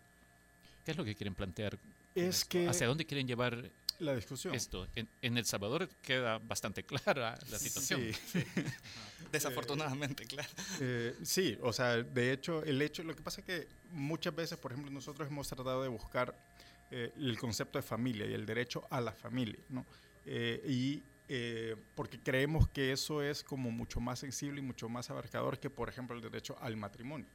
¿Qué 0.84 0.90
es 0.90 0.96
lo 0.98 1.04
que 1.04 1.14
quieren 1.14 1.34
plantear? 1.34 1.78
Es 2.14 2.44
que 2.44 2.68
¿Hacia 2.68 2.86
dónde 2.86 3.06
quieren 3.06 3.26
llevar 3.26 3.70
la 3.98 4.14
discusión? 4.14 4.54
esto? 4.54 4.86
En, 4.94 5.08
en 5.22 5.38
El 5.38 5.44
Salvador 5.44 5.88
queda 6.02 6.38
bastante 6.38 6.84
clara 6.84 7.38
la 7.50 7.58
situación. 7.58 8.02
Sí. 8.26 8.44
Desafortunadamente, 9.32 10.26
claro. 10.26 10.48
Eh, 10.80 11.14
sí, 11.22 11.58
o 11.62 11.72
sea, 11.72 11.96
de 12.02 12.32
hecho, 12.32 12.62
el 12.62 12.80
hecho, 12.82 13.02
lo 13.02 13.14
que 13.16 13.22
pasa 13.22 13.40
es 13.40 13.46
que 13.46 13.68
muchas 13.90 14.34
veces, 14.34 14.58
por 14.58 14.72
ejemplo, 14.72 14.92
nosotros 14.92 15.28
hemos 15.28 15.48
tratado 15.48 15.82
de 15.82 15.88
buscar 15.88 16.34
eh, 16.90 17.12
el 17.16 17.38
concepto 17.38 17.78
de 17.78 17.82
familia 17.82 18.26
y 18.26 18.34
el 18.34 18.46
derecho 18.46 18.86
a 18.90 19.00
la 19.00 19.12
familia, 19.12 19.58
¿no? 19.68 19.84
Eh, 20.26 20.62
y 20.66 21.02
eh, 21.28 21.76
porque 21.94 22.18
creemos 22.18 22.68
que 22.68 22.92
eso 22.92 23.22
es 23.22 23.42
como 23.42 23.70
mucho 23.70 23.98
más 24.00 24.18
sensible 24.18 24.60
y 24.60 24.62
mucho 24.62 24.88
más 24.88 25.10
abarcador 25.10 25.58
que, 25.58 25.70
por 25.70 25.88
ejemplo, 25.88 26.14
el 26.14 26.22
derecho 26.22 26.56
al 26.60 26.76
matrimonio. 26.76 27.26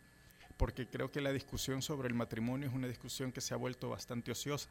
Porque 0.57 0.87
creo 0.87 1.11
que 1.11 1.21
la 1.21 1.31
discusión 1.31 1.81
sobre 1.81 2.07
el 2.07 2.13
matrimonio 2.13 2.69
es 2.69 2.75
una 2.75 2.87
discusión 2.87 3.31
que 3.31 3.41
se 3.41 3.53
ha 3.53 3.57
vuelto 3.57 3.89
bastante 3.89 4.31
ociosa, 4.31 4.69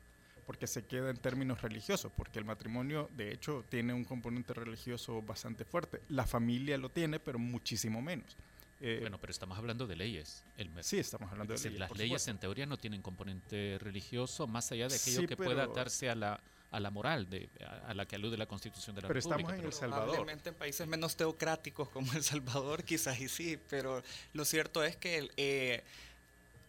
porque 0.48 0.66
se 0.66 0.86
queda 0.86 1.10
en 1.10 1.18
términos 1.18 1.60
religiosos, 1.60 2.10
porque 2.16 2.38
el 2.38 2.46
matrimonio, 2.46 3.10
de 3.14 3.34
hecho, 3.34 3.66
tiene 3.68 3.92
un 3.92 4.02
componente 4.02 4.54
religioso 4.54 5.20
bastante 5.20 5.66
fuerte. 5.66 6.00
La 6.08 6.26
familia 6.26 6.78
lo 6.78 6.88
tiene, 6.88 7.20
pero 7.20 7.38
muchísimo 7.38 8.00
menos. 8.00 8.34
Eh, 8.80 8.96
bueno, 9.02 9.18
pero 9.20 9.30
estamos 9.30 9.58
hablando 9.58 9.86
de 9.86 9.96
leyes. 9.96 10.42
El 10.56 10.70
sí, 10.82 10.96
estamos 10.96 11.30
hablando 11.30 11.52
de 11.52 11.60
leyes. 11.62 11.78
Las 11.78 11.94
leyes 11.94 12.28
en 12.28 12.38
teoría 12.38 12.64
no 12.64 12.78
tienen 12.78 13.02
componente 13.02 13.76
religioso, 13.78 14.46
más 14.46 14.72
allá 14.72 14.88
de 14.88 14.96
aquello 14.96 15.28
que 15.28 15.36
pueda 15.36 15.64
atarse 15.64 16.08
a 16.08 16.14
la 16.14 16.40
a 16.70 16.80
la 16.80 16.90
moral 16.90 17.28
de, 17.30 17.48
a, 17.86 17.94
la 17.94 18.06
que 18.06 18.16
alude 18.16 18.36
la 18.36 18.46
Constitución 18.46 18.94
de 18.94 19.02
la 19.02 19.08
pero 19.08 19.20
República. 19.20 19.40
Estamos 19.40 19.60
en 19.60 19.66
El 19.66 19.72
Salvador. 19.72 20.06
Probablemente 20.06 20.48
en 20.50 20.54
países 20.54 20.86
menos 20.86 21.16
teocráticos 21.16 21.88
como 21.88 22.12
El 22.12 22.22
Salvador, 22.22 22.84
quizás 22.84 23.18
y 23.20 23.28
sí, 23.28 23.58
pero 23.68 24.02
lo 24.34 24.44
cierto 24.44 24.84
es 24.84 24.96
que 24.96 25.30
eh, 25.36 25.82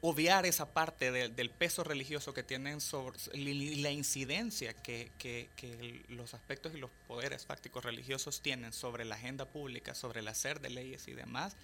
obviar 0.01 0.45
esa 0.45 0.73
parte 0.73 1.11
del 1.11 1.49
peso 1.49 1.83
religioso 1.83 2.33
que 2.33 2.43
tienen 2.43 2.79
sobre 2.79 3.17
la 3.33 3.91
incidencia 3.91 4.73
que, 4.73 5.11
que, 5.17 5.49
que, 5.55 6.05
los 6.09 6.33
aspectos 6.33 6.73
y 6.73 6.77
los 6.77 6.89
poderes 7.07 7.45
fácticos 7.45 7.83
religiosos 7.83 8.41
tienen 8.41 8.71
sobre 8.71 9.03
la 9.03 9.15
agenda 9.15 9.45
pública, 9.45 9.93
sobre 9.93 10.21
el 10.21 10.27
hacer 10.27 10.61
de 10.61 10.69
leyes 10.69 11.07
y 11.07 11.13
demás, 11.13 11.57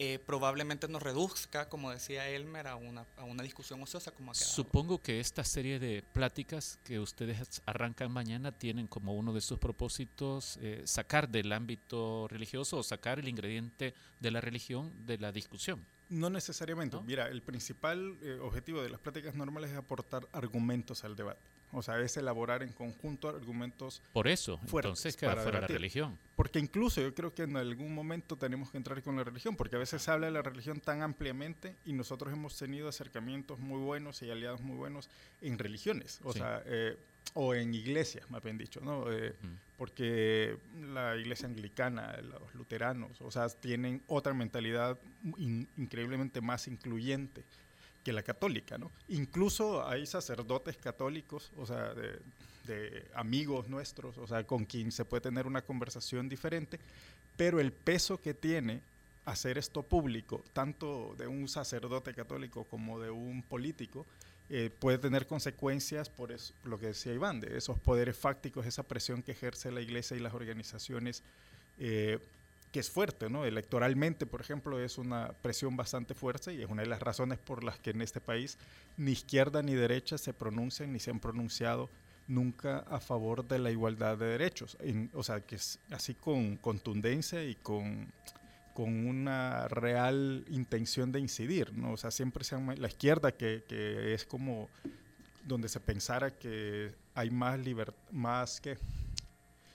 eh, 0.00 0.20
probablemente 0.24 0.86
nos 0.86 1.02
reduzca, 1.02 1.68
como 1.68 1.90
decía 1.90 2.28
Elmer, 2.28 2.68
a 2.68 2.76
una, 2.76 3.04
a 3.16 3.24
una 3.24 3.42
discusión 3.42 3.82
ociosa 3.82 4.12
como 4.12 4.32
Supongo 4.32 5.02
que 5.02 5.18
esta 5.18 5.42
serie 5.42 5.80
de 5.80 6.04
pláticas 6.12 6.78
que 6.84 7.00
ustedes 7.00 7.62
arrancan 7.66 8.12
mañana 8.12 8.52
tienen 8.52 8.86
como 8.86 9.14
uno 9.14 9.32
de 9.32 9.40
sus 9.40 9.58
propósitos 9.58 10.56
eh, 10.62 10.82
sacar 10.84 11.28
del 11.28 11.52
ámbito 11.52 12.28
religioso 12.28 12.76
o 12.76 12.84
sacar 12.84 13.18
el 13.18 13.26
ingrediente 13.26 13.92
de 14.20 14.30
la 14.30 14.40
religión 14.40 14.92
de 15.04 15.18
la 15.18 15.32
discusión. 15.32 15.84
No 16.08 16.30
necesariamente. 16.30 16.98
Mira, 17.04 17.28
el 17.28 17.42
principal 17.42 18.16
eh, 18.22 18.38
objetivo 18.40 18.82
de 18.82 18.90
las 18.90 19.00
pláticas 19.00 19.34
normales 19.34 19.70
es 19.70 19.76
aportar 19.76 20.26
argumentos 20.32 21.04
al 21.04 21.16
debate. 21.16 21.40
O 21.72 21.82
sea, 21.82 22.00
es 22.00 22.16
elaborar 22.16 22.62
en 22.62 22.72
conjunto 22.72 23.28
argumentos. 23.28 24.00
Por 24.12 24.26
eso, 24.26 24.58
entonces 24.62 25.16
queda 25.16 25.36
fuera 25.36 25.60
la 25.60 25.66
religión. 25.66 26.18
Porque 26.34 26.58
incluso 26.58 27.02
yo 27.02 27.14
creo 27.14 27.34
que 27.34 27.42
en 27.42 27.56
algún 27.56 27.94
momento 27.94 28.36
tenemos 28.36 28.70
que 28.70 28.78
entrar 28.78 29.02
con 29.02 29.16
la 29.16 29.24
religión, 29.24 29.54
porque 29.54 29.76
a 29.76 29.78
veces 29.78 30.00
se 30.00 30.10
habla 30.10 30.26
de 30.26 30.32
la 30.32 30.42
religión 30.42 30.80
tan 30.80 31.02
ampliamente 31.02 31.76
y 31.84 31.92
nosotros 31.92 32.32
hemos 32.32 32.56
tenido 32.56 32.88
acercamientos 32.88 33.58
muy 33.58 33.80
buenos 33.80 34.22
y 34.22 34.30
aliados 34.30 34.62
muy 34.62 34.76
buenos 34.76 35.10
en 35.42 35.58
religiones, 35.58 36.20
o 36.22 36.32
sea, 36.32 36.62
eh, 36.64 36.96
o 37.34 37.54
en 37.54 37.74
iglesias, 37.74 38.30
más 38.30 38.42
bien 38.42 38.58
dicho, 38.58 38.80
¿no? 38.80 39.10
Eh, 39.12 39.34
porque 39.76 40.56
la 40.92 41.16
iglesia 41.16 41.46
anglicana, 41.48 42.16
los 42.22 42.54
luteranos, 42.54 43.20
o 43.20 43.30
sea, 43.30 43.48
tienen 43.48 44.02
otra 44.08 44.34
mentalidad 44.34 44.98
increíblemente 45.76 46.40
más 46.40 46.66
incluyente 46.66 47.44
que 48.04 48.12
la 48.12 48.22
católica, 48.22 48.78
¿no? 48.78 48.90
Incluso 49.08 49.86
hay 49.86 50.06
sacerdotes 50.06 50.76
católicos, 50.76 51.52
o 51.56 51.66
sea, 51.66 51.94
de, 51.94 52.18
amigos 53.14 53.68
nuestros, 53.68 54.18
o 54.18 54.26
sea, 54.26 54.44
con 54.44 54.66
quien 54.66 54.92
se 54.92 55.06
puede 55.06 55.22
tener 55.22 55.46
una 55.46 55.62
conversación 55.62 56.28
diferente, 56.28 56.78
pero 57.36 57.60
el 57.60 57.72
peso 57.72 58.20
que 58.20 58.34
tiene 58.34 58.82
hacer 59.24 59.56
esto 59.56 59.82
público, 59.82 60.44
tanto 60.52 61.14
de 61.16 61.26
un 61.26 61.48
sacerdote 61.48 62.12
católico 62.14 62.64
como 62.64 63.00
de 63.00 63.10
un 63.10 63.42
político, 63.42 64.06
eh, 64.50 64.70
puede 64.78 64.98
tener 64.98 65.26
consecuencias 65.26 66.08
por 66.08 66.34
lo 66.64 66.78
que 66.78 66.86
decía 66.86 67.12
Iván, 67.12 67.40
de 67.40 67.56
esos 67.58 67.78
poderes 67.78 68.16
fácticos, 68.16 68.64
esa 68.64 68.82
presión 68.82 69.22
que 69.22 69.32
ejerce 69.32 69.70
la 69.70 69.82
iglesia 69.82 70.16
y 70.16 70.20
las 70.20 70.32
organizaciones 70.32 71.22
eh, 71.78 72.18
que 72.72 72.80
es 72.80 72.90
fuerte, 72.90 73.28
¿no? 73.30 73.44
Electoralmente, 73.44 74.26
por 74.26 74.40
ejemplo, 74.40 74.80
es 74.80 74.98
una 74.98 75.32
presión 75.42 75.76
bastante 75.76 76.14
fuerte 76.14 76.54
y 76.54 76.62
es 76.62 76.68
una 76.68 76.82
de 76.82 76.88
las 76.88 77.00
razones 77.00 77.38
por 77.38 77.64
las 77.64 77.78
que 77.78 77.90
en 77.90 78.02
este 78.02 78.20
país 78.20 78.58
ni 78.96 79.12
izquierda 79.12 79.62
ni 79.62 79.74
derecha 79.74 80.18
se 80.18 80.34
pronuncian 80.34 80.92
ni 80.92 80.98
se 80.98 81.10
han 81.10 81.20
pronunciado 81.20 81.88
nunca 82.26 82.80
a 82.90 83.00
favor 83.00 83.46
de 83.46 83.58
la 83.58 83.70
igualdad 83.70 84.18
de 84.18 84.26
derechos. 84.26 84.76
o 85.14 85.22
sea, 85.22 85.40
que 85.40 85.56
es 85.56 85.78
así 85.90 86.14
con 86.14 86.56
contundencia 86.56 87.42
y 87.42 87.54
con, 87.54 88.12
con 88.78 89.08
una 89.08 89.66
real 89.66 90.44
intención 90.50 91.10
de 91.10 91.18
incidir, 91.18 91.72
¿no? 91.72 91.94
O 91.94 91.96
sea, 91.96 92.12
siempre 92.12 92.44
se 92.44 92.56
la 92.76 92.86
izquierda 92.86 93.32
que, 93.32 93.64
que 93.66 94.14
es 94.14 94.24
como 94.24 94.68
donde 95.42 95.68
se 95.68 95.80
pensara 95.80 96.30
que 96.30 96.94
hay 97.12 97.28
más 97.28 97.58
libertad, 97.58 97.98
más 98.12 98.60
que 98.60 98.78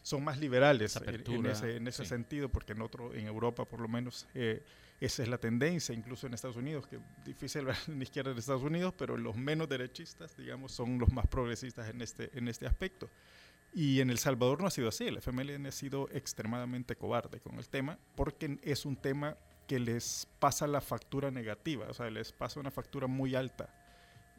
son 0.03 0.23
más 0.23 0.39
liberales 0.39 0.95
en 0.95 1.45
ese, 1.47 1.75
en 1.75 1.85
ese 1.89 2.05
sentido, 2.05 2.47
porque 2.47 2.71
en 2.71 2.81
otro, 2.81 3.13
en 3.13 3.27
Europa 3.27 3.65
por 3.65 3.81
lo 3.81 3.89
menos 3.89 4.25
eh, 4.35 4.63
esa 5.01 5.23
es 5.23 5.27
la 5.27 5.37
tendencia, 5.37 5.93
incluso 5.93 6.27
en 6.27 6.33
Estados 6.33 6.55
Unidos, 6.55 6.87
que 6.87 6.97
difícil 7.25 7.65
ver 7.65 7.75
en 7.89 7.97
la 7.97 8.03
izquierda 8.03 8.33
de 8.33 8.39
Estados 8.39 8.63
Unidos, 8.63 8.93
pero 8.97 9.17
los 9.17 9.35
menos 9.35 9.67
derechistas, 9.67 10.37
digamos, 10.37 10.71
son 10.71 10.97
los 10.97 11.11
más 11.11 11.27
progresistas 11.27 11.89
en 11.89 12.01
este, 12.01 12.29
en 12.37 12.47
este 12.47 12.67
aspecto. 12.67 13.09
Y 13.73 14.01
en 14.01 14.09
El 14.09 14.19
Salvador 14.19 14.61
no 14.61 14.67
ha 14.67 14.71
sido 14.71 14.89
así, 14.89 15.05
el 15.05 15.17
FMLN 15.17 15.65
ha 15.65 15.71
sido 15.71 16.07
extremadamente 16.11 16.95
cobarde 16.95 17.39
con 17.39 17.57
el 17.57 17.67
tema, 17.67 17.97
porque 18.15 18.59
es 18.61 18.85
un 18.85 18.95
tema 18.95 19.35
que 19.67 19.79
les 19.79 20.27
pasa 20.39 20.67
la 20.67 20.81
factura 20.81 21.31
negativa, 21.31 21.87
o 21.89 21.93
sea, 21.93 22.09
les 22.09 22.31
pasa 22.31 22.59
una 22.59 22.71
factura 22.71 23.07
muy 23.07 23.35
alta. 23.35 23.73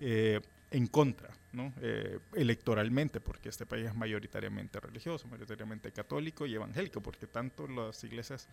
Eh, 0.00 0.40
en 0.74 0.88
contra, 0.88 1.30
¿no? 1.52 1.72
Eh, 1.80 2.18
electoralmente, 2.34 3.20
porque 3.20 3.48
este 3.48 3.64
país 3.64 3.86
es 3.86 3.94
mayoritariamente 3.94 4.80
religioso, 4.80 5.28
mayoritariamente 5.28 5.92
católico 5.92 6.46
y 6.46 6.54
evangélico, 6.54 7.00
porque 7.00 7.28
tanto 7.28 7.68
las 7.68 8.02
iglesias 8.02 8.48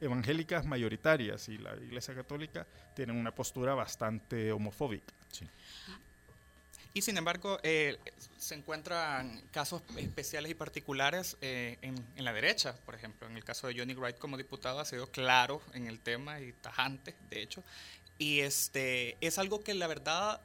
evangélicas 0.00 0.66
mayoritarias 0.66 1.48
y 1.48 1.58
la 1.58 1.76
iglesia 1.76 2.16
católica 2.16 2.66
tienen 2.94 3.16
una 3.16 3.32
postura 3.32 3.74
bastante 3.74 4.50
homofóbica. 4.50 5.14
Y 6.96 7.02
sin 7.02 7.18
embargo, 7.18 7.58
eh, 7.62 7.98
se 8.38 8.54
encuentran 8.54 9.42
casos 9.50 9.82
especiales 9.98 10.50
y 10.50 10.54
particulares 10.54 11.36
eh, 11.42 11.76
en, 11.82 11.94
en, 12.16 12.24
la 12.24 12.32
derecha, 12.32 12.74
por 12.86 12.94
ejemplo, 12.94 13.28
en 13.28 13.36
el 13.36 13.44
caso 13.44 13.66
de 13.66 13.78
Johnny 13.78 13.92
Wright 13.92 14.16
como 14.16 14.38
diputado 14.38 14.80
ha 14.80 14.86
sido 14.86 15.10
claro 15.10 15.60
en 15.74 15.88
el 15.88 16.00
tema 16.00 16.40
y 16.40 16.54
tajante, 16.54 17.14
de 17.28 17.42
hecho, 17.42 17.62
y 18.16 18.40
este 18.40 19.18
es 19.20 19.36
algo 19.36 19.60
que 19.60 19.74
la 19.74 19.88
verdad 19.88 20.40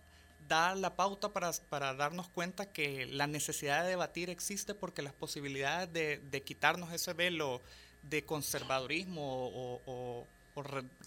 da 0.49 0.76
la 0.76 0.97
pauta 0.97 1.30
para, 1.30 1.54
para, 1.70 1.93
darnos 1.93 2.28
cuenta 2.28 2.66
que 2.66 3.06
la 3.06 3.28
necesidad 3.28 3.84
de 3.84 3.91
debatir 3.91 4.30
existe 4.30 4.76
porque 4.76 5.02
las 5.02 5.14
posibilidades 5.14 5.93
de, 5.93 6.18
de 6.18 6.41
quitarnos 6.41 6.91
ese 6.91 7.14
velo 7.14 7.62
de 8.04 8.26
conservadurismo 8.26 9.22
o, 9.86 10.28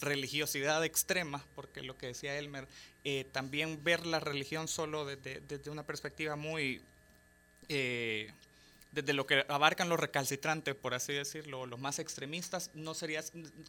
religiosidad 0.01 0.85
extrema, 0.85 1.45
porque 1.55 1.83
lo 1.83 1.97
que 1.97 2.09
decía 2.09 2.39
Elmer, 2.39 2.67
eh, 3.05 3.27
también 3.33 3.83
ver 3.85 4.07
la 4.07 4.21
religión 4.21 4.69
solo 4.69 5.05
desde, 5.05 5.41
desde 5.41 5.71
una 5.71 5.85
perspectiva 5.85 6.37
muy... 6.37 6.81
Eh, 7.69 8.31
desde 8.95 9.13
lo 9.13 9.27
que 9.27 9.45
abarcan 9.49 9.89
los 9.89 9.99
recalcitrantes, 9.99 10.75
por 10.75 10.95
así 10.95 11.13
decirlo, 11.13 11.67
los 11.67 11.81
más 11.81 11.99
extremistas, 11.99 12.71
no 12.75 12.95
sería, 12.95 13.23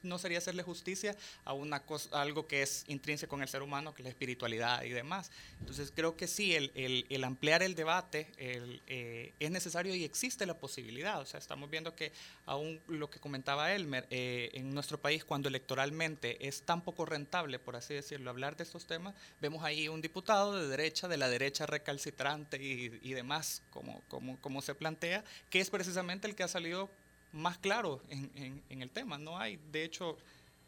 no 0.03 0.19
sería 0.19 0.37
hacerle 0.37 0.61
justicia 0.61 1.15
a 1.43 1.53
una 1.53 1.81
cosa, 1.83 2.21
algo 2.21 2.47
que 2.47 2.61
es 2.61 2.83
intrínseco 2.87 3.35
en 3.35 3.41
el 3.41 3.47
ser 3.49 3.63
humano, 3.63 3.93
que 3.93 4.03
es 4.03 4.05
la 4.05 4.09
espiritualidad 4.09 4.83
y 4.83 4.89
demás. 4.89 5.31
Entonces 5.59 5.91
creo 5.93 6.15
que 6.15 6.27
sí, 6.27 6.53
el, 6.53 6.71
el, 7.09 7.23
ampliar 7.23 7.63
el 7.63 7.73
debate 7.73 8.31
el, 8.37 8.81
eh, 8.85 9.33
es 9.39 9.49
necesario 9.49 9.95
y 9.95 10.03
existe 10.03 10.45
la 10.45 10.53
posibilidad. 10.53 11.19
O 11.19 11.25
sea, 11.25 11.39
estamos 11.39 11.69
viendo 11.69 11.95
que 11.95 12.11
aún 12.45 12.79
lo 12.87 13.09
que 13.09 13.19
comentaba 13.19 13.73
Elmer, 13.73 14.05
eh, 14.11 14.51
en 14.53 14.73
nuestro 14.73 14.99
país 14.99 15.25
cuando 15.25 15.49
electoralmente 15.49 16.47
es 16.47 16.61
tan 16.61 16.83
poco 16.83 17.05
rentable, 17.05 17.57
por 17.57 17.75
así 17.75 17.95
decirlo, 17.95 18.29
hablar 18.29 18.55
de 18.55 18.63
estos 18.63 18.85
temas, 18.85 19.15
vemos 19.41 19.63
ahí 19.63 19.87
un 19.87 20.01
diputado 20.01 20.55
de 20.55 20.67
derecha, 20.67 21.07
de 21.07 21.17
la 21.17 21.29
derecha 21.29 21.65
recalcitrante 21.65 22.61
y, 22.61 22.99
y 23.01 23.13
demás, 23.13 23.63
como, 23.71 24.03
como, 24.07 24.39
como 24.39 24.61
se 24.61 24.75
plantea 24.75 25.14
que 25.49 25.59
es 25.59 25.69
precisamente 25.69 26.27
el 26.27 26.35
que 26.35 26.43
ha 26.43 26.47
salido 26.47 26.89
más 27.31 27.57
claro 27.57 28.01
en, 28.09 28.81
el 28.81 28.89
tema. 28.89 29.17
No 29.17 29.37
hay, 29.37 29.59
de 29.71 29.83
hecho, 29.83 30.17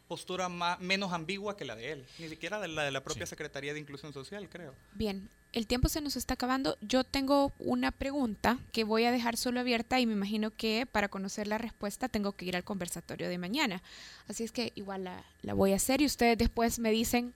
postura 0.06 0.48
más, 0.48 0.78
menos 0.80 1.12
ambigua 1.12 1.56
que 1.56 1.64
la 1.64 1.74
de 1.74 1.92
él, 1.92 2.06
ni 2.18 2.28
siquiera 2.28 2.60
de 2.60 2.68
la 2.68 2.84
de 2.84 2.90
la 2.90 3.02
propia 3.02 3.26
Secretaría 3.26 3.72
de 3.72 3.80
Inclusión 3.80 4.12
Social, 4.12 4.48
creo. 4.48 4.74
Bien, 4.94 5.28
el 5.52 5.66
tiempo 5.66 5.88
se 5.88 6.00
nos 6.00 6.16
está 6.16 6.34
acabando. 6.34 6.76
Yo 6.80 7.04
tengo 7.04 7.52
una 7.58 7.90
pregunta 7.90 8.58
que 8.72 8.84
voy 8.84 9.04
a 9.04 9.12
dejar 9.12 9.36
solo 9.36 9.60
abierta 9.60 9.98
y 9.98 10.06
me 10.06 10.12
imagino 10.12 10.50
que 10.50 10.86
para 10.90 11.08
conocer 11.08 11.46
la 11.46 11.58
respuesta 11.58 12.08
tengo 12.08 12.32
que 12.32 12.44
ir 12.44 12.56
al 12.56 12.64
conversatorio 12.64 13.28
de 13.28 13.38
mañana. 13.38 13.82
Así 14.28 14.44
es 14.44 14.52
que 14.52 14.72
igual 14.74 15.04
la, 15.04 15.24
la 15.42 15.54
voy 15.54 15.72
a 15.72 15.76
hacer 15.76 16.02
y 16.02 16.06
ustedes 16.06 16.36
después 16.36 16.78
me 16.78 16.90
dicen 16.90 17.34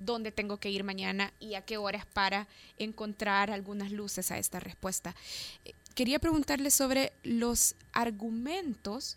dónde 0.00 0.32
tengo 0.32 0.58
que 0.58 0.70
ir 0.70 0.84
mañana 0.84 1.32
y 1.40 1.54
a 1.54 1.62
qué 1.62 1.76
horas 1.76 2.06
para 2.06 2.46
encontrar 2.78 3.50
algunas 3.50 3.90
luces 3.90 4.30
a 4.30 4.38
esta 4.38 4.60
respuesta 4.60 5.14
quería 5.98 6.20
preguntarle 6.20 6.70
sobre 6.70 7.12
los 7.24 7.74
argumentos 7.92 9.16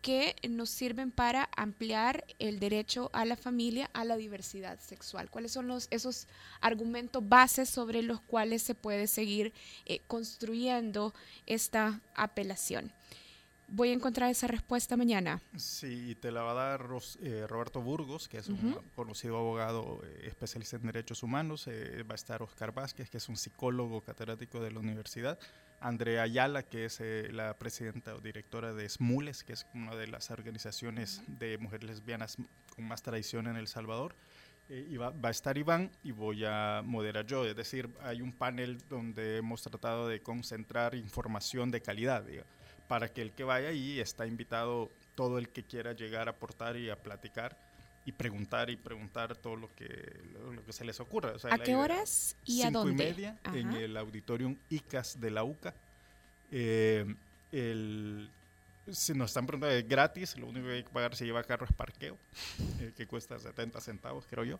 que 0.00 0.36
nos 0.48 0.70
sirven 0.70 1.10
para 1.10 1.48
ampliar 1.56 2.24
el 2.38 2.60
derecho 2.60 3.10
a 3.12 3.24
la 3.24 3.34
familia, 3.36 3.90
a 3.92 4.04
la 4.04 4.16
diversidad 4.16 4.78
sexual. 4.78 5.28
¿Cuáles 5.28 5.50
son 5.50 5.66
los, 5.66 5.88
esos 5.90 6.28
argumentos 6.60 7.28
bases 7.28 7.68
sobre 7.68 8.02
los 8.02 8.20
cuales 8.20 8.62
se 8.62 8.76
puede 8.76 9.08
seguir 9.08 9.52
eh, 9.86 10.00
construyendo 10.06 11.12
esta 11.46 12.00
apelación? 12.14 12.92
voy 13.72 13.90
a 13.90 13.92
encontrar 13.92 14.28
esa 14.30 14.48
respuesta 14.48 14.96
mañana. 14.96 15.40
Sí, 15.56 16.16
te 16.20 16.32
la 16.32 16.42
va 16.42 16.50
a 16.50 16.54
dar 16.54 16.80
Ros- 16.88 17.18
eh, 17.22 17.46
Roberto 17.48 17.80
Burgos, 17.80 18.26
que 18.28 18.38
es 18.38 18.48
un 18.48 18.76
conocido 18.96 19.36
abogado 19.38 20.02
eh, 20.04 20.22
especialista 20.26 20.74
en 20.76 20.82
derechos 20.86 21.22
humanos. 21.22 21.68
eh, 21.68 22.02
va 22.02 22.14
a 22.14 22.16
estar 22.16 22.42
Oscar 22.42 22.72
Vázquez, 22.74 23.08
que 23.10 23.18
es 23.18 23.28
un 23.28 23.36
psicólogo 23.36 24.00
catedrático 24.00 24.58
de 24.60 24.72
la 24.72 24.80
universidad. 24.80 25.38
Andrea 25.80 26.22
Ayala, 26.22 26.62
que 26.62 26.84
es 26.84 27.00
eh, 27.00 27.28
la 27.32 27.58
presidenta 27.58 28.14
o 28.14 28.20
directora 28.20 28.74
de 28.74 28.88
SMULES, 28.88 29.44
que 29.44 29.54
es 29.54 29.66
una 29.74 29.96
de 29.96 30.06
las 30.06 30.30
organizaciones 30.30 31.22
de 31.26 31.56
mujeres 31.58 31.88
lesbianas 31.88 32.36
con 32.74 32.86
más 32.86 33.02
tradición 33.02 33.46
en 33.46 33.56
El 33.56 33.66
Salvador. 33.66 34.14
Eh, 34.68 34.86
y 34.90 34.96
va, 34.98 35.10
va 35.10 35.28
a 35.28 35.32
estar 35.32 35.56
Iván 35.56 35.90
y 36.04 36.12
voy 36.12 36.44
a 36.44 36.82
moderar 36.84 37.26
yo. 37.26 37.44
Es 37.46 37.56
decir, 37.56 37.88
hay 38.02 38.20
un 38.20 38.32
panel 38.32 38.78
donde 38.88 39.38
hemos 39.38 39.62
tratado 39.62 40.06
de 40.06 40.20
concentrar 40.20 40.94
información 40.94 41.70
de 41.70 41.80
calidad, 41.80 42.24
diga, 42.24 42.44
para 42.86 43.12
que 43.12 43.22
el 43.22 43.32
que 43.32 43.44
vaya 43.44 43.68
ahí 43.68 44.00
está 44.00 44.26
invitado 44.26 44.90
todo 45.14 45.38
el 45.38 45.48
que 45.48 45.64
quiera 45.64 45.92
llegar 45.92 46.28
a 46.28 46.32
aportar 46.32 46.76
y 46.76 46.90
a 46.90 46.96
platicar 46.96 47.69
y 48.10 48.12
preguntar 48.12 48.68
y 48.70 48.76
preguntar 48.76 49.34
todo 49.36 49.56
lo 49.56 49.74
que, 49.74 50.20
lo, 50.34 50.52
lo 50.52 50.64
que 50.64 50.72
se 50.72 50.84
les 50.84 51.00
ocurra. 51.00 51.32
O 51.32 51.38
sea, 51.38 51.54
¿A 51.54 51.58
qué 51.58 51.74
horas 51.76 52.36
y 52.44 52.60
a 52.62 52.66
cinco 52.66 52.80
dónde? 52.84 52.92
y 53.04 53.06
media 53.06 53.38
en 53.54 53.68
Ajá. 53.68 53.80
el 53.80 53.96
auditorium 53.96 54.56
ICAS 54.68 55.20
de 55.20 55.30
la 55.30 55.44
UCA. 55.44 55.74
Eh, 56.50 57.06
el, 57.52 58.28
si 58.90 59.14
nos 59.14 59.30
están 59.30 59.46
preguntando, 59.46 59.74
es 59.76 59.86
gratis, 59.88 60.36
lo 60.36 60.46
único 60.48 60.66
que 60.66 60.72
hay 60.74 60.82
que 60.84 60.90
pagar 60.90 61.14
si 61.16 61.24
lleva 61.24 61.42
carro 61.44 61.64
es 61.66 61.72
parqueo, 61.72 62.18
eh, 62.80 62.92
que 62.96 63.06
cuesta 63.06 63.38
70 63.38 63.80
centavos, 63.80 64.24
creo 64.28 64.44
yo. 64.44 64.58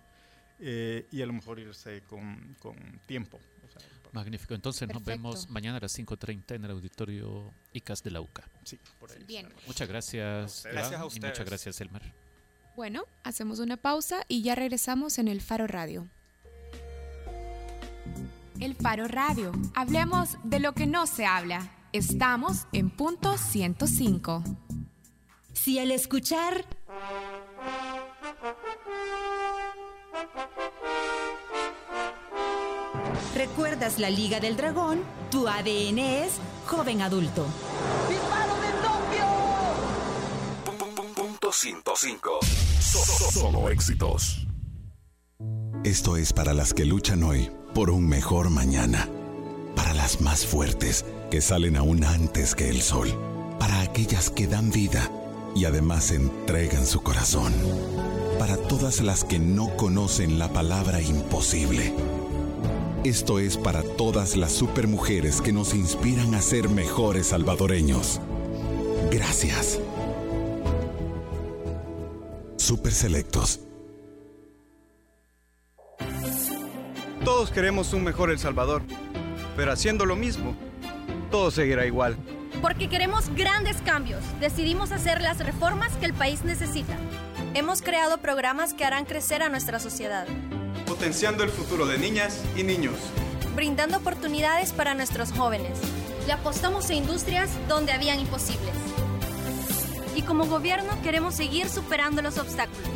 Eh, 0.61 1.07
y 1.11 1.23
a 1.23 1.27
lo 1.27 1.33
mejor 1.33 1.59
irse 1.59 2.03
con, 2.03 2.55
con 2.61 2.77
tiempo. 3.07 3.41
o 3.65 3.69
sea, 3.79 3.81
Magnífico. 4.13 4.55
Entonces 4.55 4.83
nos 4.89 5.03
Perfecto. 5.03 5.11
vemos 5.11 5.49
mañana 5.49 5.79
a 5.79 5.81
las 5.81 5.99
5.30 5.99 6.55
en 6.57 6.65
el 6.65 6.71
auditorio 6.73 7.53
ICAS 7.73 8.03
de 8.03 8.11
la 8.11 8.21
UCA. 8.21 8.45
Sí, 8.65 8.79
por 8.99 9.11
ahí. 9.11 9.25
Bien. 9.25 9.49
Muchas 9.67 9.89
gracias. 9.89 10.57
ustedes. 10.57 10.75
Gracias 10.75 11.01
a 11.01 11.05
Y 11.05 11.07
muchas 11.07 11.31
ustedes. 11.31 11.47
gracias, 11.49 11.81
Elmar. 11.81 12.03
Bueno, 12.81 13.03
hacemos 13.25 13.59
una 13.59 13.77
pausa 13.77 14.25
y 14.27 14.41
ya 14.41 14.55
regresamos 14.55 15.19
en 15.19 15.29
el 15.29 15.43
Faro 15.43 15.67
Radio. 15.67 16.09
El 18.59 18.75
Faro 18.75 19.07
Radio. 19.07 19.53
Hablemos 19.75 20.39
de 20.45 20.61
lo 20.61 20.73
que 20.73 20.87
no 20.87 21.07
se 21.07 21.27
habla. 21.27 21.71
Estamos 21.93 22.67
en 22.73 22.89
punto 22.89 23.37
105. 23.37 24.43
Si 25.53 25.79
al 25.79 25.91
escuchar 25.91 26.65
recuerdas 33.35 33.99
la 33.99 34.09
Liga 34.09 34.41
del 34.41 34.57
Dragón, 34.57 35.03
tu 35.31 35.49
ADN 35.49 35.99
es 35.99 36.41
joven 36.65 37.03
adulto. 37.03 37.47
Punto 41.15 41.53
105. 41.53 42.70
So- 42.81 42.99
so- 43.05 43.31
Solo 43.41 43.69
éxitos. 43.71 44.47
Esto 45.85 46.17
es 46.17 46.33
para 46.33 46.53
las 46.55 46.75
que 46.75 46.85
luchan 46.85 47.23
hoy 47.23 47.51
por 47.75 47.91
un 47.91 48.07
mejor 48.09 48.51
mañana. 48.51 49.09
Para 49.77 49.95
las 49.95 50.21
más 50.21 50.45
fuertes 50.45 51.05
que 51.31 51.41
salen 51.41 51.77
aún 51.77 52.05
antes 52.05 52.55
que 52.55 52.69
el 52.69 52.83
sol. 52.83 53.09
Para 53.59 53.81
aquellas 53.81 54.31
que 54.31 54.47
dan 54.47 54.71
vida 54.71 55.11
y 55.55 55.65
además 55.65 56.11
entregan 56.11 56.87
su 56.87 57.03
corazón. 57.03 57.53
Para 58.39 58.57
todas 58.57 59.01
las 59.01 59.25
que 59.25 59.39
no 59.39 59.77
conocen 59.77 60.39
la 60.39 60.49
palabra 60.53 61.01
imposible. 61.01 61.95
Esto 63.05 63.39
es 63.39 63.57
para 63.57 63.83
todas 63.83 64.37
las 64.37 64.53
supermujeres 64.53 65.41
que 65.41 65.53
nos 65.53 65.75
inspiran 65.75 66.35
a 66.35 66.43
ser 66.43 66.69
mejores 66.69 67.29
salvadoreños. 67.29 68.21
Gracias. 69.11 69.80
Super 72.71 72.93
Selectos. 72.93 73.59
Todos 77.25 77.51
queremos 77.51 77.93
un 77.93 78.05
mejor 78.05 78.31
El 78.31 78.39
Salvador, 78.39 78.83
pero 79.57 79.73
haciendo 79.73 80.07
lo 80.07 80.15
mismo, 80.15 80.55
todo 81.33 81.51
seguirá 81.51 81.85
igual. 81.85 82.17
Porque 82.63 82.89
queremos 82.89 83.29
grandes 83.35 83.79
cambios, 83.83 84.23
decidimos 84.39 84.93
hacer 84.93 85.21
las 85.21 85.45
reformas 85.45 85.97
que 85.97 86.07
el 86.07 86.15
país 86.15 86.45
necesita. 86.45 86.97
Hemos 87.55 87.83
creado 87.83 88.19
programas 88.19 88.73
que 88.73 88.85
harán 88.85 89.05
crecer 89.05 89.43
a 89.43 89.49
nuestra 89.49 89.81
sociedad, 89.81 90.29
Potenciando 90.87 91.43
el 91.43 91.51
futuro 91.51 91.87
de 91.87 91.99
niñas 91.99 92.41
y 92.55 92.63
niños. 92.63 92.95
brindando 93.57 93.97
oportunidades 93.97 94.73
para 94.73 94.95
nuestros 94.95 95.33
jóvenes. 95.33 95.77
Le 96.29 96.35
apostamos 96.35 96.89
a 96.89 96.95
industrias 96.95 97.51
donde 97.67 97.91
habían 97.91 98.21
imposibles. 98.21 98.90
Y 100.21 100.23
como 100.23 100.45
gobierno 100.45 101.01
queremos 101.03 101.35
seguir 101.35 101.71
superando 101.71 102.21
los 102.21 102.37
obstáculos. 102.37 102.91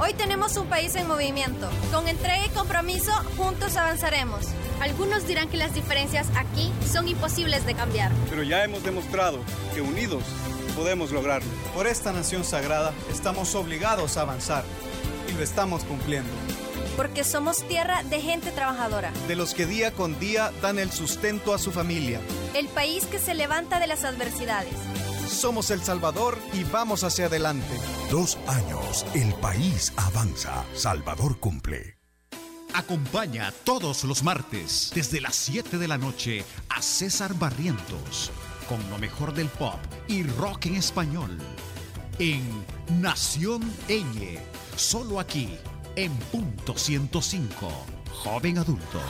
Hoy 0.00 0.14
tenemos 0.14 0.56
un 0.56 0.66
país 0.66 0.94
en 0.94 1.06
movimiento. 1.06 1.68
Con 1.92 2.08
entrega 2.08 2.46
y 2.46 2.48
compromiso, 2.48 3.12
juntos 3.36 3.76
avanzaremos. 3.76 4.46
Algunos 4.80 5.26
dirán 5.26 5.50
que 5.50 5.58
las 5.58 5.74
diferencias 5.74 6.28
aquí 6.36 6.72
son 6.90 7.06
imposibles 7.06 7.66
de 7.66 7.74
cambiar. 7.74 8.12
Pero 8.30 8.44
ya 8.44 8.64
hemos 8.64 8.82
demostrado 8.82 9.40
que 9.74 9.82
unidos 9.82 10.22
podemos 10.74 11.10
lograrlo. 11.10 11.50
Por 11.74 11.86
esta 11.86 12.12
nación 12.12 12.44
sagrada 12.44 12.94
estamos 13.10 13.54
obligados 13.54 14.16
a 14.16 14.22
avanzar 14.22 14.64
y 15.28 15.32
lo 15.36 15.42
estamos 15.42 15.84
cumpliendo. 15.84 16.30
Porque 16.96 17.24
somos 17.24 17.62
tierra 17.68 18.04
de 18.04 18.22
gente 18.22 18.52
trabajadora. 18.52 19.12
De 19.28 19.36
los 19.36 19.52
que 19.52 19.66
día 19.66 19.92
con 19.92 20.18
día 20.18 20.50
dan 20.62 20.78
el 20.78 20.90
sustento 20.90 21.52
a 21.52 21.58
su 21.58 21.72
familia. 21.72 22.20
El 22.54 22.68
país 22.68 23.04
que 23.04 23.18
se 23.18 23.34
levanta 23.34 23.78
de 23.78 23.86
las 23.86 24.04
adversidades. 24.04 24.72
Somos 25.28 25.70
El 25.70 25.82
Salvador 25.82 26.38
y 26.52 26.64
vamos 26.64 27.04
hacia 27.04 27.26
adelante. 27.26 27.74
Dos 28.10 28.38
años. 28.46 29.06
El 29.14 29.32
país 29.34 29.92
avanza. 29.96 30.64
Salvador 30.74 31.38
cumple. 31.38 31.98
Acompaña 32.74 33.52
todos 33.64 34.04
los 34.04 34.22
martes 34.22 34.90
desde 34.94 35.20
las 35.20 35.36
7 35.36 35.78
de 35.78 35.88
la 35.88 35.98
noche 35.98 36.44
a 36.68 36.82
César 36.82 37.34
Barrientos 37.34 38.30
con 38.68 38.78
lo 38.90 38.98
mejor 38.98 39.32
del 39.32 39.48
pop 39.48 39.78
y 40.06 40.22
rock 40.22 40.66
en 40.66 40.76
español 40.76 41.38
en 42.18 42.42
Nación 43.00 43.62
Eñe, 43.88 44.38
solo 44.76 45.20
aquí 45.20 45.48
en 45.96 46.12
punto 46.30 46.76
105, 46.76 47.68
joven 48.12 48.58
adulto. 48.58 49.00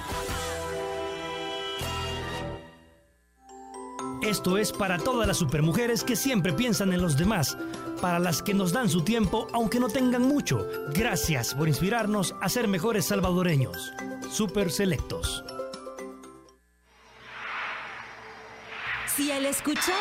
Esto 4.22 4.58
es 4.58 4.72
para 4.72 4.98
todas 4.98 5.26
las 5.28 5.36
supermujeres 5.36 6.02
que 6.02 6.16
siempre 6.16 6.52
piensan 6.52 6.92
en 6.92 7.00
los 7.00 7.16
demás, 7.16 7.56
para 8.00 8.18
las 8.18 8.42
que 8.42 8.52
nos 8.54 8.72
dan 8.72 8.88
su 8.88 9.02
tiempo 9.02 9.46
aunque 9.52 9.78
no 9.80 9.88
tengan 9.88 10.22
mucho. 10.22 10.66
Gracias 10.92 11.54
por 11.54 11.68
inspirarnos 11.68 12.34
a 12.40 12.48
ser 12.48 12.66
mejores 12.68 13.06
salvadoreños. 13.06 13.92
Super 14.30 14.70
Selectos. 14.70 15.44
Si 19.16 19.30
al 19.32 19.46
escuchar 19.46 19.94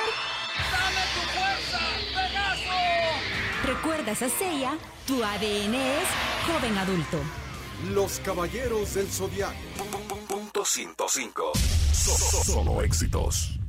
recuerdas 3.65 4.22
a 4.22 4.30
Seiya, 4.30 4.78
tu 5.05 5.24
ADN 5.24 5.76
es 5.76 6.07
joven 6.47 6.78
adulto. 6.78 7.20
Los 7.91 8.20
caballeros 8.20 8.93
del 8.95 9.07
zodiaco. 9.07 9.53
Punto 10.28 10.65
105. 10.65 11.51
So- 11.93 12.11
so- 12.18 12.43
Solo 12.43 12.82
éxitos. 12.82 13.59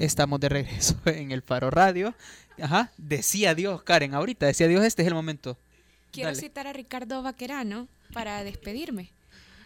Estamos 0.00 0.40
de 0.40 0.48
regreso 0.48 0.96
en 1.04 1.30
el 1.30 1.42
Faro 1.42 1.70
Radio. 1.70 2.14
Ajá, 2.58 2.90
decía 2.96 3.54
Dios, 3.54 3.82
Karen, 3.82 4.14
ahorita, 4.14 4.46
decía 4.46 4.66
Dios, 4.66 4.82
este 4.82 5.02
es 5.02 5.08
el 5.08 5.14
momento. 5.14 5.58
Quiero 6.10 6.30
Dale. 6.30 6.40
citar 6.40 6.66
a 6.66 6.72
Ricardo 6.72 7.22
Vaquerano 7.22 7.86
para 8.14 8.42
despedirme. 8.42 9.12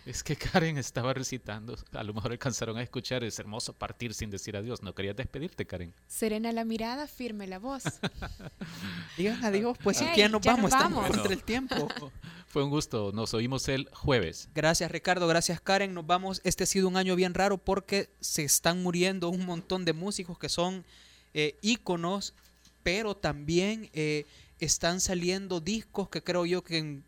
Es 0.06 0.22
que 0.22 0.36
Karen 0.36 0.76
estaba 0.76 1.14
recitando, 1.14 1.78
a 1.92 2.02
lo 2.02 2.12
mejor 2.12 2.32
alcanzaron 2.32 2.76
a 2.76 2.82
escuchar, 2.82 3.24
es 3.24 3.38
hermoso 3.38 3.72
partir 3.72 4.12
sin 4.12 4.28
decir 4.28 4.54
adiós. 4.54 4.82
¿No 4.82 4.94
querías 4.94 5.16
despedirte, 5.16 5.66
Karen? 5.66 5.94
Serena 6.06 6.52
la 6.52 6.66
mirada, 6.66 7.06
firme 7.06 7.46
la 7.46 7.58
voz. 7.58 7.84
Digan 9.16 9.42
adiós, 9.42 9.78
pues 9.82 9.96
si 9.96 10.04
Ey, 10.04 10.12
que 10.12 10.20
ya 10.20 10.28
nos 10.28 10.42
ya 10.42 10.52
nos 10.52 10.56
vamos, 10.60 10.72
estamos 10.72 11.02
vamos. 11.02 11.16
contra 11.16 11.32
el 11.32 11.42
tiempo. 11.42 11.88
Fue 12.46 12.62
un 12.62 12.70
gusto, 12.70 13.12
nos 13.14 13.32
oímos 13.32 13.66
el 13.68 13.88
jueves. 13.94 14.50
Gracias 14.54 14.90
Ricardo, 14.90 15.26
gracias 15.26 15.60
Karen, 15.62 15.94
nos 15.94 16.06
vamos. 16.06 16.42
Este 16.44 16.64
ha 16.64 16.66
sido 16.66 16.86
un 16.86 16.98
año 16.98 17.16
bien 17.16 17.32
raro 17.32 17.56
porque 17.56 18.10
se 18.20 18.44
están 18.44 18.82
muriendo 18.82 19.30
un 19.30 19.46
montón 19.46 19.86
de 19.86 19.94
músicos 19.94 20.38
que 20.38 20.50
son 20.50 20.84
eh, 21.32 21.58
íconos, 21.62 22.34
pero 22.82 23.16
también 23.16 23.90
eh, 23.94 24.26
están 24.60 25.00
saliendo 25.00 25.60
discos 25.60 26.10
que 26.10 26.22
creo 26.22 26.44
yo 26.44 26.62
que 26.62 26.78
en 26.78 27.04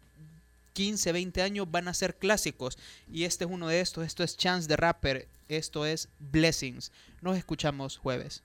15, 0.77 1.11
20 1.11 1.41
años 1.41 1.71
van 1.71 1.89
a 1.89 1.95
ser 1.95 2.17
clásicos. 2.17 2.77
Y 3.11 3.25
este 3.25 3.45
es 3.47 3.51
uno 3.51 3.69
de 3.69 3.81
estos, 3.81 4.05
esto 4.05 4.23
es 4.23 4.37
Chance 4.37 4.69
the 4.69 4.77
Rapper, 4.77 5.27
esto 5.49 5.87
es 5.87 6.11
Blessings. 6.19 6.93
Nos 7.23 7.39
escuchamos 7.39 7.97
jueves. 7.97 8.43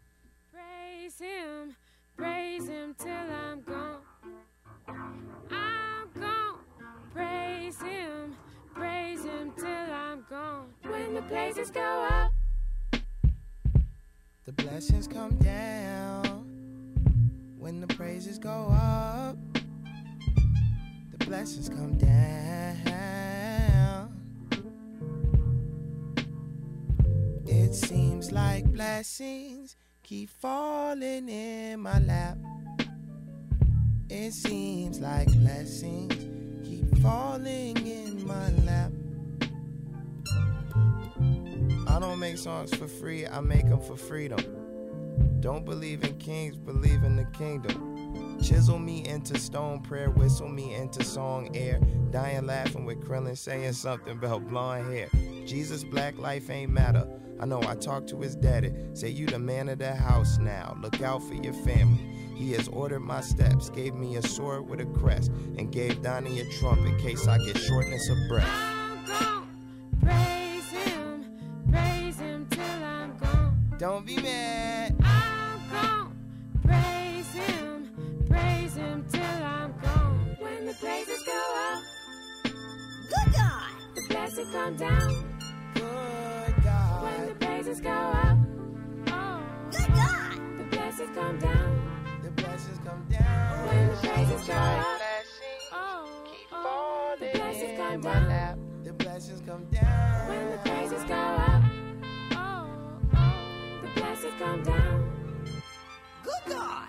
Praise 0.50 1.20
him, 1.20 1.76
praise 2.16 2.70
him 2.70 2.96
till 2.96 3.10
I'm 3.10 3.62
gone. 3.66 4.00
I'm 4.88 6.10
gone. 6.14 6.60
Praise 7.14 7.78
him, 7.82 8.38
praise 8.74 9.26
him 9.26 9.52
till 9.58 9.68
I'm 9.68 10.24
gone. 10.30 10.74
When 10.84 11.14
the 11.14 11.24
praises 11.24 11.70
go 11.70 12.08
up. 12.10 12.32
The 14.46 14.54
blessings 14.54 15.06
come 15.06 15.36
down 15.40 16.46
when 17.60 17.82
the 17.82 17.88
praises 17.88 18.40
go 18.40 18.70
up. 18.72 19.36
Blessings 21.32 21.70
come 21.70 21.98
down. 21.98 22.12
It 27.48 27.74
seems 27.74 28.34
like 28.34 28.66
blessings 28.66 29.78
keep 30.04 30.30
falling 30.30 31.30
in 31.30 31.80
my 31.80 32.00
lap. 32.00 32.38
It 34.10 34.34
seems 34.34 35.00
like 35.00 35.32
blessings 35.40 36.14
keep 36.68 36.98
falling 36.98 37.78
in 37.78 38.28
my 38.28 38.50
lap. 38.66 38.92
I 41.88 41.98
don't 42.02 42.20
make 42.20 42.40
songs 42.40 42.76
for 42.76 42.90
free, 42.90 43.26
I 43.26 43.40
make 43.40 43.70
them 43.70 43.80
for 43.80 43.96
freedom. 43.96 44.42
Don't 45.40 45.64
believe 45.64 46.04
in 46.04 46.18
kings, 46.18 46.58
believe 46.58 47.04
in 47.04 47.16
the 47.16 47.24
kingdom. 47.32 47.91
Chisel 48.42 48.80
me 48.80 49.06
into 49.06 49.38
stone, 49.40 49.82
prayer 49.82 50.10
whistle 50.10 50.48
me 50.48 50.74
into 50.74 51.04
song 51.04 51.56
air. 51.56 51.80
Dying 52.10 52.48
laughing 52.48 52.86
with 52.86 53.00
Krillin 53.00 53.38
saying 53.38 53.74
something 53.74 54.14
about 54.14 54.48
blonde 54.48 54.92
hair. 54.92 55.10
Jesus, 55.46 55.84
black 55.84 56.18
life 56.18 56.50
ain't 56.50 56.72
matter. 56.72 57.08
I 57.40 57.46
know 57.46 57.62
I 57.62 57.76
talked 57.76 58.10
to 58.10 58.20
his 58.20 58.36
daddy. 58.36 58.74
Say 58.94 59.10
you 59.10 59.28
the 59.28 59.40
man 59.40 59.70
of 59.70 59.80
the 59.80 59.94
house 59.94 60.38
now. 60.40 60.76
Look 60.82 61.02
out 61.02 61.24
for 61.24 61.36
your 61.36 61.54
family. 61.54 62.04
He 62.36 62.52
has 62.54 62.68
ordered 62.68 63.02
my 63.02 63.22
steps, 63.22 63.70
gave 63.70 63.94
me 63.94 64.16
a 64.16 64.22
sword 64.24 64.68
with 64.68 64.82
a 64.82 64.86
crest, 64.86 65.32
and 65.58 65.72
gave 65.72 66.02
Donnie 66.02 66.40
a 66.40 66.46
trump 66.60 66.80
in 66.86 66.98
case 66.98 67.28
I 67.28 67.38
get 67.38 67.58
shortness 67.58 68.10
of 68.10 68.18
breath. 68.28 68.50
Praise 70.02 70.70
him, 70.72 71.26
praise 71.72 72.18
him 72.18 72.48
till 72.50 72.64
I'm 72.64 73.16
gone. 73.18 73.76
Don't 73.78 74.06
be 74.06 74.16
mad. 74.16 74.71
Blessing 84.34 84.54
come 84.54 84.76
down. 84.78 85.40
Good 85.74 86.64
God, 86.64 87.04
when 87.04 87.28
the 87.28 87.36
praises 87.36 87.82
go 87.82 87.90
up, 87.90 88.38
oh, 89.08 89.44
good 89.72 89.94
God, 89.94 90.58
the 90.58 90.64
blessings 90.72 91.10
come 91.16 91.40
down. 91.40 92.20
The 92.24 92.32
blessings 92.32 92.80
come 92.86 93.06
down. 93.10 93.68
When 93.68 93.88
the 93.88 93.96
praises 93.96 94.48
go 94.48 94.54
up, 94.54 95.02
oh, 95.74 96.24
keep 96.26 96.48
oh, 96.52 96.54
oh. 96.54 97.16
falling 97.18 97.34
the 97.34 97.40
blessings 97.40 97.78
come 97.78 98.02
down. 98.02 98.84
The 98.84 98.94
blessings 98.94 99.42
come 99.46 99.66
down. 99.66 100.28
When 100.28 100.52
the 100.52 100.58
praises 100.58 101.04
go 101.04 101.14
up, 101.14 101.64
oh, 102.34 102.70
oh, 103.16 103.82
the 103.82 104.00
blessings 104.00 104.34
come 104.40 104.64
down. 104.64 105.12
Good 106.24 106.54
God. 106.54 106.88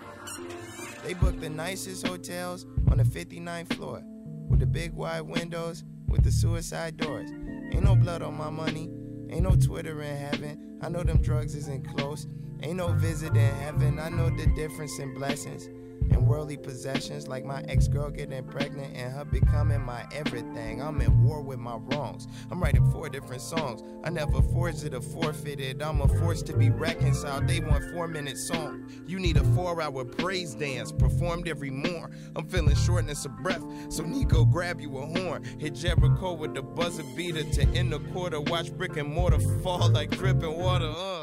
They 1.03 1.13
booked 1.13 1.41
the 1.41 1.49
nicest 1.49 2.07
hotels 2.07 2.65
on 2.89 2.97
the 2.99 3.03
59th 3.03 3.73
floor 3.73 4.01
with 4.47 4.59
the 4.59 4.65
big 4.65 4.93
wide 4.93 5.21
windows 5.21 5.83
with 6.13 6.23
the 6.23 6.31
suicide 6.31 6.95
doors. 6.95 7.31
Ain't 7.71 7.83
no 7.83 7.95
blood 7.95 8.21
on 8.21 8.37
my 8.37 8.51
money, 8.51 8.87
ain't 9.31 9.41
no 9.41 9.55
Twitter 9.55 9.99
in 10.03 10.15
heaven. 10.15 10.77
I 10.83 10.87
know 10.87 11.01
them 11.01 11.23
drugs 11.23 11.55
isn't 11.55 11.87
close, 11.97 12.27
ain't 12.61 12.77
no 12.77 12.89
visit 12.89 13.35
in 13.35 13.55
heaven. 13.55 13.97
I 13.97 14.09
know 14.09 14.29
the 14.29 14.45
difference 14.55 14.99
in 14.99 15.15
blessings 15.15 15.69
and 16.11 16.27
worldly 16.27 16.57
possessions, 16.57 17.27
like 17.27 17.43
my 17.43 17.61
ex 17.67 17.87
girl 17.87 18.09
getting 18.09 18.43
pregnant 18.43 18.95
and 18.95 19.11
her 19.11 19.25
becoming 19.25 19.81
my 19.81 20.05
everything. 20.13 20.81
I'm 20.81 21.01
at 21.01 21.09
war 21.09 21.41
with 21.41 21.59
my 21.59 21.75
wrongs. 21.75 22.27
I'm 22.51 22.61
writing 22.61 22.89
four 22.91 23.09
different 23.09 23.41
songs. 23.41 23.83
I 24.03 24.09
never 24.09 24.41
forged 24.41 24.83
it 24.83 24.93
or 24.93 25.01
forfeited. 25.01 25.81
I'm 25.81 26.01
a 26.01 26.07
force 26.07 26.41
to 26.43 26.53
be 26.53 26.69
reconciled. 26.69 27.47
They 27.47 27.59
want 27.59 27.83
four 27.91 28.07
minute 28.07 28.37
song. 28.37 28.89
You 29.07 29.19
need 29.19 29.37
a 29.37 29.43
four 29.55 29.81
hour 29.81 30.05
praise 30.05 30.55
dance 30.55 30.91
performed 30.91 31.47
every 31.47 31.71
morn. 31.71 32.15
I'm 32.35 32.47
feeling 32.47 32.75
shortness 32.75 33.25
of 33.25 33.35
breath, 33.37 33.63
so 33.89 34.03
Nico 34.03 34.45
grab 34.45 34.79
you 34.79 34.97
a 34.97 35.05
horn. 35.05 35.43
Hit 35.59 35.75
Jericho 35.75 36.33
with 36.33 36.53
the 36.53 36.61
buzzer 36.61 37.03
beater 37.15 37.43
to 37.43 37.61
end 37.69 37.91
the 37.91 37.99
quarter. 38.11 38.39
Watch 38.41 38.71
brick 38.71 38.97
and 38.97 39.09
mortar 39.09 39.39
fall 39.61 39.89
like 39.89 40.11
dripping 40.11 40.57
water. 40.57 40.91
Uh. 40.95 41.22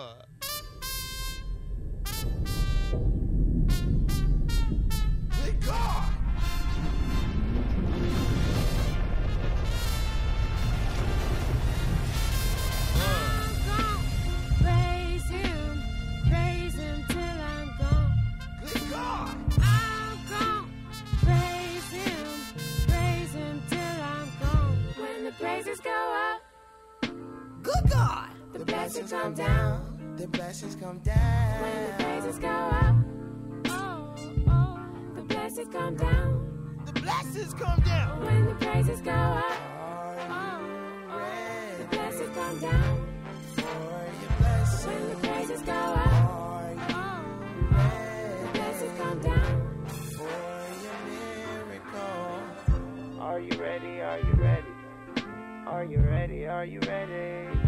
Come 29.23 29.35
down. 29.35 30.15
The 30.17 30.27
blessings 30.29 30.77
come 30.77 30.99
down. 31.01 31.63
When 31.63 31.87
the 31.87 32.05
praises 32.05 32.39
go 32.39 32.49
up, 32.49 32.97
oh, 33.69 34.15
oh, 34.49 34.81
the 35.15 35.23
blessings 35.23 35.69
come 35.73 35.95
down. 35.97 36.83
The 36.87 36.93
blessings 37.01 37.55
come 37.55 37.81
down. 37.81 38.25
When 38.25 38.47
the 38.47 38.55
praises 38.55 39.01
go 39.03 39.11
up, 39.11 39.61
oh, 40.31 40.57
oh, 41.11 41.77
the 41.79 41.85
blessings 41.97 42.35
come 42.35 42.59
down. 42.61 43.07
When 44.87 45.11
the 45.11 45.17
praises 45.17 45.63
go 45.63 45.73
up, 45.73 46.13
oh, 46.91 47.25
oh, 47.73 48.43
the 48.43 48.51
blessings 48.59 48.99
come 48.99 49.21
down. 49.21 49.87
for 50.17 50.29
your 50.85 50.99
miracle? 51.67 53.21
Are 53.21 53.39
you 53.39 53.53
ready? 53.61 54.01
Are 54.01 54.19
you 54.19 54.33
ready? 54.33 54.75
Are 55.67 55.85
you 55.85 55.99
ready? 55.99 56.47
Are 56.47 56.65
you 56.65 56.81
ready? 56.81 57.60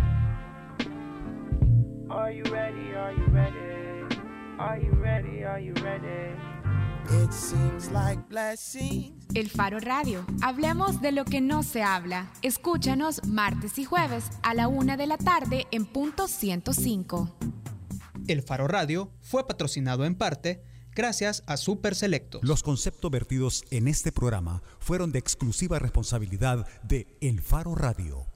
Are 2.13 2.31
you 2.31 2.45
ready? 2.53 2.95
Are 2.95 3.15
you 3.15 3.25
ready? 3.33 4.17
Are 4.59 4.79
you 4.79 4.93
ready? 5.01 5.45
Are 5.45 5.59
you 5.59 5.73
ready? 5.83 6.37
It 7.25 7.33
seems 7.33 7.91
like 7.91 8.21
blessings. 8.29 9.25
El 9.35 9.49
Faro 9.49 9.81
Radio. 9.81 10.27
Hablemos 10.43 11.01
de 11.01 11.13
lo 11.13 11.25
que 11.25 11.41
no 11.41 11.63
se 11.63 11.83
habla. 11.83 12.31
Escúchanos 12.43 13.25
martes 13.27 13.79
y 13.79 13.87
jueves 13.87 14.27
a 14.43 14.53
la 14.53 14.69
una 14.69 14.99
de 14.99 15.07
la 15.07 15.17
tarde 15.17 15.67
en 15.71 15.87
punto 15.87 16.29
105. 16.29 17.35
El 18.29 18.43
Faro 18.43 18.69
Radio 18.69 19.11
fue 19.23 19.47
patrocinado 19.47 20.05
en 20.05 20.15
parte 20.15 20.63
gracias 20.95 21.43
a 21.47 21.57
Super 21.57 21.95
Selectos. 21.95 22.43
Los 22.45 22.63
conceptos 22.63 23.11
vertidos 23.11 23.65
en 23.71 23.89
este 23.89 24.13
programa 24.13 24.63
fueron 24.81 25.13
de 25.13 25.19
exclusiva 25.19 25.79
responsabilidad 25.79 26.67
de 26.83 27.07
El 27.23 27.41
Faro 27.41 27.75
Radio 27.75 28.32